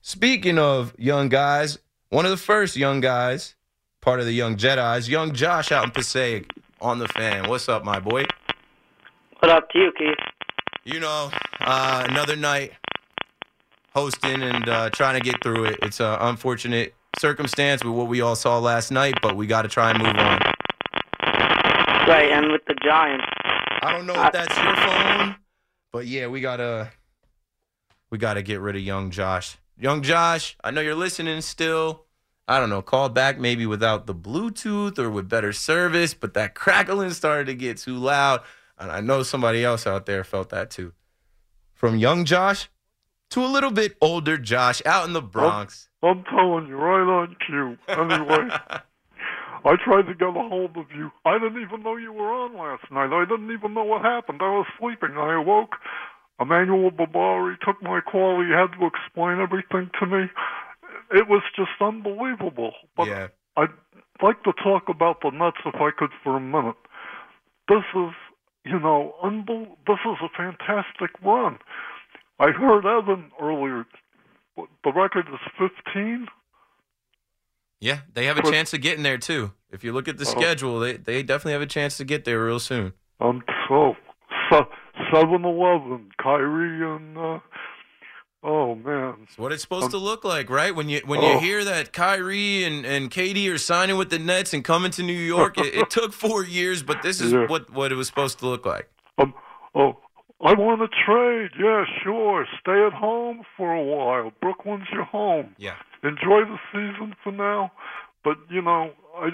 Speaking 0.02 0.60
of 0.60 0.94
young 0.98 1.30
guys, 1.30 1.80
one 2.10 2.26
of 2.26 2.32
the 2.32 2.38
first 2.38 2.76
young 2.76 3.00
guys, 3.00 3.56
part 4.02 4.20
of 4.20 4.26
the 4.26 4.34
young 4.34 4.58
Jedi's, 4.58 5.08
young 5.08 5.34
Josh 5.34 5.72
out 5.72 5.86
in 5.86 5.92
Passaic 5.92 6.52
on 6.82 7.00
the 7.00 7.08
fan. 7.08 7.48
What's 7.48 7.70
up, 7.70 7.86
my 7.86 8.00
boy? 8.00 8.26
What 9.40 9.50
up 9.50 9.70
to 9.70 9.80
you, 9.80 9.94
Keith? 9.98 10.18
You 10.84 11.00
know, 11.00 11.32
uh, 11.62 12.06
another 12.10 12.36
night 12.36 12.74
hosting 13.96 14.44
and 14.44 14.68
uh, 14.68 14.90
trying 14.90 15.16
to 15.16 15.22
get 15.22 15.42
through 15.42 15.66
it. 15.66 15.80
It's 15.82 16.02
an 16.02 16.18
unfortunate 16.20 16.94
circumstance 17.18 17.84
with 17.84 17.94
what 17.94 18.08
we 18.08 18.20
all 18.22 18.36
saw 18.36 18.60
last 18.60 18.92
night, 18.92 19.16
but 19.22 19.38
we 19.38 19.48
got 19.48 19.62
to 19.62 19.70
try 19.70 19.92
and 19.92 20.00
move 20.00 20.16
on. 20.16 20.40
Right, 22.08 22.30
and 22.32 22.52
with 22.52 22.66
the 22.66 22.76
Giants. 22.84 23.26
I 23.82 23.92
don't 23.92 24.06
know 24.06 24.22
if 24.26 24.32
that's 24.32 24.56
your 24.58 24.76
phone, 24.76 25.36
but 25.92 26.08
yeah, 26.08 26.28
we 26.28 26.42
gotta 26.42 26.92
we 28.10 28.18
gotta 28.18 28.42
get 28.42 28.60
rid 28.60 28.76
of 28.76 28.82
young 28.82 29.12
Josh. 29.12 29.58
Young 29.78 30.02
Josh, 30.02 30.58
I 30.64 30.72
know 30.72 30.82
you're 30.82 30.96
listening 30.96 31.42
still. 31.42 32.06
I 32.48 32.60
don't 32.60 32.70
know, 32.70 32.82
call 32.82 33.10
back 33.10 33.40
maybe 33.40 33.66
without 33.66 34.06
the 34.06 34.14
Bluetooth 34.14 35.00
or 35.00 35.10
with 35.10 35.30
better 35.30 35.52
service, 35.52 36.14
but 36.14 36.34
that 36.36 36.54
crackling 36.54 37.12
started 37.12 37.46
to 37.46 37.56
get 37.56 37.78
too 37.78 37.96
loud. 37.96 38.42
And 38.78 38.92
I 38.92 39.02
know 39.02 39.24
somebody 39.24 39.64
else 39.64 39.88
out 39.88 40.06
there 40.06 40.24
felt 40.24 40.50
that 40.50 40.70
too. 40.70 40.94
From 41.74 41.98
young 41.98 42.26
Josh 42.26 42.70
to 43.32 43.44
a 43.44 43.48
little 43.48 43.72
bit 43.72 43.96
older 44.02 44.38
Josh 44.38 44.82
out 44.86 45.06
in 45.06 45.14
the 45.14 45.22
Bronx. 45.22 45.90
I'm 46.04 46.24
telling 46.26 46.68
you, 46.68 46.76
right 46.76 47.02
on 47.02 47.36
cue. 47.46 47.78
Anyway, 47.88 48.50
I 49.66 49.76
tried 49.84 50.08
to 50.08 50.14
get 50.14 50.30
a 50.30 50.32
hold 50.32 50.78
of 50.78 50.86
you. 50.96 51.12
I 51.26 51.40
didn't 51.40 51.62
even 51.62 51.82
know 51.84 51.96
you 51.96 52.14
were 52.14 52.32
on 52.32 52.56
last 52.56 52.92
night. 52.92 53.12
I 53.12 53.26
didn't 53.26 53.52
even 53.52 53.74
know 53.74 53.84
what 53.84 54.04
happened. 54.04 54.40
I 54.42 54.50
was 54.50 54.68
sleeping. 54.80 55.18
I 55.18 55.36
awoke. 55.36 55.76
Emmanuel 56.40 56.92
Babari 56.92 57.56
took 57.66 57.82
my 57.82 58.02
call. 58.02 58.44
He 58.44 58.52
had 58.52 58.78
to 58.78 58.86
explain 58.86 59.40
everything 59.40 59.90
to 60.00 60.06
me. 60.06 60.26
It 61.12 61.28
was 61.28 61.42
just 61.56 61.72
unbelievable. 61.82 62.74
But 62.96 63.08
yeah. 63.08 63.28
I'd 63.58 63.70
like 64.22 64.44
to 64.44 64.54
talk 64.54 64.90
about 64.90 65.22
the 65.22 65.32
Nets 65.32 65.58
if 65.66 65.76
I 65.76 65.90
could 65.98 66.12
for 66.24 66.38
a 66.38 66.42
minute. 66.42 66.76
This 67.68 67.84
is, 67.96 68.14
you 68.66 68.80
know, 68.80 69.16
unbel- 69.24 69.78
this 69.88 70.00
is 70.06 70.18
a 70.22 70.30
fantastic 70.30 71.10
run. 71.24 71.58
I 72.40 72.52
heard 72.52 72.86
Evan 72.86 73.32
earlier. 73.42 73.86
The 74.58 74.92
record 74.94 75.28
is 75.32 75.40
15. 75.86 76.28
Yeah, 77.82 78.00
they 78.14 78.26
have 78.26 78.38
a 78.38 78.42
chance 78.42 78.74
of 78.74 78.82
getting 78.82 79.04
there 79.04 79.18
too. 79.18 79.52
If 79.72 79.84
you 79.84 79.92
look 79.94 80.08
at 80.08 80.18
the 80.18 80.24
Oh. 80.26 80.30
schedule, 80.30 80.80
they, 80.80 80.94
they 80.98 81.24
definitely 81.24 81.54
have 81.54 81.62
a 81.62 81.66
chance 81.68 81.98
to 81.98 82.06
get 82.06 82.26
there 82.26 82.44
real 82.46 82.60
soon. 82.60 82.94
Um, 83.20 83.44
so, 83.68 83.96
so 84.50 84.66
7-Eleven, 85.14 86.12
Kyrie 86.22 86.96
and, 86.96 87.18
uh, 87.18 87.40
oh 88.44 88.76
man. 88.76 89.16
It's 89.24 89.38
what 89.38 89.52
it's 89.52 89.62
supposed 89.62 89.92
to 89.92 89.98
look 89.98 90.24
like, 90.24 90.50
right? 90.50 90.74
When 90.76 90.88
you 90.90 91.02
when 91.06 91.20
Oh. 91.20 91.34
you 91.34 91.40
hear 91.40 91.64
that 91.66 91.92
Kyrie 91.94 92.64
and, 92.64 92.86
and 92.86 93.12
KD 93.12 93.52
are 93.54 93.58
signing 93.58 93.98
with 93.98 94.10
the 94.10 94.20
Nets 94.20 94.54
and 94.54 94.64
coming 94.64 94.92
to 94.92 95.04
New 95.04 95.14
York, 95.14 95.58
it, 95.58 95.74
it 95.76 95.90
took 95.90 96.14
four 96.14 96.44
years, 96.46 96.82
but 96.84 97.02
this 97.02 97.20
is 97.22 97.34
Yeah. 97.34 97.48
what, 97.48 97.70
what 97.72 97.92
it 97.92 97.96
was 97.96 98.08
supposed 98.08 98.40
to 98.40 98.48
look 98.48 98.66
like. 98.66 98.90
Um, 99.18 99.34
oh, 99.76 99.98
I 100.42 100.54
want 100.54 100.82
to 100.82 100.88
trade. 101.06 101.52
Yeah, 101.60 101.86
sure. 102.04 102.46
Stay 102.60 102.86
at 102.86 102.94
home 102.94 103.44
for 103.56 103.74
a 103.74 103.84
while. 103.84 104.32
Brooklyn's 104.42 104.88
your 104.92 105.06
home. 105.06 105.56
Yeah. 105.58 105.76
Enjoy 106.04 106.42
the 106.46 106.58
season 106.72 107.16
for 107.24 107.32
now. 107.32 107.72
But, 108.24 108.38
you 108.50 108.62
know, 108.62 108.92
I, 109.16 109.30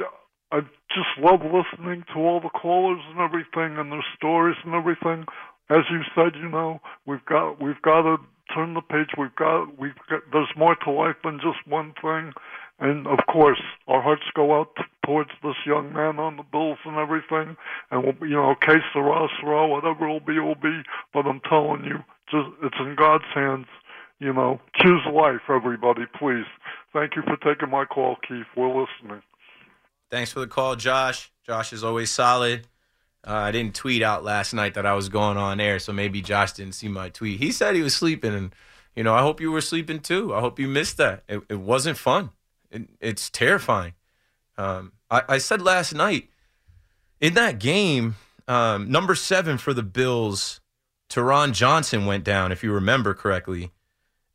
I 0.52 0.60
just 0.90 1.10
love 1.20 1.42
listening 1.42 2.04
to 2.14 2.20
all 2.20 2.40
the 2.40 2.50
callers 2.50 3.02
and 3.10 3.20
everything 3.20 3.78
and 3.80 3.92
their 3.92 4.06
stories 4.16 4.58
and 4.64 4.76
everything. 4.76 5.26
As 5.70 5.84
you 5.90 6.02
said, 6.14 6.36
you 6.36 6.50
know, 6.50 6.82
we've 7.06 7.26
got 7.26 7.62
we've 7.62 7.82
got 7.82 8.02
to 8.02 8.18
turn 8.54 8.74
the 8.74 8.82
page. 8.82 9.08
We've 9.18 9.36
got 9.36 9.80
we've 9.80 9.96
got 10.10 10.22
there's 10.32 10.52
more 10.58 10.76
to 10.84 10.92
life 10.92 11.16
than 11.24 11.40
just 11.40 11.66
one 11.66 11.94
thing. 12.02 12.34
And 12.82 13.06
of 13.06 13.20
course, 13.32 13.62
our 13.88 14.02
hearts 14.02 14.24
go 14.34 14.60
out 14.60 14.76
towards 15.06 15.30
this 15.44 15.56
young 15.68 15.94
man 15.94 16.18
on 16.20 16.38
the 16.38 16.44
Bills 16.44 16.80
and 16.84 16.98
everything. 16.98 17.56
And 17.92 18.04
we'll, 18.04 18.30
you 18.30 18.36
know, 18.36 18.56
case 18.60 18.82
sera, 18.92 19.28
sera, 19.40 19.68
whatever 19.68 20.06
it'll 20.06 20.20
be, 20.20 20.36
it'll 20.36 20.56
be. 20.56 20.82
But 21.14 21.28
I'm 21.28 21.42
telling 21.48 21.86
you, 21.86 22.00
just 22.32 22.50
it's 22.64 22.76
in 22.80 22.96
God's 22.98 23.24
hands. 23.36 23.68
You 24.20 24.34
know, 24.34 24.60
choose 24.76 25.02
life, 25.12 25.42
everybody, 25.50 26.04
please. 26.20 26.46
Thank 26.94 27.16
you 27.16 27.24
for 27.24 27.38
taking 27.38 27.70
my 27.70 27.86
call, 27.86 28.18
Keith. 28.28 28.46
We're 28.56 28.68
listening. 28.68 29.22
Thanks 30.10 30.32
for 30.32 30.42
the 30.42 30.48
call, 30.48 30.76
Josh. 30.76 31.32
Josh 31.46 31.74
is 31.74 31.84
always 31.84 32.12
solid. 32.12 32.68
Uh, 33.26 33.34
I 33.34 33.52
didn't 33.52 33.76
tweet 33.76 34.02
out 34.02 34.24
last 34.24 34.54
night 34.54 34.74
that 34.74 34.86
I 34.86 34.94
was 34.94 35.10
going 35.10 35.38
on 35.38 35.60
air, 35.60 35.80
so 35.80 35.94
maybe 35.94 36.22
Josh 36.22 36.54
didn't 36.54 36.74
see 36.74 36.88
my 36.88 37.10
tweet. 37.10 37.40
He 37.40 37.52
said 37.52 37.76
he 37.76 37.82
was 37.82 37.96
sleeping, 37.96 38.34
and 38.34 38.56
you 38.96 39.04
know, 39.04 39.14
I 39.14 39.22
hope 39.22 39.40
you 39.40 39.52
were 39.52 39.62
sleeping 39.62 40.00
too. 40.00 40.34
I 40.34 40.40
hope 40.40 40.60
you 40.60 40.68
missed 40.68 40.98
that. 40.98 41.24
It, 41.28 41.42
it 41.50 41.60
wasn't 41.60 41.98
fun. 41.98 42.32
It, 42.72 42.90
it's 43.00 43.30
terrifying. 43.30 43.94
Um, 44.58 44.94
I, 45.10 45.24
I, 45.28 45.38
said 45.38 45.62
last 45.62 45.94
night 45.94 46.30
in 47.20 47.34
that 47.34 47.60
game, 47.60 48.16
um, 48.48 48.92
number 48.92 49.16
seven 49.16 49.58
for 49.58 49.74
the 49.74 49.84
Bills, 49.84 50.62
Taron 51.10 51.54
Johnson 51.54 52.06
went 52.06 52.24
down, 52.24 52.52
if 52.52 52.64
you 52.64 52.72
remember 52.72 53.14
correctly. 53.14 53.72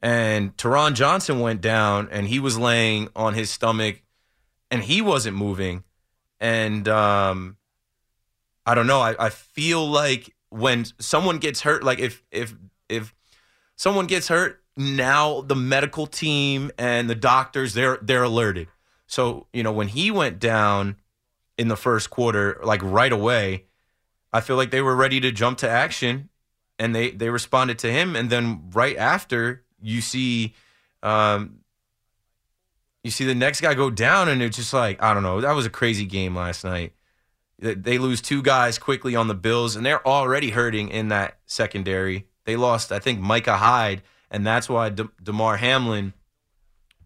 And 0.03 0.57
Taron 0.57 0.95
Johnson 0.95 1.41
went 1.41 1.61
down, 1.61 2.09
and 2.11 2.29
he 2.29 2.39
was 2.39 2.59
laying 2.59 3.09
on 3.17 3.35
his 3.35 3.51
stomach, 3.51 4.03
and 4.71 4.83
he 4.83 5.01
wasn't 5.01 5.37
moving. 5.37 5.85
And 6.39 6.87
um, 6.89 7.57
I 8.65 8.75
don't 8.75 8.87
know. 8.87 9.01
I, 9.01 9.15
I 9.19 9.31
feel 9.31 9.87
like 9.89 10.35
when 10.51 10.87
someone 10.99 11.39
gets 11.39 11.63
hurt, 11.63 11.83
like 11.83 11.99
if 11.99 12.23
if 12.31 12.55
if 12.89 13.15
someone 13.77 14.07
gets 14.07 14.29
hurt, 14.29 14.63
now 14.77 15.41
the 15.41 15.57
medical 15.57 16.07
team 16.07 16.71
and 16.79 17.09
the 17.09 17.15
doctors 17.15 17.75
they're 17.75 17.99
they're 18.03 18.25
alerted. 18.25 18.69
So, 19.07 19.47
you 19.53 19.63
know, 19.63 19.73
when 19.73 19.89
he 19.89 20.11
went 20.11 20.39
down 20.39 20.97
in 21.57 21.69
the 21.69 21.77
first 21.77 22.11
quarter, 22.11 22.61
like 22.63 22.83
right 22.83 23.13
away, 23.13 23.65
I 24.33 24.41
feel 24.41 24.57
like 24.57 24.71
they 24.71 24.83
were 24.83 24.97
ready 24.97 25.21
to 25.21 25.33
jump 25.33 25.59
to 25.59 25.69
action 25.69 26.29
and 26.79 26.95
they 26.95 27.11
they 27.11 27.31
responded 27.31 27.79
to 27.81 27.91
him 27.91 28.15
and 28.17 28.29
then 28.29 28.71
right 28.73 28.97
after 28.97 29.65
you 29.81 30.01
see 30.01 30.55
um 31.03 31.61
you 33.03 33.11
see 33.11 33.25
the 33.25 33.35
next 33.35 33.61
guy 33.61 33.73
go 33.73 33.89
down 33.89 34.29
and 34.29 34.43
it's 34.43 34.57
just 34.57 34.75
like 34.75 35.03
I 35.03 35.15
don't 35.15 35.23
know, 35.23 35.41
that 35.41 35.53
was 35.53 35.65
a 35.65 35.71
crazy 35.71 36.05
game 36.05 36.35
last 36.35 36.65
night. 36.65 36.93
They 37.59 37.97
lose 37.97 38.21
two 38.21 38.43
guys 38.43 38.77
quickly 38.79 39.17
on 39.17 39.29
the 39.29 39.35
Bills, 39.35 39.77
and 39.77 39.87
they're 39.87 40.07
already 40.07 40.51
hurting 40.51 40.91
in 40.91 41.09
that 41.09 41.39
secondary. 41.47 42.27
They 42.45 42.55
lost, 42.55 42.93
I 42.93 42.99
think, 42.99 43.19
Micah 43.19 43.57
Hyde, 43.57 44.03
and 44.31 44.47
that's 44.47 44.69
why 44.69 44.89
De- 44.89 45.11
Damar 45.23 45.57
Hamlin 45.57 46.13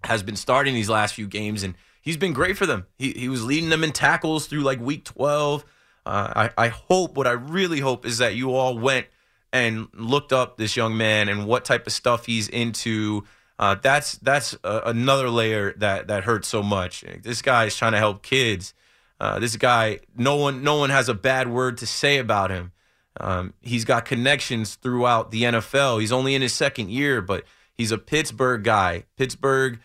has 0.05 0.23
been 0.23 0.37
starting 0.37 0.75
these 0.75 0.89
last 0.89 1.15
few 1.15 1.27
games, 1.27 1.63
and 1.63 1.75
he's 2.01 2.17
been 2.17 2.33
great 2.33 2.57
for 2.57 2.67
them. 2.67 2.87
He 2.97 3.13
he 3.13 3.29
was 3.29 3.45
leading 3.45 3.71
them 3.71 3.85
in 3.85 3.93
tackles 3.93 4.47
through 4.47 4.63
like 4.63 4.81
week 4.81 5.05
twelve. 5.05 5.65
Uh, 6.07 6.49
I 6.57 6.67
I 6.67 6.69
hope 6.69 7.17
what 7.17 7.27
I 7.27 7.33
really 7.33 7.81
hope 7.81 8.07
is 8.07 8.19
that 8.19 8.35
you 8.35 8.55
all 8.55 8.79
went 8.79 9.07
and 9.53 9.89
looked 9.95 10.33
up 10.33 10.57
this 10.57 10.77
young 10.77 10.97
man 10.97 11.29
and 11.29 11.47
what 11.47 11.65
type 11.65 11.87
of 11.87 11.93
stuff 11.93 12.27
he's 12.27 12.49
into. 12.49 13.25
Uh, 13.59 13.75
that's 13.75 14.13
that's 14.19 14.57
a, 14.65 14.83
another 14.87 15.29
layer 15.29 15.75
that 15.75 16.09
that 16.09 16.25
hurts 16.25 16.49
so 16.49 16.63
much. 16.63 17.05
This 17.23 17.43
guy 17.43 17.67
is 17.67 17.77
trying 17.77 17.93
to 17.93 17.99
help 17.99 18.23
kids 18.23 18.75
uh, 19.21 19.39
this 19.39 19.57
guy, 19.57 20.01
no 20.17 20.37
one, 20.37 20.63
no 20.65 20.77
one 20.77 20.91
has 20.91 21.09
a 21.09 21.15
bad 21.15 21.49
word 21.49 21.77
to 21.79 21.87
say 21.87 22.17
about 22.17 22.51
him. 22.51 22.73
Um, 23.19 23.55
he's 23.61 23.85
got 23.85 24.05
connections 24.05 24.77
throughout 24.77 25.31
the 25.31 25.43
NFL. 25.43 26.01
He's 26.01 26.13
only 26.13 26.35
in 26.35 26.43
his 26.43 26.53
second 26.53 26.91
year, 26.91 27.21
but 27.21 27.45
he's 27.75 27.91
a 27.91 27.99
Pittsburgh 27.99 28.63
guy. 28.63 29.05
Pittsburgh 29.17 29.81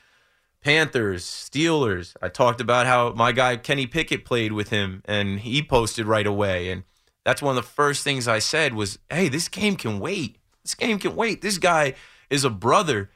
Panthers, 0.62 1.24
Steelers. 1.24 2.16
I 2.22 2.30
talked 2.30 2.60
about 2.60 2.88
how 2.88 3.14
my 3.14 3.32
guy 3.32 3.58
Kenny 3.58 3.86
Pickett 3.88 4.26
played 4.26 4.52
with 4.52 4.70
him, 4.70 5.04
and 5.06 5.40
he 5.40 5.62
posted 5.62 6.08
right 6.08 6.26
away. 6.26 6.72
And 6.72 6.84
that's 7.24 7.42
one 7.42 7.58
of 7.58 7.64
the 7.64 7.70
first 7.70 8.04
things 8.04 8.28
I 8.28 8.40
said 8.40 8.74
was, 8.74 9.00
"Hey, 9.10 9.28
this 9.28 9.48
game 9.48 9.76
can 9.76 10.00
wait. 10.00 10.38
This 10.64 10.74
game 10.74 10.98
can 10.98 11.16
wait. 11.16 11.42
This 11.42 11.60
guy 11.60 11.94
is 12.32 12.44
a 12.44 12.50
brother 12.50 13.12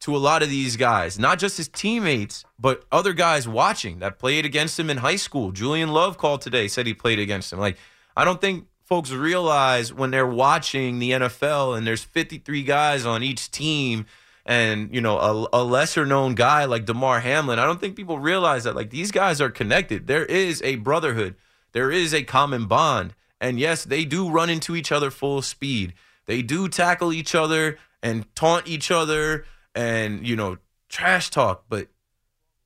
to 0.00 0.14
a 0.14 0.18
lot 0.18 0.42
of 0.42 0.48
these 0.50 0.76
guys, 0.76 1.18
not 1.18 1.38
just 1.38 1.56
his 1.56 1.68
teammates, 1.68 2.44
but 2.58 2.84
other 2.92 3.12
guys 3.12 3.48
watching 3.48 3.98
that 3.98 4.18
played 4.18 4.44
against 4.44 4.78
him 4.78 4.88
in 4.90 4.98
high 4.98 5.16
school. 5.16 5.52
Julian 5.52 5.90
Love 5.90 6.18
called 6.18 6.40
today, 6.42 6.68
said 6.68 6.86
he 6.86 6.94
played 6.94 7.18
against 7.18 7.52
him. 7.52 7.58
Like, 7.58 7.76
I 8.16 8.24
don't 8.24 8.40
think 8.40 8.66
folks 8.86 9.10
realize 9.10 9.92
when 9.92 10.10
they're 10.10 10.26
watching 10.26 10.98
the 10.98 11.10
NFL 11.12 11.76
and 11.76 11.86
there's 11.86 12.04
53 12.04 12.62
guys 12.62 13.04
on 13.04 13.22
each 13.22 13.50
team 13.50 14.06
and, 14.46 14.94
you 14.94 15.00
know, 15.00 15.18
a, 15.18 15.60
a 15.60 15.62
lesser 15.62 16.06
known 16.06 16.34
guy 16.34 16.64
like 16.64 16.86
Damar 16.86 17.20
Hamlin, 17.20 17.58
I 17.58 17.66
don't 17.66 17.80
think 17.80 17.96
people 17.96 18.18
realize 18.18 18.64
that, 18.64 18.76
like, 18.76 18.90
these 18.90 19.10
guys 19.10 19.40
are 19.40 19.50
connected. 19.50 20.06
There 20.06 20.24
is 20.24 20.62
a 20.62 20.76
brotherhood, 20.76 21.34
there 21.72 21.90
is 21.90 22.14
a 22.14 22.22
common 22.22 22.66
bond. 22.66 23.14
And 23.38 23.60
yes, 23.60 23.84
they 23.84 24.06
do 24.06 24.30
run 24.30 24.48
into 24.48 24.74
each 24.74 24.90
other 24.90 25.10
full 25.10 25.42
speed. 25.42 25.92
They 26.24 26.40
do 26.40 26.68
tackle 26.68 27.12
each 27.12 27.34
other 27.34 27.76
and 28.02 28.32
taunt 28.34 28.66
each 28.66 28.90
other 28.90 29.44
and 29.74 30.26
you 30.26 30.36
know 30.36 30.58
trash 30.88 31.30
talk 31.30 31.64
but 31.68 31.88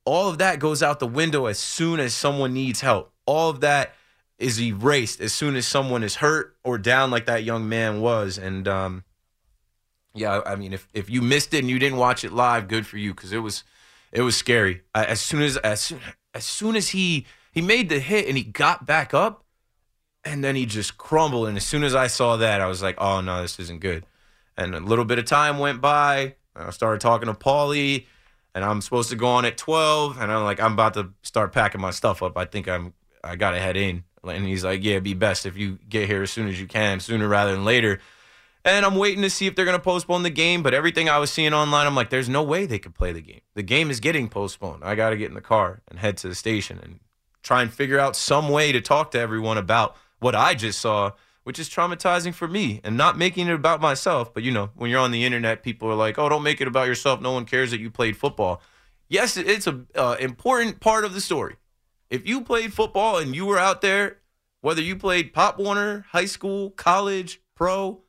all 0.05 0.29
of 0.29 0.37
that 0.37 0.59
goes 0.59 0.83
out 0.83 0.99
the 0.99 1.07
window 1.07 1.47
as 1.47 1.57
soon 1.57 1.99
as 1.99 2.13
someone 2.13 2.53
needs 2.53 2.81
help 2.81 3.11
all 3.25 3.49
of 3.49 3.59
that 3.61 3.93
is 4.41 4.61
erased 4.61 5.19
as 5.21 5.33
soon 5.33 5.55
as 5.55 5.65
someone 5.65 6.03
is 6.03 6.15
hurt 6.15 6.55
or 6.63 6.77
down 6.77 7.11
like 7.11 7.25
that 7.25 7.43
young 7.43 7.67
man 7.67 8.01
was 8.01 8.37
and 8.37 8.67
um, 8.67 9.03
yeah 10.13 10.41
i 10.45 10.55
mean 10.55 10.73
if, 10.73 10.87
if 10.93 11.09
you 11.09 11.21
missed 11.21 11.53
it 11.53 11.59
and 11.59 11.69
you 11.69 11.79
didn't 11.79 11.97
watch 11.97 12.23
it 12.23 12.31
live 12.31 12.67
good 12.67 12.85
for 12.85 12.97
you 12.97 13.13
because 13.13 13.31
it 13.31 13.39
was 13.39 13.63
it 14.11 14.21
was 14.21 14.35
scary 14.35 14.81
as 14.93 15.21
soon 15.21 15.41
as 15.41 15.57
as 15.57 15.79
soon, 15.79 15.99
as 16.33 16.45
soon 16.45 16.75
as 16.75 16.89
he 16.89 17.25
he 17.51 17.61
made 17.61 17.89
the 17.89 17.99
hit 17.99 18.27
and 18.27 18.37
he 18.37 18.43
got 18.43 18.85
back 18.85 19.13
up 19.13 19.45
and 20.23 20.43
then 20.43 20.55
he 20.55 20.65
just 20.65 20.97
crumbled 20.97 21.47
and 21.47 21.57
as 21.57 21.65
soon 21.65 21.83
as 21.83 21.95
i 21.95 22.07
saw 22.07 22.35
that 22.35 22.59
i 22.61 22.65
was 22.65 22.81
like 22.81 22.95
oh 22.97 23.21
no 23.21 23.41
this 23.41 23.59
isn't 23.59 23.79
good 23.79 24.05
and 24.57 24.75
a 24.75 24.79
little 24.79 25.05
bit 25.05 25.17
of 25.17 25.25
time 25.25 25.59
went 25.59 25.79
by 25.79 26.35
I 26.55 26.69
started 26.71 27.01
talking 27.01 27.27
to 27.27 27.33
Paulie, 27.33 28.05
and 28.53 28.65
I'm 28.65 28.81
supposed 28.81 29.09
to 29.09 29.15
go 29.15 29.27
on 29.27 29.45
at 29.45 29.57
12, 29.57 30.19
and 30.19 30.31
I'm 30.31 30.43
like, 30.43 30.59
I'm 30.59 30.73
about 30.73 30.93
to 30.95 31.09
start 31.23 31.53
packing 31.53 31.81
my 31.81 31.91
stuff 31.91 32.21
up. 32.21 32.37
I 32.37 32.45
think 32.45 32.67
I'm, 32.67 32.93
I 33.23 33.35
gotta 33.35 33.59
head 33.59 33.77
in. 33.77 34.03
And 34.23 34.45
he's 34.45 34.63
like, 34.63 34.83
Yeah, 34.83 34.93
it'd 34.93 35.03
be 35.03 35.13
best 35.13 35.45
if 35.45 35.57
you 35.57 35.79
get 35.87 36.07
here 36.07 36.23
as 36.23 36.31
soon 36.31 36.47
as 36.47 36.59
you 36.59 36.67
can, 36.67 36.99
sooner 36.99 37.27
rather 37.27 37.51
than 37.51 37.65
later. 37.65 37.99
And 38.63 38.85
I'm 38.85 38.95
waiting 38.95 39.23
to 39.23 39.29
see 39.29 39.47
if 39.47 39.55
they're 39.55 39.65
gonna 39.65 39.79
postpone 39.79 40.23
the 40.23 40.29
game. 40.29 40.61
But 40.63 40.73
everything 40.73 41.09
I 41.09 41.17
was 41.17 41.31
seeing 41.31 41.53
online, 41.53 41.87
I'm 41.87 41.95
like, 41.95 42.09
There's 42.09 42.29
no 42.29 42.43
way 42.43 42.65
they 42.65 42.79
could 42.79 42.95
play 42.95 43.11
the 43.11 43.21
game. 43.21 43.41
The 43.55 43.63
game 43.63 43.89
is 43.89 43.99
getting 43.99 44.29
postponed. 44.29 44.83
I 44.83 44.95
gotta 44.95 45.17
get 45.17 45.29
in 45.29 45.35
the 45.35 45.41
car 45.41 45.81
and 45.87 45.99
head 45.99 46.17
to 46.17 46.27
the 46.27 46.35
station 46.35 46.79
and 46.81 46.99
try 47.43 47.61
and 47.61 47.73
figure 47.73 47.99
out 47.99 48.15
some 48.15 48.49
way 48.49 48.71
to 48.71 48.81
talk 48.81 49.11
to 49.11 49.19
everyone 49.19 49.57
about 49.57 49.95
what 50.19 50.35
I 50.35 50.53
just 50.53 50.79
saw 50.79 51.11
which 51.43 51.59
is 51.59 51.69
traumatizing 51.69 52.33
for 52.33 52.47
me 52.47 52.81
and 52.83 52.95
not 52.95 53.17
making 53.17 53.47
it 53.47 53.53
about 53.53 53.81
myself. 53.81 54.33
But 54.33 54.43
you 54.43 54.51
know, 54.51 54.69
when 54.75 54.89
you're 54.89 54.99
on 54.99 55.11
the 55.11 55.25
internet, 55.25 55.63
people 55.63 55.89
are 55.89 55.95
like, 55.95 56.17
"Oh, 56.19 56.29
don't 56.29 56.43
make 56.43 56.61
it 56.61 56.67
about 56.67 56.87
yourself. 56.87 57.21
No 57.21 57.31
one 57.31 57.45
cares 57.45 57.71
that 57.71 57.79
you 57.79 57.89
played 57.89 58.17
football." 58.17 58.61
Yes, 59.09 59.35
it's 59.35 59.67
a 59.67 59.81
uh, 59.95 60.15
important 60.19 60.79
part 60.79 61.03
of 61.03 61.13
the 61.13 61.21
story. 61.21 61.55
If 62.11 62.27
you 62.27 62.41
played 62.41 62.73
football 62.73 63.17
and 63.17 63.35
you 63.35 63.47
were 63.47 63.57
out 63.57 63.81
there, 63.81 64.17
whether 64.59 64.81
you 64.81 64.95
played 64.95 65.33
Pop 65.33 65.57
Warner, 65.57 66.05
high 66.11 66.25
school, 66.25 66.69
college, 66.69 67.41
pro, 67.55 68.03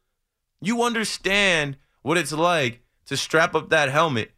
you 0.61 0.83
understand 0.83 1.79
what 2.03 2.19
it's 2.19 2.33
like 2.33 2.83
to 3.07 3.17
strap 3.17 3.55
up 3.55 3.71
that 3.71 3.89
helmet 3.89 4.33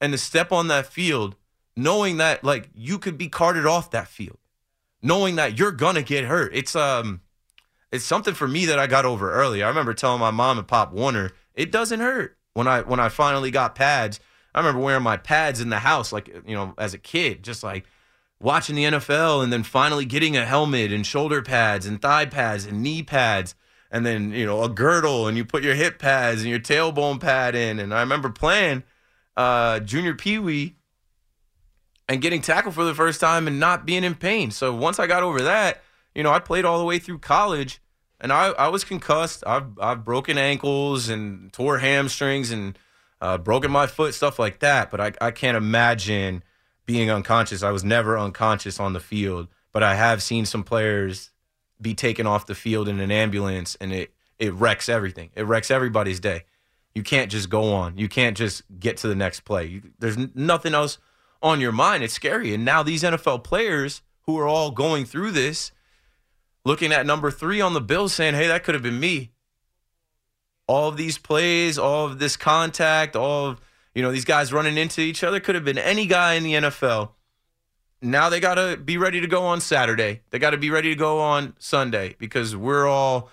and 0.00 0.12
to 0.12 0.18
step 0.18 0.52
on 0.52 0.68
that 0.68 0.86
field 0.86 1.36
knowing 1.76 2.16
that 2.16 2.42
like 2.42 2.70
you 2.74 2.98
could 2.98 3.18
be 3.18 3.28
carted 3.28 3.66
off 3.66 3.90
that 3.90 4.08
field 4.08 4.38
knowing 5.02 5.36
that 5.36 5.58
you're 5.58 5.70
gonna 5.70 6.02
get 6.02 6.24
hurt 6.24 6.54
it's 6.54 6.74
um 6.74 7.20
it's 7.92 8.04
something 8.04 8.34
for 8.34 8.46
me 8.46 8.66
that 8.66 8.78
I 8.78 8.86
got 8.86 9.04
over 9.04 9.32
early. 9.32 9.62
I 9.62 9.68
remember 9.68 9.94
telling 9.94 10.20
my 10.20 10.30
mom 10.30 10.58
and 10.58 10.68
Pop 10.68 10.92
Warner, 10.92 11.32
it 11.54 11.72
doesn't 11.72 12.00
hurt. 12.00 12.36
When 12.54 12.68
I 12.68 12.82
when 12.82 13.00
I 13.00 13.08
finally 13.08 13.50
got 13.50 13.74
pads, 13.74 14.20
I 14.54 14.60
remember 14.60 14.80
wearing 14.80 15.02
my 15.02 15.16
pads 15.16 15.60
in 15.60 15.70
the 15.70 15.78
house, 15.78 16.12
like 16.12 16.28
you 16.46 16.54
know, 16.54 16.74
as 16.78 16.94
a 16.94 16.98
kid, 16.98 17.42
just 17.42 17.62
like 17.62 17.86
watching 18.40 18.74
the 18.74 18.84
NFL, 18.84 19.42
and 19.42 19.52
then 19.52 19.62
finally 19.62 20.04
getting 20.04 20.36
a 20.36 20.44
helmet 20.44 20.92
and 20.92 21.06
shoulder 21.06 21.42
pads 21.42 21.86
and 21.86 22.00
thigh 22.00 22.26
pads 22.26 22.64
and 22.64 22.82
knee 22.82 23.02
pads, 23.02 23.54
and 23.90 24.04
then 24.04 24.32
you 24.32 24.46
know 24.46 24.62
a 24.62 24.68
girdle, 24.68 25.28
and 25.28 25.36
you 25.36 25.44
put 25.44 25.62
your 25.62 25.74
hip 25.74 25.98
pads 25.98 26.40
and 26.40 26.50
your 26.50 26.60
tailbone 26.60 27.20
pad 27.20 27.54
in. 27.54 27.78
And 27.78 27.94
I 27.94 28.00
remember 28.00 28.30
playing 28.30 28.82
uh, 29.36 29.80
junior 29.80 30.14
pee 30.14 30.38
wee 30.38 30.76
and 32.08 32.20
getting 32.20 32.40
tackled 32.40 32.74
for 32.74 32.84
the 32.84 32.94
first 32.94 33.20
time 33.20 33.46
and 33.46 33.60
not 33.60 33.86
being 33.86 34.04
in 34.04 34.14
pain. 34.14 34.50
So 34.50 34.74
once 34.74 34.98
I 34.98 35.06
got 35.06 35.22
over 35.22 35.42
that 35.42 35.82
you 36.14 36.22
know, 36.22 36.32
I 36.32 36.38
played 36.38 36.64
all 36.64 36.78
the 36.78 36.84
way 36.84 36.98
through 36.98 37.18
college 37.18 37.80
and 38.20 38.32
I, 38.32 38.48
I 38.48 38.68
was 38.68 38.84
concussed. 38.84 39.44
I've, 39.46 39.78
I've 39.78 40.04
broken 40.04 40.38
ankles 40.38 41.08
and 41.08 41.52
tore 41.52 41.78
hamstrings 41.78 42.50
and 42.50 42.78
uh, 43.20 43.38
broken 43.38 43.70
my 43.70 43.86
foot, 43.86 44.14
stuff 44.14 44.38
like 44.38 44.60
that. 44.60 44.90
But 44.90 45.00
I, 45.00 45.12
I 45.20 45.30
can't 45.30 45.56
imagine 45.56 46.42
being 46.90 47.10
unconscious. 47.10 47.62
I 47.62 47.70
was 47.70 47.84
never 47.84 48.18
unconscious 48.18 48.80
on 48.80 48.92
the 48.92 49.00
field 49.00 49.48
but 49.72 49.82
I 49.82 49.94
have 49.94 50.22
seen 50.22 50.46
some 50.46 50.64
players 50.64 51.30
be 51.80 51.94
taken 51.94 52.26
off 52.26 52.46
the 52.46 52.54
field 52.54 52.88
in 52.88 53.00
an 53.00 53.10
ambulance, 53.10 53.76
and 53.80 53.92
it 53.92 54.12
it 54.38 54.52
wrecks 54.54 54.88
everything. 54.88 55.30
It 55.34 55.42
wrecks 55.42 55.70
everybody's 55.70 56.20
day. 56.20 56.44
You 56.94 57.02
can't 57.02 57.30
just 57.30 57.50
go 57.50 57.72
on. 57.72 57.98
You 57.98 58.08
can't 58.08 58.36
just 58.36 58.62
get 58.78 58.96
to 58.98 59.08
the 59.08 59.14
next 59.14 59.40
play. 59.40 59.66
You, 59.66 59.82
there's 59.98 60.16
nothing 60.34 60.74
else 60.74 60.98
on 61.42 61.60
your 61.60 61.72
mind. 61.72 62.02
It's 62.02 62.14
scary. 62.14 62.52
And 62.52 62.64
now 62.64 62.82
these 62.82 63.02
NFL 63.02 63.44
players 63.44 64.02
who 64.22 64.38
are 64.38 64.48
all 64.48 64.70
going 64.70 65.04
through 65.04 65.30
this, 65.30 65.72
looking 66.64 66.90
at 66.90 67.06
number 67.06 67.30
three 67.30 67.60
on 67.60 67.74
the 67.74 67.80
bill, 67.80 68.08
saying, 68.08 68.34
"Hey, 68.34 68.48
that 68.48 68.64
could 68.64 68.74
have 68.74 68.82
been 68.82 69.00
me." 69.00 69.30
All 70.66 70.88
of 70.88 70.96
these 70.96 71.18
plays, 71.18 71.78
all 71.78 72.06
of 72.06 72.18
this 72.18 72.36
contact, 72.36 73.16
all 73.16 73.46
of 73.46 73.60
you 73.94 74.02
know 74.02 74.12
these 74.12 74.24
guys 74.24 74.52
running 74.52 74.76
into 74.76 75.00
each 75.00 75.24
other 75.24 75.40
could 75.40 75.54
have 75.54 75.64
been 75.64 75.78
any 75.78 76.06
guy 76.06 76.34
in 76.34 76.42
the 76.42 76.54
NFL. 76.54 77.10
Now 78.02 78.28
they 78.28 78.40
got 78.40 78.54
to 78.54 78.76
be 78.76 78.96
ready 78.96 79.20
to 79.20 79.26
go 79.26 79.42
on 79.42 79.60
Saturday. 79.60 80.22
They 80.30 80.38
got 80.38 80.50
to 80.50 80.56
be 80.56 80.70
ready 80.70 80.88
to 80.90 80.94
go 80.94 81.20
on 81.20 81.54
Sunday 81.58 82.16
because 82.18 82.56
we're 82.56 82.86
all 82.86 83.30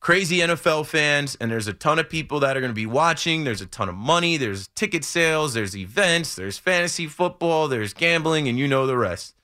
crazy 0.00 0.38
NFL 0.38 0.86
fans, 0.86 1.36
and 1.40 1.50
there's 1.50 1.68
a 1.68 1.72
ton 1.72 1.98
of 1.98 2.08
people 2.08 2.40
that 2.40 2.56
are 2.56 2.60
going 2.60 2.72
to 2.72 2.74
be 2.74 2.86
watching. 2.86 3.44
There's 3.44 3.60
a 3.60 3.66
ton 3.66 3.88
of 3.88 3.94
money. 3.94 4.36
There's 4.36 4.68
ticket 4.68 5.04
sales. 5.04 5.54
There's 5.54 5.76
events. 5.76 6.34
There's 6.34 6.58
fantasy 6.58 7.06
football. 7.06 7.68
There's 7.68 7.92
gambling, 7.92 8.48
and 8.48 8.58
you 8.58 8.66
know 8.66 8.86
the 8.86 8.96
rest. 8.96 9.34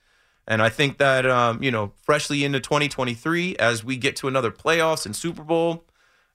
And 0.47 0.61
I 0.61 0.69
think 0.69 0.97
that 0.97 1.25
um, 1.25 1.61
you 1.61 1.71
know, 1.71 1.93
freshly 2.01 2.43
into 2.43 2.59
2023, 2.59 3.57
as 3.57 3.83
we 3.83 3.97
get 3.97 4.15
to 4.17 4.27
another 4.27 4.51
playoffs 4.51 5.05
and 5.05 5.15
Super 5.15 5.43
Bowl, 5.43 5.85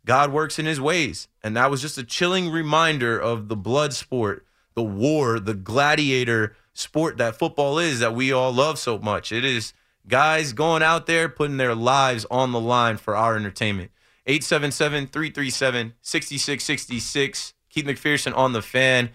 God 0.05 0.32
works 0.32 0.59
in 0.59 0.66
His 0.66 0.80
ways, 0.80 1.28
and 1.42 1.57
that 1.57 1.70
was 1.70 1.80
just 1.80 1.98
a 1.98 2.05
chilling 2.05 2.50
reminder 2.50 3.18
of 3.18 3.48
the 3.48 3.57
blood 3.57 3.92
sport, 3.92 4.44
the 4.74 4.82
war, 4.82 5.38
the 5.38 5.55
gladiator 5.55 6.57
sport 6.74 7.18
that 7.18 7.36
football 7.36 7.78
is 7.78 8.00
that 8.00 8.14
we 8.14 8.32
all 8.32 8.53
love 8.53 8.78
so 8.78 8.98
much. 8.98 9.30
It 9.30 9.44
is 9.44 9.72
guys 10.09 10.53
going 10.53 10.82
out 10.82 11.07
there 11.07 11.28
putting 11.28 11.57
their 11.57 11.74
lives 11.74 12.26
on 12.30 12.53
the 12.53 12.61
line 12.61 12.96
for 12.96 13.14
our 13.14 13.36
entertainment. 13.36 13.90
877 14.26 15.09
337 15.09 15.94
6666. 16.00 17.55
Keith 17.68 17.84
McPherson 17.84 18.36
on 18.36 18.53
the 18.53 18.62
fan. 18.62 19.11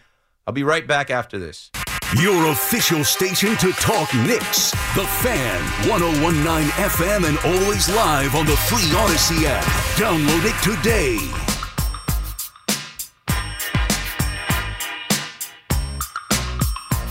I'll 0.45 0.53
be 0.53 0.63
right 0.63 0.87
back 0.87 1.09
after 1.09 1.37
this. 1.37 1.71
Your 2.15 2.51
official 2.51 3.03
station 3.03 3.57
to 3.57 3.73
talk 3.73 4.13
Knicks. 4.15 4.71
The 4.95 5.05
Fan, 5.19 5.61
1019 5.89 6.69
FM, 6.69 7.27
and 7.27 7.37
always 7.39 7.89
live 7.89 8.33
on 8.33 8.45
the 8.45 8.55
free 8.55 8.87
Audacy 8.95 9.43
app. 9.43 9.61
Download 9.97 10.45
it 10.45 10.55
today. 10.63 11.17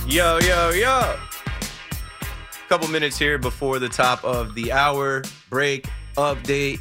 Yo, 0.09 0.39
yo, 0.39 0.71
yo. 0.71 1.19
Couple 2.71 2.89
minutes 2.89 3.19
here 3.19 3.37
before 3.37 3.79
the 3.79 3.91
top 3.91 4.25
of 4.25 4.55
the 4.55 4.73
hour. 4.73 5.23
Break, 5.51 5.91
update. 6.17 6.81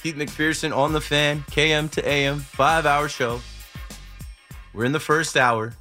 Keith 0.00 0.14
McPherson 0.14 0.74
on 0.74 0.92
the 0.92 1.00
fan, 1.00 1.42
KM 1.50 1.90
to 1.90 2.08
AM, 2.08 2.38
five 2.38 2.86
hour 2.86 3.08
show. 3.08 3.40
We're 4.72 4.84
in 4.84 4.92
the 4.92 5.00
first 5.00 5.36
hour. 5.36 5.74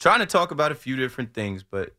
Trying 0.00 0.20
to 0.20 0.26
talk 0.26 0.50
about 0.50 0.72
a 0.72 0.74
few 0.74 0.96
different 0.96 1.34
things, 1.34 1.62
but 1.62 1.94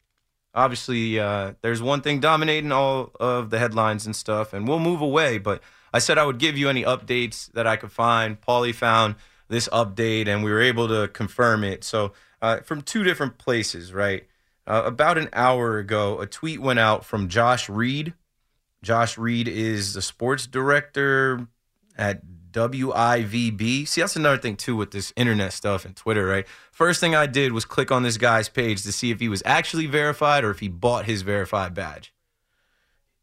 obviously 0.56 1.20
uh, 1.20 1.54
there's 1.62 1.82
one 1.82 2.02
thing 2.02 2.20
dominating 2.20 2.72
all 2.72 3.12
of 3.20 3.52
the 3.52 3.60
headlines 3.60 4.08
and 4.08 4.16
stuff, 4.16 4.54
and 4.54 4.68
we'll 4.68 4.80
move 4.80 5.02
away. 5.02 5.38
But 5.38 5.62
I 5.94 6.00
said 6.00 6.18
I 6.18 6.26
would 6.26 6.40
give 6.40 6.58
you 6.58 6.68
any 6.68 6.84
updates 6.84 7.52
that 7.52 7.68
I 7.68 7.76
could 7.76 7.92
find. 7.92 8.42
Paulie 8.42 8.74
found 8.74 9.16
this 9.50 9.70
update, 9.70 10.28
and 10.28 10.44
we 10.44 10.52
were 10.52 10.62
able 10.62 10.88
to 10.88 11.10
confirm 11.10 11.64
it. 11.64 11.84
So 11.84 12.14
uh, 12.42 12.62
from 12.62 12.82
two 12.82 13.04
different 13.04 13.38
places, 13.38 13.94
right? 13.94 14.28
Uh, 14.66 14.84
about 14.86 15.18
an 15.18 15.30
hour 15.34 15.78
ago, 15.78 16.20
a 16.20 16.26
tweet 16.26 16.60
went 16.60 16.80
out 16.80 17.06
from 17.06 17.28
Josh 17.28 17.70
Reed. 17.70 18.14
Josh 18.82 19.18
Reed 19.18 19.48
is 19.48 19.94
the 19.94 20.02
sports 20.02 20.48
director 20.48 21.48
at 21.96 22.31
WIVB. 22.52 23.88
See, 23.88 24.02
that's 24.02 24.16
another 24.16 24.38
thing 24.38 24.56
too 24.56 24.76
with 24.76 24.92
this 24.92 25.14
internet 25.16 25.54
stuff 25.54 25.86
and 25.86 25.96
Twitter, 25.96 26.26
right? 26.26 26.48
First 26.72 27.00
thing 27.00 27.16
I 27.16 27.26
did 27.26 27.52
was 27.52 27.66
click 27.66 27.92
on 27.92 28.04
this 28.04 28.18
guy's 28.18 28.50
page 28.50 28.84
to 28.84 28.92
see 28.92 29.12
if 29.12 29.20
he 29.20 29.30
was 29.30 29.44
actually 29.46 29.88
verified 29.88 30.44
or 30.44 30.52
if 30.52 30.60
he 30.60 30.68
bought 30.68 31.06
his 31.06 31.22
verified 31.22 31.74
badge. 31.74 32.14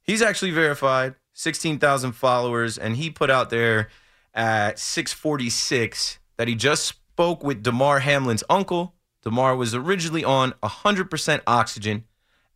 He's 0.03 0.23
actually 0.23 0.53
verified, 0.53 1.17
16,000 1.35 2.13
followers, 2.13 2.79
and 2.79 2.97
he 2.97 3.11
put 3.11 3.31
out 3.31 3.51
there 3.51 3.89
at 4.35 4.79
646 4.79 6.19
that 6.37 6.49
he 6.49 6.55
just 6.55 6.85
spoke 6.87 7.45
with 7.45 7.63
Damar 7.63 8.01
Hamlin's 8.01 8.45
uncle. 8.49 8.95
Damar 9.23 9.55
was 9.57 9.75
originally 9.75 10.25
on 10.25 10.53
100% 10.63 11.41
oxygen 11.47 12.05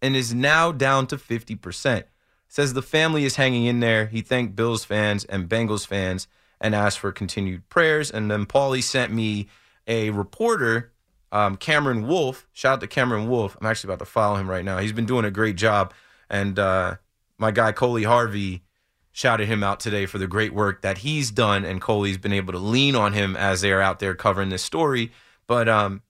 and 0.01 0.17
is 0.17 0.33
now 0.33 0.73
down 0.73 1.07
to 1.09 1.17
50%. 1.17 2.05
Says 2.49 2.75
the 2.75 2.83
family 2.83 3.25
is 3.25 3.37
hanging 3.37 3.65
in 3.67 3.81
there. 3.81 4.07
He 4.07 4.21
thanked 4.21 4.57
Bills 4.57 4.85
fans 4.85 5.25
and 5.25 5.49
Bengals 5.49 5.87
fans 5.87 6.29
and 6.63 6.75
asked 6.75 7.01
for 7.01 7.13
continued 7.13 7.69
prayers. 7.69 8.11
And 8.11 8.31
then 8.31 8.47
Paulie 8.47 8.83
sent 8.83 9.13
me 9.13 9.49
a 9.87 10.11
reporter, 10.11 10.93
um, 11.33 11.57
Cameron 11.57 12.07
Wolfe. 12.07 12.47
Shout 12.53 12.75
out 12.75 12.81
to 12.81 12.87
Cameron 12.87 13.29
Wolfe. 13.29 13.57
I'm 13.61 13.67
actually 13.67 13.89
about 13.89 13.99
to 13.99 14.11
follow 14.11 14.37
him 14.37 14.49
right 14.49 14.65
now. 14.65 14.79
He's 14.79 14.93
been 14.93 15.05
doing 15.05 15.25
a 15.25 15.31
great 15.31 15.57
job. 15.57 15.93
And 16.31 16.59
uh, 16.59 16.97
my 17.37 17.51
guy, 17.51 17.73
Coley 17.73 18.05
Harvey, 18.05 18.63
shouted 19.11 19.47
him 19.47 19.63
out 19.63 19.81
today 19.81 20.07
for 20.07 20.17
the 20.17 20.27
great 20.27 20.55
work 20.55 20.81
that 20.83 20.99
he's 20.99 21.31
done. 21.31 21.65
And 21.65 21.83
Coley's 21.83 22.17
been 22.17 22.33
able 22.33 22.53
to 22.53 22.59
lean 22.59 22.95
on 22.95 23.13
him 23.13 23.37
as 23.37 23.61
they're 23.61 23.83
out 23.83 23.99
there 23.99 24.15
covering 24.15 24.49
this 24.49 24.63
story. 24.63 25.11
But 25.49 25.69
um, 25.69 26.03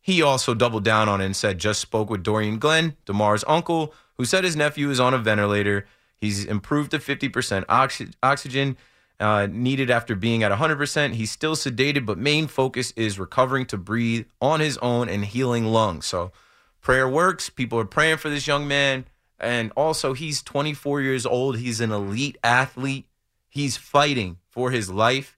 he 0.00 0.20
also 0.20 0.54
doubled 0.54 0.84
down 0.84 1.08
on 1.08 1.22
it 1.22 1.24
and 1.24 1.34
said, 1.34 1.58
just 1.58 1.80
spoke 1.80 2.10
with 2.10 2.22
Dorian 2.22 2.58
Glenn, 2.58 2.96
Damar's 3.06 3.42
uncle, 3.48 3.94
who 4.18 4.26
said 4.26 4.44
his 4.44 4.54
nephew 4.54 4.90
is 4.90 5.00
on 5.00 5.14
a 5.14 5.18
ventilator. 5.18 5.86
He's 6.14 6.44
improved 6.44 6.90
to 6.90 6.98
50% 6.98 7.64
oxy- 7.70 8.10
oxygen 8.22 8.76
uh, 9.20 9.46
needed 9.50 9.90
after 9.90 10.14
being 10.14 10.42
at 10.42 10.52
100%. 10.52 11.12
He's 11.12 11.30
still 11.30 11.56
sedated, 11.56 12.06
but 12.06 12.18
main 12.18 12.46
focus 12.46 12.92
is 12.96 13.18
recovering 13.18 13.66
to 13.66 13.76
breathe 13.76 14.26
on 14.40 14.60
his 14.60 14.78
own 14.78 15.08
and 15.08 15.24
healing 15.24 15.66
lungs. 15.66 16.06
So 16.06 16.32
prayer 16.80 17.08
works. 17.08 17.50
People 17.50 17.78
are 17.78 17.84
praying 17.84 18.18
for 18.18 18.28
this 18.28 18.46
young 18.46 18.66
man. 18.66 19.06
And 19.38 19.72
also, 19.76 20.14
he's 20.14 20.42
24 20.42 21.00
years 21.02 21.26
old. 21.26 21.58
He's 21.58 21.80
an 21.80 21.90
elite 21.90 22.38
athlete. 22.42 23.06
He's 23.48 23.76
fighting 23.76 24.38
for 24.48 24.70
his 24.70 24.90
life. 24.90 25.36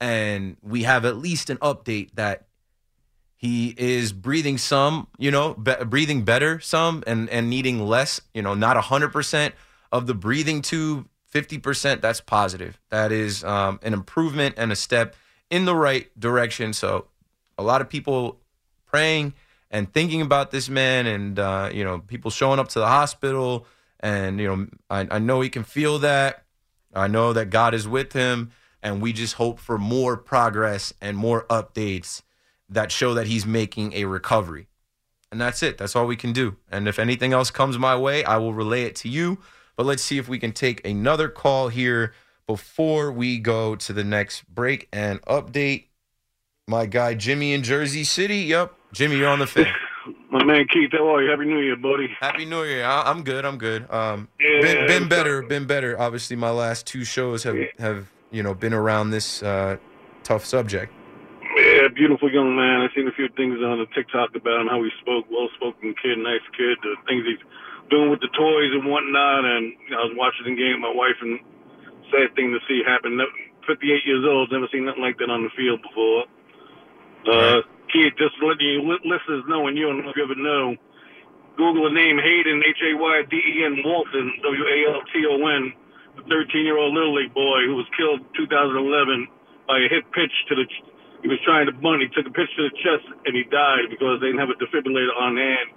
And 0.00 0.56
we 0.62 0.82
have 0.82 1.04
at 1.04 1.16
least 1.16 1.48
an 1.48 1.58
update 1.58 2.10
that 2.14 2.46
he 3.36 3.74
is 3.76 4.12
breathing 4.12 4.58
some, 4.58 5.08
you 5.18 5.30
know, 5.30 5.54
be- 5.54 5.84
breathing 5.84 6.24
better 6.24 6.58
some 6.60 7.04
and, 7.06 7.28
and 7.30 7.50
needing 7.50 7.86
less, 7.86 8.20
you 8.34 8.42
know, 8.42 8.54
not 8.54 8.76
100% 8.76 9.52
of 9.92 10.06
the 10.06 10.14
breathing 10.14 10.62
tube, 10.62 11.08
50%. 11.36 12.00
That's 12.00 12.20
positive. 12.20 12.80
That 12.90 13.12
is 13.12 13.44
um, 13.44 13.78
an 13.82 13.92
improvement 13.92 14.54
and 14.56 14.72
a 14.72 14.76
step 14.76 15.14
in 15.50 15.66
the 15.66 15.74
right 15.74 16.08
direction. 16.18 16.72
So, 16.72 17.06
a 17.58 17.62
lot 17.62 17.80
of 17.80 17.88
people 17.88 18.40
praying 18.86 19.34
and 19.70 19.92
thinking 19.92 20.22
about 20.22 20.50
this 20.50 20.68
man, 20.68 21.06
and, 21.06 21.38
uh, 21.38 21.70
you 21.72 21.84
know, 21.84 21.98
people 21.98 22.30
showing 22.30 22.58
up 22.58 22.68
to 22.68 22.78
the 22.78 22.86
hospital. 22.86 23.66
And, 24.00 24.38
you 24.38 24.48
know, 24.48 24.66
I, 24.90 25.06
I 25.10 25.18
know 25.18 25.40
he 25.40 25.48
can 25.48 25.64
feel 25.64 25.98
that. 26.00 26.44
I 26.94 27.08
know 27.08 27.32
that 27.32 27.50
God 27.50 27.74
is 27.74 27.86
with 27.88 28.12
him. 28.12 28.50
And 28.82 29.02
we 29.02 29.12
just 29.12 29.34
hope 29.34 29.58
for 29.58 29.78
more 29.78 30.16
progress 30.16 30.92
and 31.00 31.16
more 31.16 31.44
updates 31.46 32.22
that 32.68 32.92
show 32.92 33.14
that 33.14 33.26
he's 33.26 33.46
making 33.46 33.92
a 33.94 34.04
recovery. 34.04 34.68
And 35.32 35.40
that's 35.40 35.62
it. 35.62 35.76
That's 35.76 35.96
all 35.96 36.06
we 36.06 36.16
can 36.16 36.32
do. 36.32 36.56
And 36.70 36.86
if 36.86 36.98
anything 36.98 37.32
else 37.32 37.50
comes 37.50 37.78
my 37.78 37.96
way, 37.96 38.24
I 38.24 38.36
will 38.36 38.54
relay 38.54 38.82
it 38.82 38.94
to 38.96 39.08
you. 39.08 39.38
But 39.76 39.86
let's 39.86 40.02
see 40.02 40.18
if 40.18 40.28
we 40.28 40.38
can 40.38 40.52
take 40.52 40.86
another 40.86 41.28
call 41.28 41.68
here 41.68 42.14
before 42.46 43.12
we 43.12 43.38
go 43.38 43.76
to 43.76 43.92
the 43.92 44.04
next 44.04 44.42
break 44.52 44.88
and 44.92 45.20
update 45.22 45.86
my 46.66 46.86
guy 46.86 47.14
Jimmy 47.14 47.52
in 47.52 47.62
Jersey 47.62 48.04
City. 48.04 48.38
Yep. 48.38 48.72
Jimmy, 48.92 49.16
you're 49.18 49.28
on 49.28 49.38
the 49.40 49.46
fan. 49.46 49.66
My 50.30 50.44
man 50.44 50.66
Keith, 50.72 50.90
how 50.92 51.14
are 51.14 51.22
you? 51.22 51.30
Happy 51.30 51.44
New 51.44 51.60
Year, 51.60 51.76
buddy. 51.76 52.08
Happy 52.20 52.44
New 52.44 52.62
Year. 52.62 52.84
I- 52.84 53.10
I'm 53.10 53.22
good. 53.22 53.44
I'm 53.44 53.58
good. 53.58 53.90
Um, 53.90 54.28
Yeah, 54.40 54.60
been, 54.62 54.86
been 54.86 55.02
I'm 55.04 55.08
better. 55.08 55.42
Been 55.42 55.66
better. 55.66 55.98
Obviously, 56.00 56.36
my 56.36 56.50
last 56.50 56.86
two 56.86 57.04
shows 57.04 57.42
have 57.42 57.56
have 57.78 58.10
you 58.30 58.42
know 58.42 58.54
been 58.54 58.72
around 58.72 59.10
this 59.10 59.42
uh, 59.42 59.76
tough 60.22 60.44
subject. 60.44 60.92
Yeah, 61.56 61.88
beautiful 61.94 62.30
young 62.30 62.54
man. 62.54 62.82
I've 62.82 62.90
seen 62.94 63.08
a 63.08 63.12
few 63.12 63.28
things 63.36 63.58
on 63.62 63.78
the 63.78 63.86
TikTok 63.94 64.30
about 64.36 64.60
him, 64.60 64.66
how 64.68 64.82
he 64.82 64.90
spoke, 65.00 65.24
well-spoken 65.30 65.94
kid, 66.02 66.18
nice 66.18 66.44
kid, 66.56 66.76
the 66.82 66.94
things 67.08 67.24
he's 67.26 67.38
doing 67.90 68.10
with 68.10 68.20
the 68.20 68.32
toys 68.34 68.72
and 68.74 68.86
whatnot. 68.86 69.44
And 69.44 69.74
you 69.86 69.90
know, 69.94 70.02
I 70.02 70.04
was 70.10 70.16
watching 70.16 70.46
the 70.48 70.56
game 70.58 70.80
with 70.80 70.86
my 70.86 70.94
wife, 70.94 71.18
and 71.20 71.40
sad 72.10 72.34
thing 72.34 72.54
to 72.54 72.60
see 72.66 72.82
happen. 72.86 73.18
58 73.66 74.06
years 74.06 74.24
old, 74.24 74.52
never 74.52 74.70
seen 74.70 74.86
nothing 74.86 75.02
like 75.02 75.18
that 75.18 75.30
on 75.30 75.42
the 75.42 75.52
field 75.58 75.82
before. 75.82 76.24
Uh, 77.26 77.66
Keith, 77.90 78.14
just 78.14 78.38
to 78.38 78.46
let 78.46 78.62
you 78.62 78.82
listeners 79.02 79.42
know, 79.50 79.66
and 79.66 79.74
you 79.74 79.90
don't 79.90 80.02
know 80.02 80.10
if 80.10 80.16
you 80.16 80.22
ever 80.22 80.38
know, 80.38 80.78
Google 81.56 81.88
the 81.88 81.94
name 81.94 82.20
Hayden, 82.20 82.62
H-A-Y-D-E-N 82.62 83.82
Walton, 83.82 84.28
W-A-L-T-O-N, 84.44 85.62
the 86.16 86.24
13-year-old 86.28 86.92
Little 86.94 87.14
League 87.16 87.34
boy 87.34 87.64
who 87.66 87.74
was 87.74 87.88
killed 87.96 88.20
2011 88.36 89.26
by 89.66 89.80
a 89.80 89.88
hit 89.88 90.04
pitch 90.12 90.32
to 90.48 90.54
the. 90.54 90.66
He 91.24 91.28
was 91.32 91.40
trying 91.42 91.66
to 91.66 91.74
bunt. 91.74 92.04
He 92.04 92.12
took 92.12 92.28
a 92.28 92.34
pitch 92.34 92.52
to 92.60 92.68
the 92.68 92.74
chest 92.84 93.08
and 93.24 93.34
he 93.34 93.42
died 93.48 93.90
because 93.90 94.20
they 94.20 94.30
didn't 94.30 94.44
have 94.44 94.52
a 94.52 94.58
defibrillator 94.60 95.16
on 95.16 95.34
hand. 95.34 95.68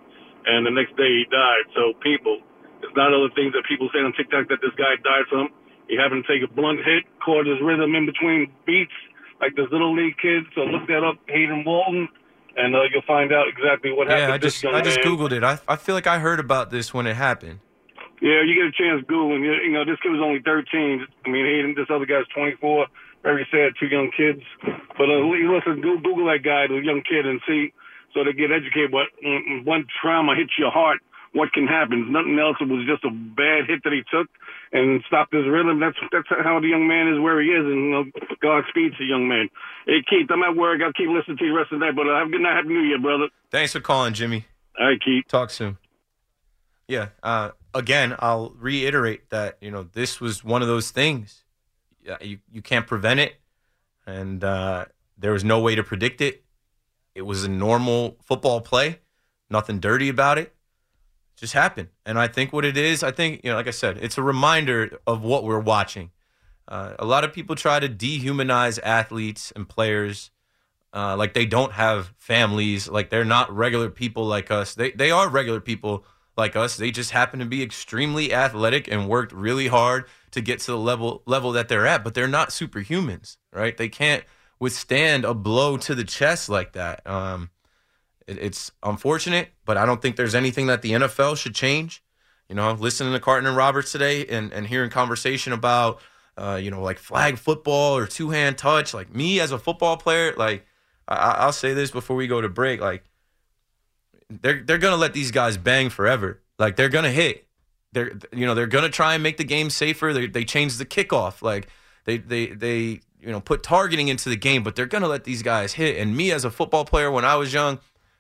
And 0.46 0.66
the 0.66 0.72
next 0.72 0.96
day 0.96 1.10
he 1.10 1.26
died. 1.30 1.66
So 1.76 1.94
people, 2.00 2.40
It's 2.82 2.96
not 2.96 3.14
other 3.14 3.30
things 3.36 3.54
that 3.54 3.64
people 3.68 3.90
say 3.94 4.00
on 4.00 4.14
TikTok 4.14 4.48
that 4.50 4.62
this 4.62 4.74
guy 4.78 4.96
died 5.04 5.28
from. 5.30 5.50
He 5.90 5.98
happened 5.98 6.24
to 6.24 6.30
take 6.30 6.46
a 6.46 6.52
blunt 6.54 6.80
hit, 6.86 7.04
caught 7.24 7.46
his 7.46 7.58
rhythm 7.62 7.96
in 7.96 8.06
between 8.06 8.54
beats, 8.66 8.94
like 9.42 9.56
this 9.56 9.68
little 9.72 9.96
league 9.96 10.16
kid. 10.22 10.46
So 10.54 10.62
look 10.62 10.88
that 10.88 11.04
up, 11.04 11.18
Hayden 11.28 11.66
Walton, 11.66 12.08
and 12.56 12.76
uh, 12.76 12.86
you'll 12.92 13.08
find 13.08 13.34
out 13.34 13.48
exactly 13.50 13.92
what 13.92 14.08
happened. 14.08 14.30
Yeah, 14.30 14.34
I 14.34 14.38
to 14.38 14.48
this 14.48 14.62
just 14.62 14.74
I 14.74 14.82
just 14.82 15.00
man. 15.04 15.06
googled 15.08 15.32
it. 15.34 15.44
I 15.44 15.60
I 15.68 15.76
feel 15.76 15.96
like 15.96 16.08
I 16.08 16.20
heard 16.20 16.40
about 16.40 16.70
this 16.70 16.94
when 16.94 17.08
it 17.08 17.16
happened. 17.16 17.60
Yeah, 18.22 18.44
you 18.44 18.54
get 18.54 18.68
a 18.68 18.76
chance, 18.76 19.02
Google 19.08 19.36
him. 19.36 19.44
You 19.44 19.54
you 19.64 19.72
know, 19.72 19.86
this 19.86 19.98
kid 20.04 20.12
was 20.12 20.22
only 20.22 20.42
13. 20.44 21.08
I 21.26 21.30
mean, 21.30 21.46
Hayden, 21.46 21.74
this 21.76 21.88
other 21.90 22.06
guy's 22.06 22.28
24. 22.36 22.88
Very 23.24 23.48
sad, 23.52 23.74
two 23.80 23.88
young 23.88 24.12
kids. 24.16 24.44
But 24.96 25.10
uh, 25.10 25.24
listen, 25.26 25.82
Google 25.82 26.28
that 26.28 26.44
guy, 26.44 26.68
the 26.68 26.80
young 26.84 27.02
kid, 27.02 27.26
and 27.26 27.42
see 27.48 27.74
so 28.14 28.24
they 28.24 28.34
get 28.34 28.52
educated. 28.52 28.92
But 28.92 29.08
mm, 29.24 29.66
one 29.66 29.86
trauma 30.02 30.36
hits 30.36 30.54
your 30.58 30.72
heart, 30.72 31.00
what 31.34 31.54
can 31.54 31.68
happen? 31.68 32.12
Nothing 32.12 32.40
else. 32.40 32.58
It 32.60 32.68
was 32.68 32.86
just 32.88 33.04
a 33.06 33.12
bad 33.12 33.70
hit 33.70 33.84
that 33.84 33.94
he 33.94 34.02
took 34.10 34.28
and 34.72 35.04
stopped 35.08 35.34
his 35.34 35.46
rhythm. 35.48 35.80
That's 35.80 35.98
that's 36.12 36.28
how 36.30 36.60
the 36.60 36.68
young 36.68 36.88
man 36.88 37.14
is 37.14 37.20
where 37.20 37.42
he 37.42 37.50
is, 37.50 37.66
and 37.66 37.80
you 37.86 37.92
know, 37.92 38.04
Godspeed 38.42 38.94
to 38.94 38.98
the 39.00 39.06
young 39.06 39.28
man. 39.28 39.50
Hey, 39.86 40.02
Keith, 40.10 40.30
I'm 40.30 40.42
at 40.44 40.56
work. 40.56 40.82
I'll 40.84 40.94
keep 40.94 41.10
listening 41.10 41.38
to 41.38 41.46
you 41.46 41.52
the 41.52 41.58
rest 41.58 41.72
of 41.72 41.80
the 41.80 41.86
night. 41.86 41.96
But 41.96 42.08
uh, 42.08 42.18
have 42.18 42.28
a 42.28 42.32
good 42.32 42.42
night, 42.42 42.56
happy 42.56 42.70
New 42.70 42.82
Year, 42.82 43.00
brother. 43.00 43.30
Thanks 43.52 43.74
for 43.74 43.80
calling, 43.80 44.14
Jimmy. 44.14 44.46
All 44.80 44.88
right, 44.88 45.00
Keith. 45.00 45.26
Talk 45.28 45.50
soon. 45.50 45.78
Yeah. 46.88 47.10
Uh, 47.22 47.52
again, 47.74 48.16
I'll 48.20 48.56
reiterate 48.58 49.30
that 49.30 49.58
you 49.62 49.72
know 49.72 49.84
this 49.84 50.20
was 50.20 50.44
one 50.44 50.62
of 50.62 50.68
those 50.68 50.92
things. 50.92 51.44
You 52.22 52.40
you 52.52 52.62
can't 52.64 52.88
prevent 52.88 53.20
it, 53.20 53.36
and 54.08 54.44
uh, 54.44 54.86
there 55.18 55.32
was 55.32 55.44
no 55.44 55.60
way 55.60 55.76
to 55.76 55.84
predict 55.84 56.22
it. 56.22 56.44
It 57.16 57.24
was 57.24 57.44
a 57.44 57.50
normal 57.50 58.18
football 58.24 58.62
play, 58.62 59.00
nothing 59.50 59.80
dirty 59.80 60.10
about 60.10 60.38
it. 60.38 60.54
Just 61.36 61.54
happened, 61.54 61.88
and 62.06 62.20
I 62.20 62.28
think 62.28 62.52
what 62.52 62.66
it 62.66 62.76
is, 62.76 63.02
I 63.02 63.12
think 63.12 63.42
you 63.44 63.52
know, 63.52 63.56
like 63.56 63.68
I 63.68 63.72
said, 63.72 63.98
it's 63.98 64.18
a 64.18 64.22
reminder 64.24 65.00
of 65.08 65.24
what 65.24 65.46
we're 65.46 65.60
watching. 65.60 66.12
Uh, 66.68 66.96
a 67.00 67.06
lot 67.06 67.24
of 67.24 67.32
people 67.32 67.56
try 67.56 67.80
to 67.80 67.88
dehumanize 67.88 68.78
athletes 68.84 69.52
and 69.56 69.68
players 69.68 70.32
uh, 70.94 71.16
like 71.16 71.34
they 71.34 71.46
don't 71.46 71.74
have 71.74 72.14
families, 72.18 72.88
like 72.88 73.10
they're 73.10 73.26
not 73.26 73.56
regular 73.56 73.90
people 73.90 74.26
like 74.26 74.50
us. 74.50 74.74
They 74.74 74.92
they 74.92 75.12
are 75.12 75.30
regular 75.30 75.60
people 75.60 76.04
like 76.36 76.56
us. 76.56 76.78
They 76.78 76.90
just 76.90 77.12
happen 77.12 77.40
to 77.40 77.46
be 77.46 77.62
extremely 77.62 78.34
athletic 78.34 78.88
and 78.88 79.08
worked 79.08 79.32
really 79.32 79.68
hard 79.68 80.06
to 80.32 80.42
get 80.42 80.60
to 80.62 80.72
the 80.72 80.78
level 80.78 81.22
level 81.28 81.52
that 81.52 81.70
they're 81.70 81.86
at, 81.86 82.04
but 82.04 82.16
they're 82.16 82.28
not 82.28 82.50
superhumans, 82.50 83.38
right? 83.54 83.78
They 83.78 83.90
can't 83.90 84.24
withstand 84.60 85.26
a 85.26 85.34
blow 85.34 85.78
to 85.78 85.96
the 85.96 86.04
chest 86.04 86.50
like 86.50 86.74
that. 86.74 87.06
Um, 87.08 87.50
it, 88.28 88.38
it's 88.38 88.72
unfortunate, 88.84 89.50
but 89.66 89.78
I 89.78 89.86
don't 89.86 90.02
think 90.02 90.16
there's 90.16 90.36
anything 90.36 90.68
that 90.68 90.82
the 90.82 90.92
NFL 90.92 91.38
should 91.38 91.56
change. 91.56 92.04
You 92.48 92.56
know, 92.56 92.72
listening 92.74 93.14
to 93.14 93.20
Carton 93.20 93.48
and 93.48 93.56
Roberts 93.56 93.92
today 93.92 94.26
and, 94.26 94.52
and 94.52 94.66
hearing 94.66 94.90
conversation 94.90 95.54
about, 95.54 96.02
uh, 96.36 96.60
you 96.62 96.72
know, 96.72 96.82
like 96.82 96.98
flag 96.98 97.38
football 97.38 97.96
or 97.96 98.08
two 98.08 98.32
hand 98.32 98.58
touch. 98.58 98.94
Like 98.94 99.14
me 99.14 99.40
as 99.40 99.52
a 99.52 99.60
football 99.60 99.98
player, 99.98 100.34
like 100.36 100.66
I, 101.08 101.36
I'll 101.40 101.52
say 101.52 101.74
this 101.74 101.92
before 101.92 102.16
we 102.16 102.26
go 102.28 102.42
to 102.42 102.50
break. 102.50 102.82
Like 102.82 103.04
they're 104.30 104.64
they're 104.64 104.78
gonna 104.78 104.98
let 104.98 105.14
these 105.14 105.32
guys 105.32 105.58
bang 105.58 105.90
forever. 105.90 106.42
Like 106.58 106.76
they're 106.76 106.90
gonna 106.90 107.12
hit. 107.12 107.48
They're 107.92 108.18
you 108.34 108.46
know 108.46 108.56
they're 108.56 108.68
gonna 108.68 108.90
try 108.90 109.14
and 109.14 109.24
make 109.24 109.38
the 109.38 109.44
game 109.44 109.70
safer. 109.70 110.12
They 110.12 110.28
they 110.28 110.44
change 110.44 110.78
the 110.78 110.86
kickoff. 110.86 111.42
Like 111.42 111.68
they 112.06 112.18
they 112.18 112.48
they 112.48 113.02
you 113.22 113.32
know 113.32 113.40
put 113.42 113.64
targeting 113.64 114.08
into 114.08 114.30
the 114.30 114.36
game, 114.36 114.64
but 114.64 114.76
they're 114.76 114.86
gonna 114.86 115.08
let 115.08 115.24
these 115.24 115.44
guys 115.44 115.74
hit. 115.74 115.98
And 115.98 116.16
me 116.16 116.32
as 116.32 116.46
a 116.46 116.52
football 116.52 116.86
player 116.86 117.12
when 117.12 117.26
I 117.26 117.36
was 117.36 117.54
young, 117.54 117.80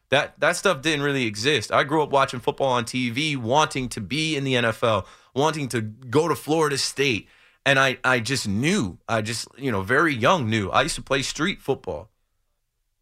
that 0.10 0.40
that 0.40 0.56
stuff 0.56 0.82
didn't 0.82 1.04
really 1.04 1.26
exist. 1.26 1.72
I 1.72 1.84
grew 1.84 2.02
up 2.02 2.10
watching 2.10 2.40
football 2.40 2.70
on 2.70 2.86
TV, 2.86 3.38
wanting 3.38 3.90
to 3.90 4.02
be 4.02 4.36
in 4.36 4.44
the 4.44 4.56
NFL, 4.56 5.06
wanting 5.34 5.70
to 5.70 5.82
go 5.82 6.28
to 6.28 6.36
Florida 6.36 6.78
State. 6.78 7.28
And 7.66 7.78
I, 7.78 7.98
I 8.04 8.20
just 8.20 8.48
knew, 8.48 8.98
I 9.08 9.22
just, 9.22 9.48
you 9.58 9.72
know, 9.72 9.82
very 9.82 10.16
young 10.16 10.50
knew. 10.50 10.70
I 10.70 10.84
used 10.84 10.96
to 10.96 11.02
play 11.02 11.22
street 11.22 11.62
football, 11.62 12.10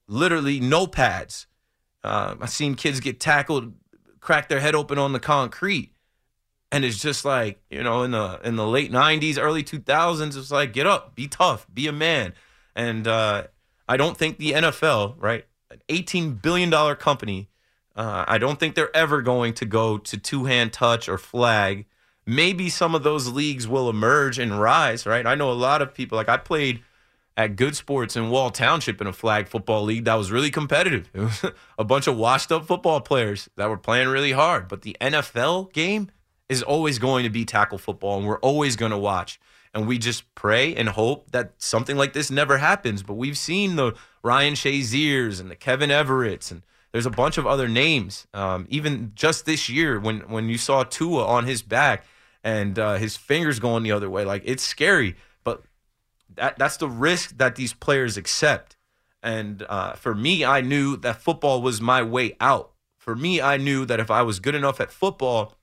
literally 0.08 0.60
no 0.60 0.88
pads. 0.88 1.48
Uh, 2.04 2.36
I 2.42 2.48
seen 2.48 2.76
kids 2.76 3.00
get 3.00 3.20
tackled, 3.20 3.74
crack 4.20 4.50
their 4.50 4.60
head 4.60 4.76
open 4.76 4.98
on 4.98 5.14
the 5.14 5.20
concrete, 5.20 5.94
and 6.72 6.84
it's 6.84 7.00
just 7.00 7.26
like 7.26 7.60
you 7.70 7.84
know 7.84 8.04
in 8.04 8.12
the 8.12 8.40
in 8.44 8.56
the 8.56 8.68
late 8.68 8.92
'90s, 8.92 9.38
early 9.40 9.64
2000s, 9.64 10.38
it's 10.38 10.52
like 10.52 10.74
get 10.74 10.88
up, 10.88 11.16
be 11.16 11.28
tough, 11.28 11.68
be 11.74 11.88
a 11.88 11.92
man. 11.92 12.34
And 12.76 13.08
uh, 13.08 13.48
I 13.88 13.98
don't 13.98 14.18
think 14.18 14.38
the 14.38 14.52
NFL, 14.52 15.16
right, 15.18 15.46
an 15.72 15.80
18 15.90 16.34
billion 16.34 16.70
dollar 16.70 16.96
company, 16.96 17.50
uh, 17.96 18.26
I 18.28 18.38
don't 18.38 18.60
think 18.60 18.76
they're 18.76 18.96
ever 18.96 19.22
going 19.22 19.54
to 19.56 19.66
go 19.66 19.98
to 19.98 20.18
two 20.18 20.46
hand 20.46 20.74
touch 20.74 21.10
or 21.10 21.18
flag. 21.18 21.86
Maybe 22.26 22.70
some 22.70 22.94
of 22.94 23.04
those 23.04 23.32
leagues 23.32 23.68
will 23.68 23.90
emerge 23.90 24.38
and 24.38 24.60
rise, 24.60 25.06
right? 25.06 25.26
I 25.26 25.36
know 25.36 25.50
a 25.50 25.54
lot 25.54 25.82
of 25.82 25.94
people. 25.94 26.18
Like 26.18 26.30
I 26.30 26.38
played 26.38 26.84
at 27.38 27.56
Good 27.56 27.76
Sports 27.76 28.16
in 28.16 28.30
Wall 28.30 28.50
Township 28.50 29.00
in 29.00 29.08
a 29.08 29.14
flag 29.14 29.48
football 29.48 29.84
league 29.84 30.06
that 30.06 30.16
was 30.16 30.32
really 30.32 30.52
competitive. 30.52 31.10
It 31.14 31.22
was 31.22 31.46
a 31.80 31.84
bunch 31.86 32.08
of 32.08 32.18
washed 32.18 32.52
up 32.52 32.66
football 32.66 33.00
players 33.00 33.48
that 33.56 33.70
were 33.70 33.78
playing 33.78 34.10
really 34.10 34.34
hard. 34.34 34.68
But 34.68 34.82
the 34.82 34.98
NFL 35.00 35.72
game 35.72 36.12
is 36.50 36.64
always 36.64 37.00
going 37.00 37.24
to 37.24 37.30
be 37.30 37.46
tackle 37.46 37.78
football, 37.78 38.18
and 38.18 38.28
we're 38.28 38.40
always 38.40 38.76
going 38.76 38.92
to 38.92 38.98
watch. 38.98 39.40
And 39.74 39.88
we 39.88 39.98
just 39.98 40.34
pray 40.34 40.74
and 40.76 40.90
hope 40.90 41.32
that 41.32 41.54
something 41.58 41.98
like 41.98 42.14
this 42.14 42.32
never 42.32 42.58
happens. 42.58 43.04
But 43.04 43.16
we've 43.16 43.38
seen 43.38 43.76
the 43.76 43.94
Ryan 44.24 44.54
Shaziers 44.54 45.40
and 45.40 45.52
the 45.52 45.56
Kevin 45.56 45.90
Everetts, 45.90 46.52
and 46.52 46.64
there's 46.92 47.06
a 47.06 47.12
bunch 47.12 47.38
of 47.38 47.46
other 47.46 47.68
names. 47.68 48.28
Um, 48.34 48.66
even 48.70 49.12
just 49.14 49.46
this 49.46 49.70
year, 49.70 50.00
when 50.00 50.22
when 50.22 50.50
you 50.50 50.58
saw 50.58 50.84
Tua 50.84 51.26
on 51.26 51.46
his 51.46 51.62
back 51.62 52.06
and 52.44 52.80
uh, 52.80 52.96
his 52.96 53.18
fingers 53.18 53.60
going 53.60 53.84
the 53.84 53.92
other 53.92 54.10
way, 54.10 54.24
like 54.24 54.42
it's 54.46 54.64
scary. 54.64 55.16
But 55.44 55.64
that 56.36 56.58
that's 56.58 56.78
the 56.78 56.88
risk 56.88 57.38
that 57.38 57.56
these 57.56 57.74
players 57.74 58.18
accept. 58.18 58.78
And 59.22 59.64
uh, 59.68 59.94
for 59.94 60.16
me, 60.16 60.46
I 60.46 60.62
knew 60.62 60.96
that 60.98 61.22
football 61.22 61.62
was 61.62 61.82
my 61.82 62.02
way 62.02 62.38
out. 62.40 62.72
For 62.98 63.16
me, 63.16 63.42
I 63.42 63.58
knew 63.58 63.86
that 63.86 64.00
if 64.00 64.10
I 64.10 64.22
was 64.22 64.40
good 64.40 64.56
enough 64.56 64.80
at 64.80 64.92
football, 64.92 65.57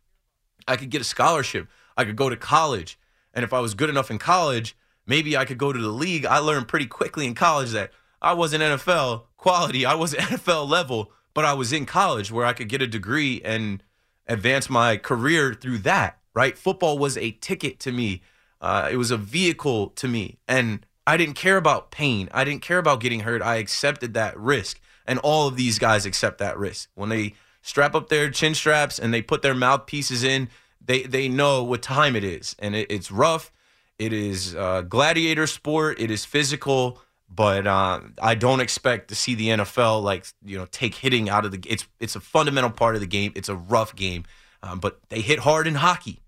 I 0.67 0.77
could 0.77 0.91
get 0.91 1.01
a 1.01 1.05
scholarship. 1.05 1.69
I 1.97 2.05
could 2.05 2.17
go 2.17 2.29
to 2.29 2.37
college. 2.37 2.99
And 3.33 3.45
if 3.45 3.53
I 3.53 3.61
was 3.61 3.75
good 3.75 3.91
enough 3.91 4.11
in 4.11 4.19
college, 4.19 4.77
maybe 5.07 5.37
I 5.37 5.45
could 5.45 5.59
go 5.59 5.73
to 5.73 5.81
the 5.81 5.89
league. 5.89 6.25
I 6.27 6.39
learned 6.39 6.69
pretty 6.69 6.87
quickly 6.87 7.27
in 7.27 7.35
college 7.35 7.71
that 7.73 7.91
I 8.23 8.33
wasn't 8.33 8.63
NFL 8.63 9.25
quality, 9.37 9.85
I 9.85 9.95
wasn't 9.95 10.23
NFL 10.31 10.69
level, 10.69 11.13
but 11.35 11.45
I 11.45 11.53
was 11.53 11.73
in 11.73 11.85
college 11.85 12.33
where 12.33 12.47
I 12.47 12.53
could 12.53 12.69
get 12.69 12.81
a 12.81 12.87
degree 12.87 13.43
and 13.45 13.83
advance 14.27 14.71
my 14.71 14.97
career 14.97 15.53
through 15.53 15.79
that, 15.79 16.19
right? 16.35 16.57
Football 16.57 16.99
was 16.99 17.19
a 17.19 17.33
ticket 17.33 17.79
to 17.81 17.93
me. 17.93 18.23
Uh, 18.61 18.89
it 18.91 18.97
was 18.97 19.11
a 19.11 19.17
vehicle 19.17 19.89
to 19.91 20.09
me. 20.09 20.39
And 20.49 20.87
I 21.07 21.17
didn't 21.17 21.35
care 21.35 21.59
about 21.59 21.91
pain. 21.91 22.31
I 22.33 22.45
didn't 22.45 22.63
care 22.63 22.79
about 22.79 23.01
getting 23.01 23.21
hurt. 23.21 23.43
I 23.43 23.57
accepted 23.57 24.15
that 24.15 24.39
risk. 24.39 24.81
And 25.07 25.19
all 25.19 25.49
of 25.49 25.57
these 25.57 25.79
guys 25.79 26.07
accept 26.07 26.39
that 26.39 26.57
risk. 26.57 26.89
When 26.95 27.11
they 27.11 27.35
strap 27.65 27.95
up 27.95 28.09
their 28.11 28.31
chin 28.31 28.55
straps 28.55 28.99
and 28.99 29.13
they 29.13 29.23
put 29.23 29.41
their 29.43 29.55
mouthpieces 29.55 30.23
in, 30.23 30.49
they, 30.85 31.03
they 31.03 31.29
know 31.29 31.65
what 31.65 31.83
time 31.83 32.15
it 32.15 32.23
is. 32.23 32.55
And 32.59 32.77
it, 32.77 32.91
it's 32.91 33.11
rough. 33.11 33.51
It 33.99 34.13
is 34.13 34.55
uh, 34.55 34.83
gladiator 34.83 35.47
sport. 35.47 35.99
It 35.99 36.11
is 36.11 36.25
physical. 36.25 37.01
But 37.29 37.67
uh, 37.67 38.01
I 38.23 38.35
don't 38.35 38.61
expect 38.61 39.09
to 39.09 39.15
see 39.15 39.35
the 39.35 39.49
NFL 39.49 40.03
like 40.03 40.27
you 40.45 40.59
know 40.59 40.67
take 40.71 40.95
hitting 40.95 41.29
out 41.29 41.45
of 41.45 41.51
the. 41.51 41.61
It's 41.67 41.87
it's 41.99 42.15
a 42.15 42.21
fundamental 42.21 42.71
part 42.71 42.95
of 42.95 43.01
the 43.01 43.09
game. 43.09 43.33
It's 43.35 43.49
a 43.49 43.57
rough 43.57 43.97
game, 43.97 44.25
um, 44.63 44.79
but 44.79 45.01
they 45.09 45.21
hit 45.21 45.41
hard 45.41 45.67
in 45.67 45.75
hockey. 45.75 46.23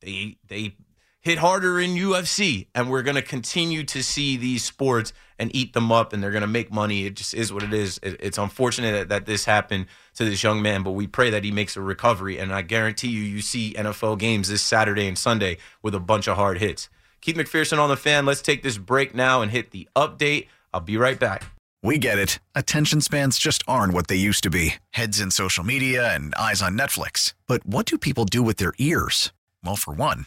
They 0.00 0.36
they 0.48 0.74
hit 1.20 1.38
harder 1.38 1.78
in 1.78 1.90
UFC, 1.90 2.66
and 2.74 2.90
we're 2.90 3.02
going 3.02 3.16
to 3.16 3.22
continue 3.22 3.84
to 3.84 4.02
see 4.02 4.36
these 4.36 4.64
sports 4.64 5.12
and 5.38 5.54
eat 5.54 5.72
them 5.72 5.92
up, 5.92 6.12
and 6.12 6.22
they're 6.22 6.30
going 6.30 6.40
to 6.42 6.46
make 6.46 6.72
money. 6.72 7.06
It 7.06 7.14
just 7.14 7.34
is 7.34 7.52
what 7.52 7.62
it 7.62 7.72
is. 7.72 7.98
It, 8.02 8.16
it's 8.20 8.38
unfortunate 8.38 8.92
that, 8.92 9.08
that 9.08 9.26
this 9.26 9.44
happened 9.44 9.86
to 10.14 10.24
this 10.24 10.42
young 10.42 10.62
man, 10.62 10.82
but 10.82 10.92
we 10.92 11.06
pray 11.06 11.30
that 11.30 11.44
he 11.44 11.50
makes 11.50 11.76
a 11.76 11.80
recovery. 11.80 12.38
And 12.38 12.52
I 12.52 12.62
guarantee 12.62 13.08
you, 13.08 13.22
you 13.22 13.40
see 13.40 13.74
NFL 13.74 14.18
games 14.18 14.48
this 14.48 14.62
Saturday 14.62 15.06
and 15.06 15.16
Sunday 15.16 15.58
with 15.82 15.94
a 15.94 16.00
bunch 16.00 16.26
of 16.26 16.36
hard 16.36 16.58
hits. 16.58 16.88
Keith 17.20 17.36
McPherson 17.36 17.78
on 17.78 17.90
the 17.90 17.96
fan. 17.96 18.24
Let's 18.24 18.42
take 18.42 18.62
this 18.62 18.78
break 18.78 19.14
now 19.14 19.42
and 19.42 19.50
hit 19.50 19.70
the 19.70 19.88
update. 19.94 20.48
I'll 20.72 20.80
be 20.80 20.96
right 20.96 21.18
back. 21.18 21.44
We 21.82 21.96
get 21.96 22.18
it. 22.18 22.40
Attention 22.54 23.00
spans 23.00 23.38
just 23.38 23.62
aren't 23.66 23.94
what 23.94 24.08
they 24.08 24.16
used 24.16 24.42
to 24.44 24.50
be 24.50 24.74
heads 24.90 25.20
in 25.20 25.30
social 25.30 25.64
media 25.64 26.14
and 26.14 26.34
eyes 26.34 26.62
on 26.62 26.76
Netflix. 26.76 27.34
But 27.46 27.66
what 27.66 27.86
do 27.86 27.96
people 27.96 28.24
do 28.24 28.42
with 28.42 28.56
their 28.56 28.74
ears? 28.78 29.32
Well, 29.64 29.76
for 29.76 29.92
one, 29.94 30.26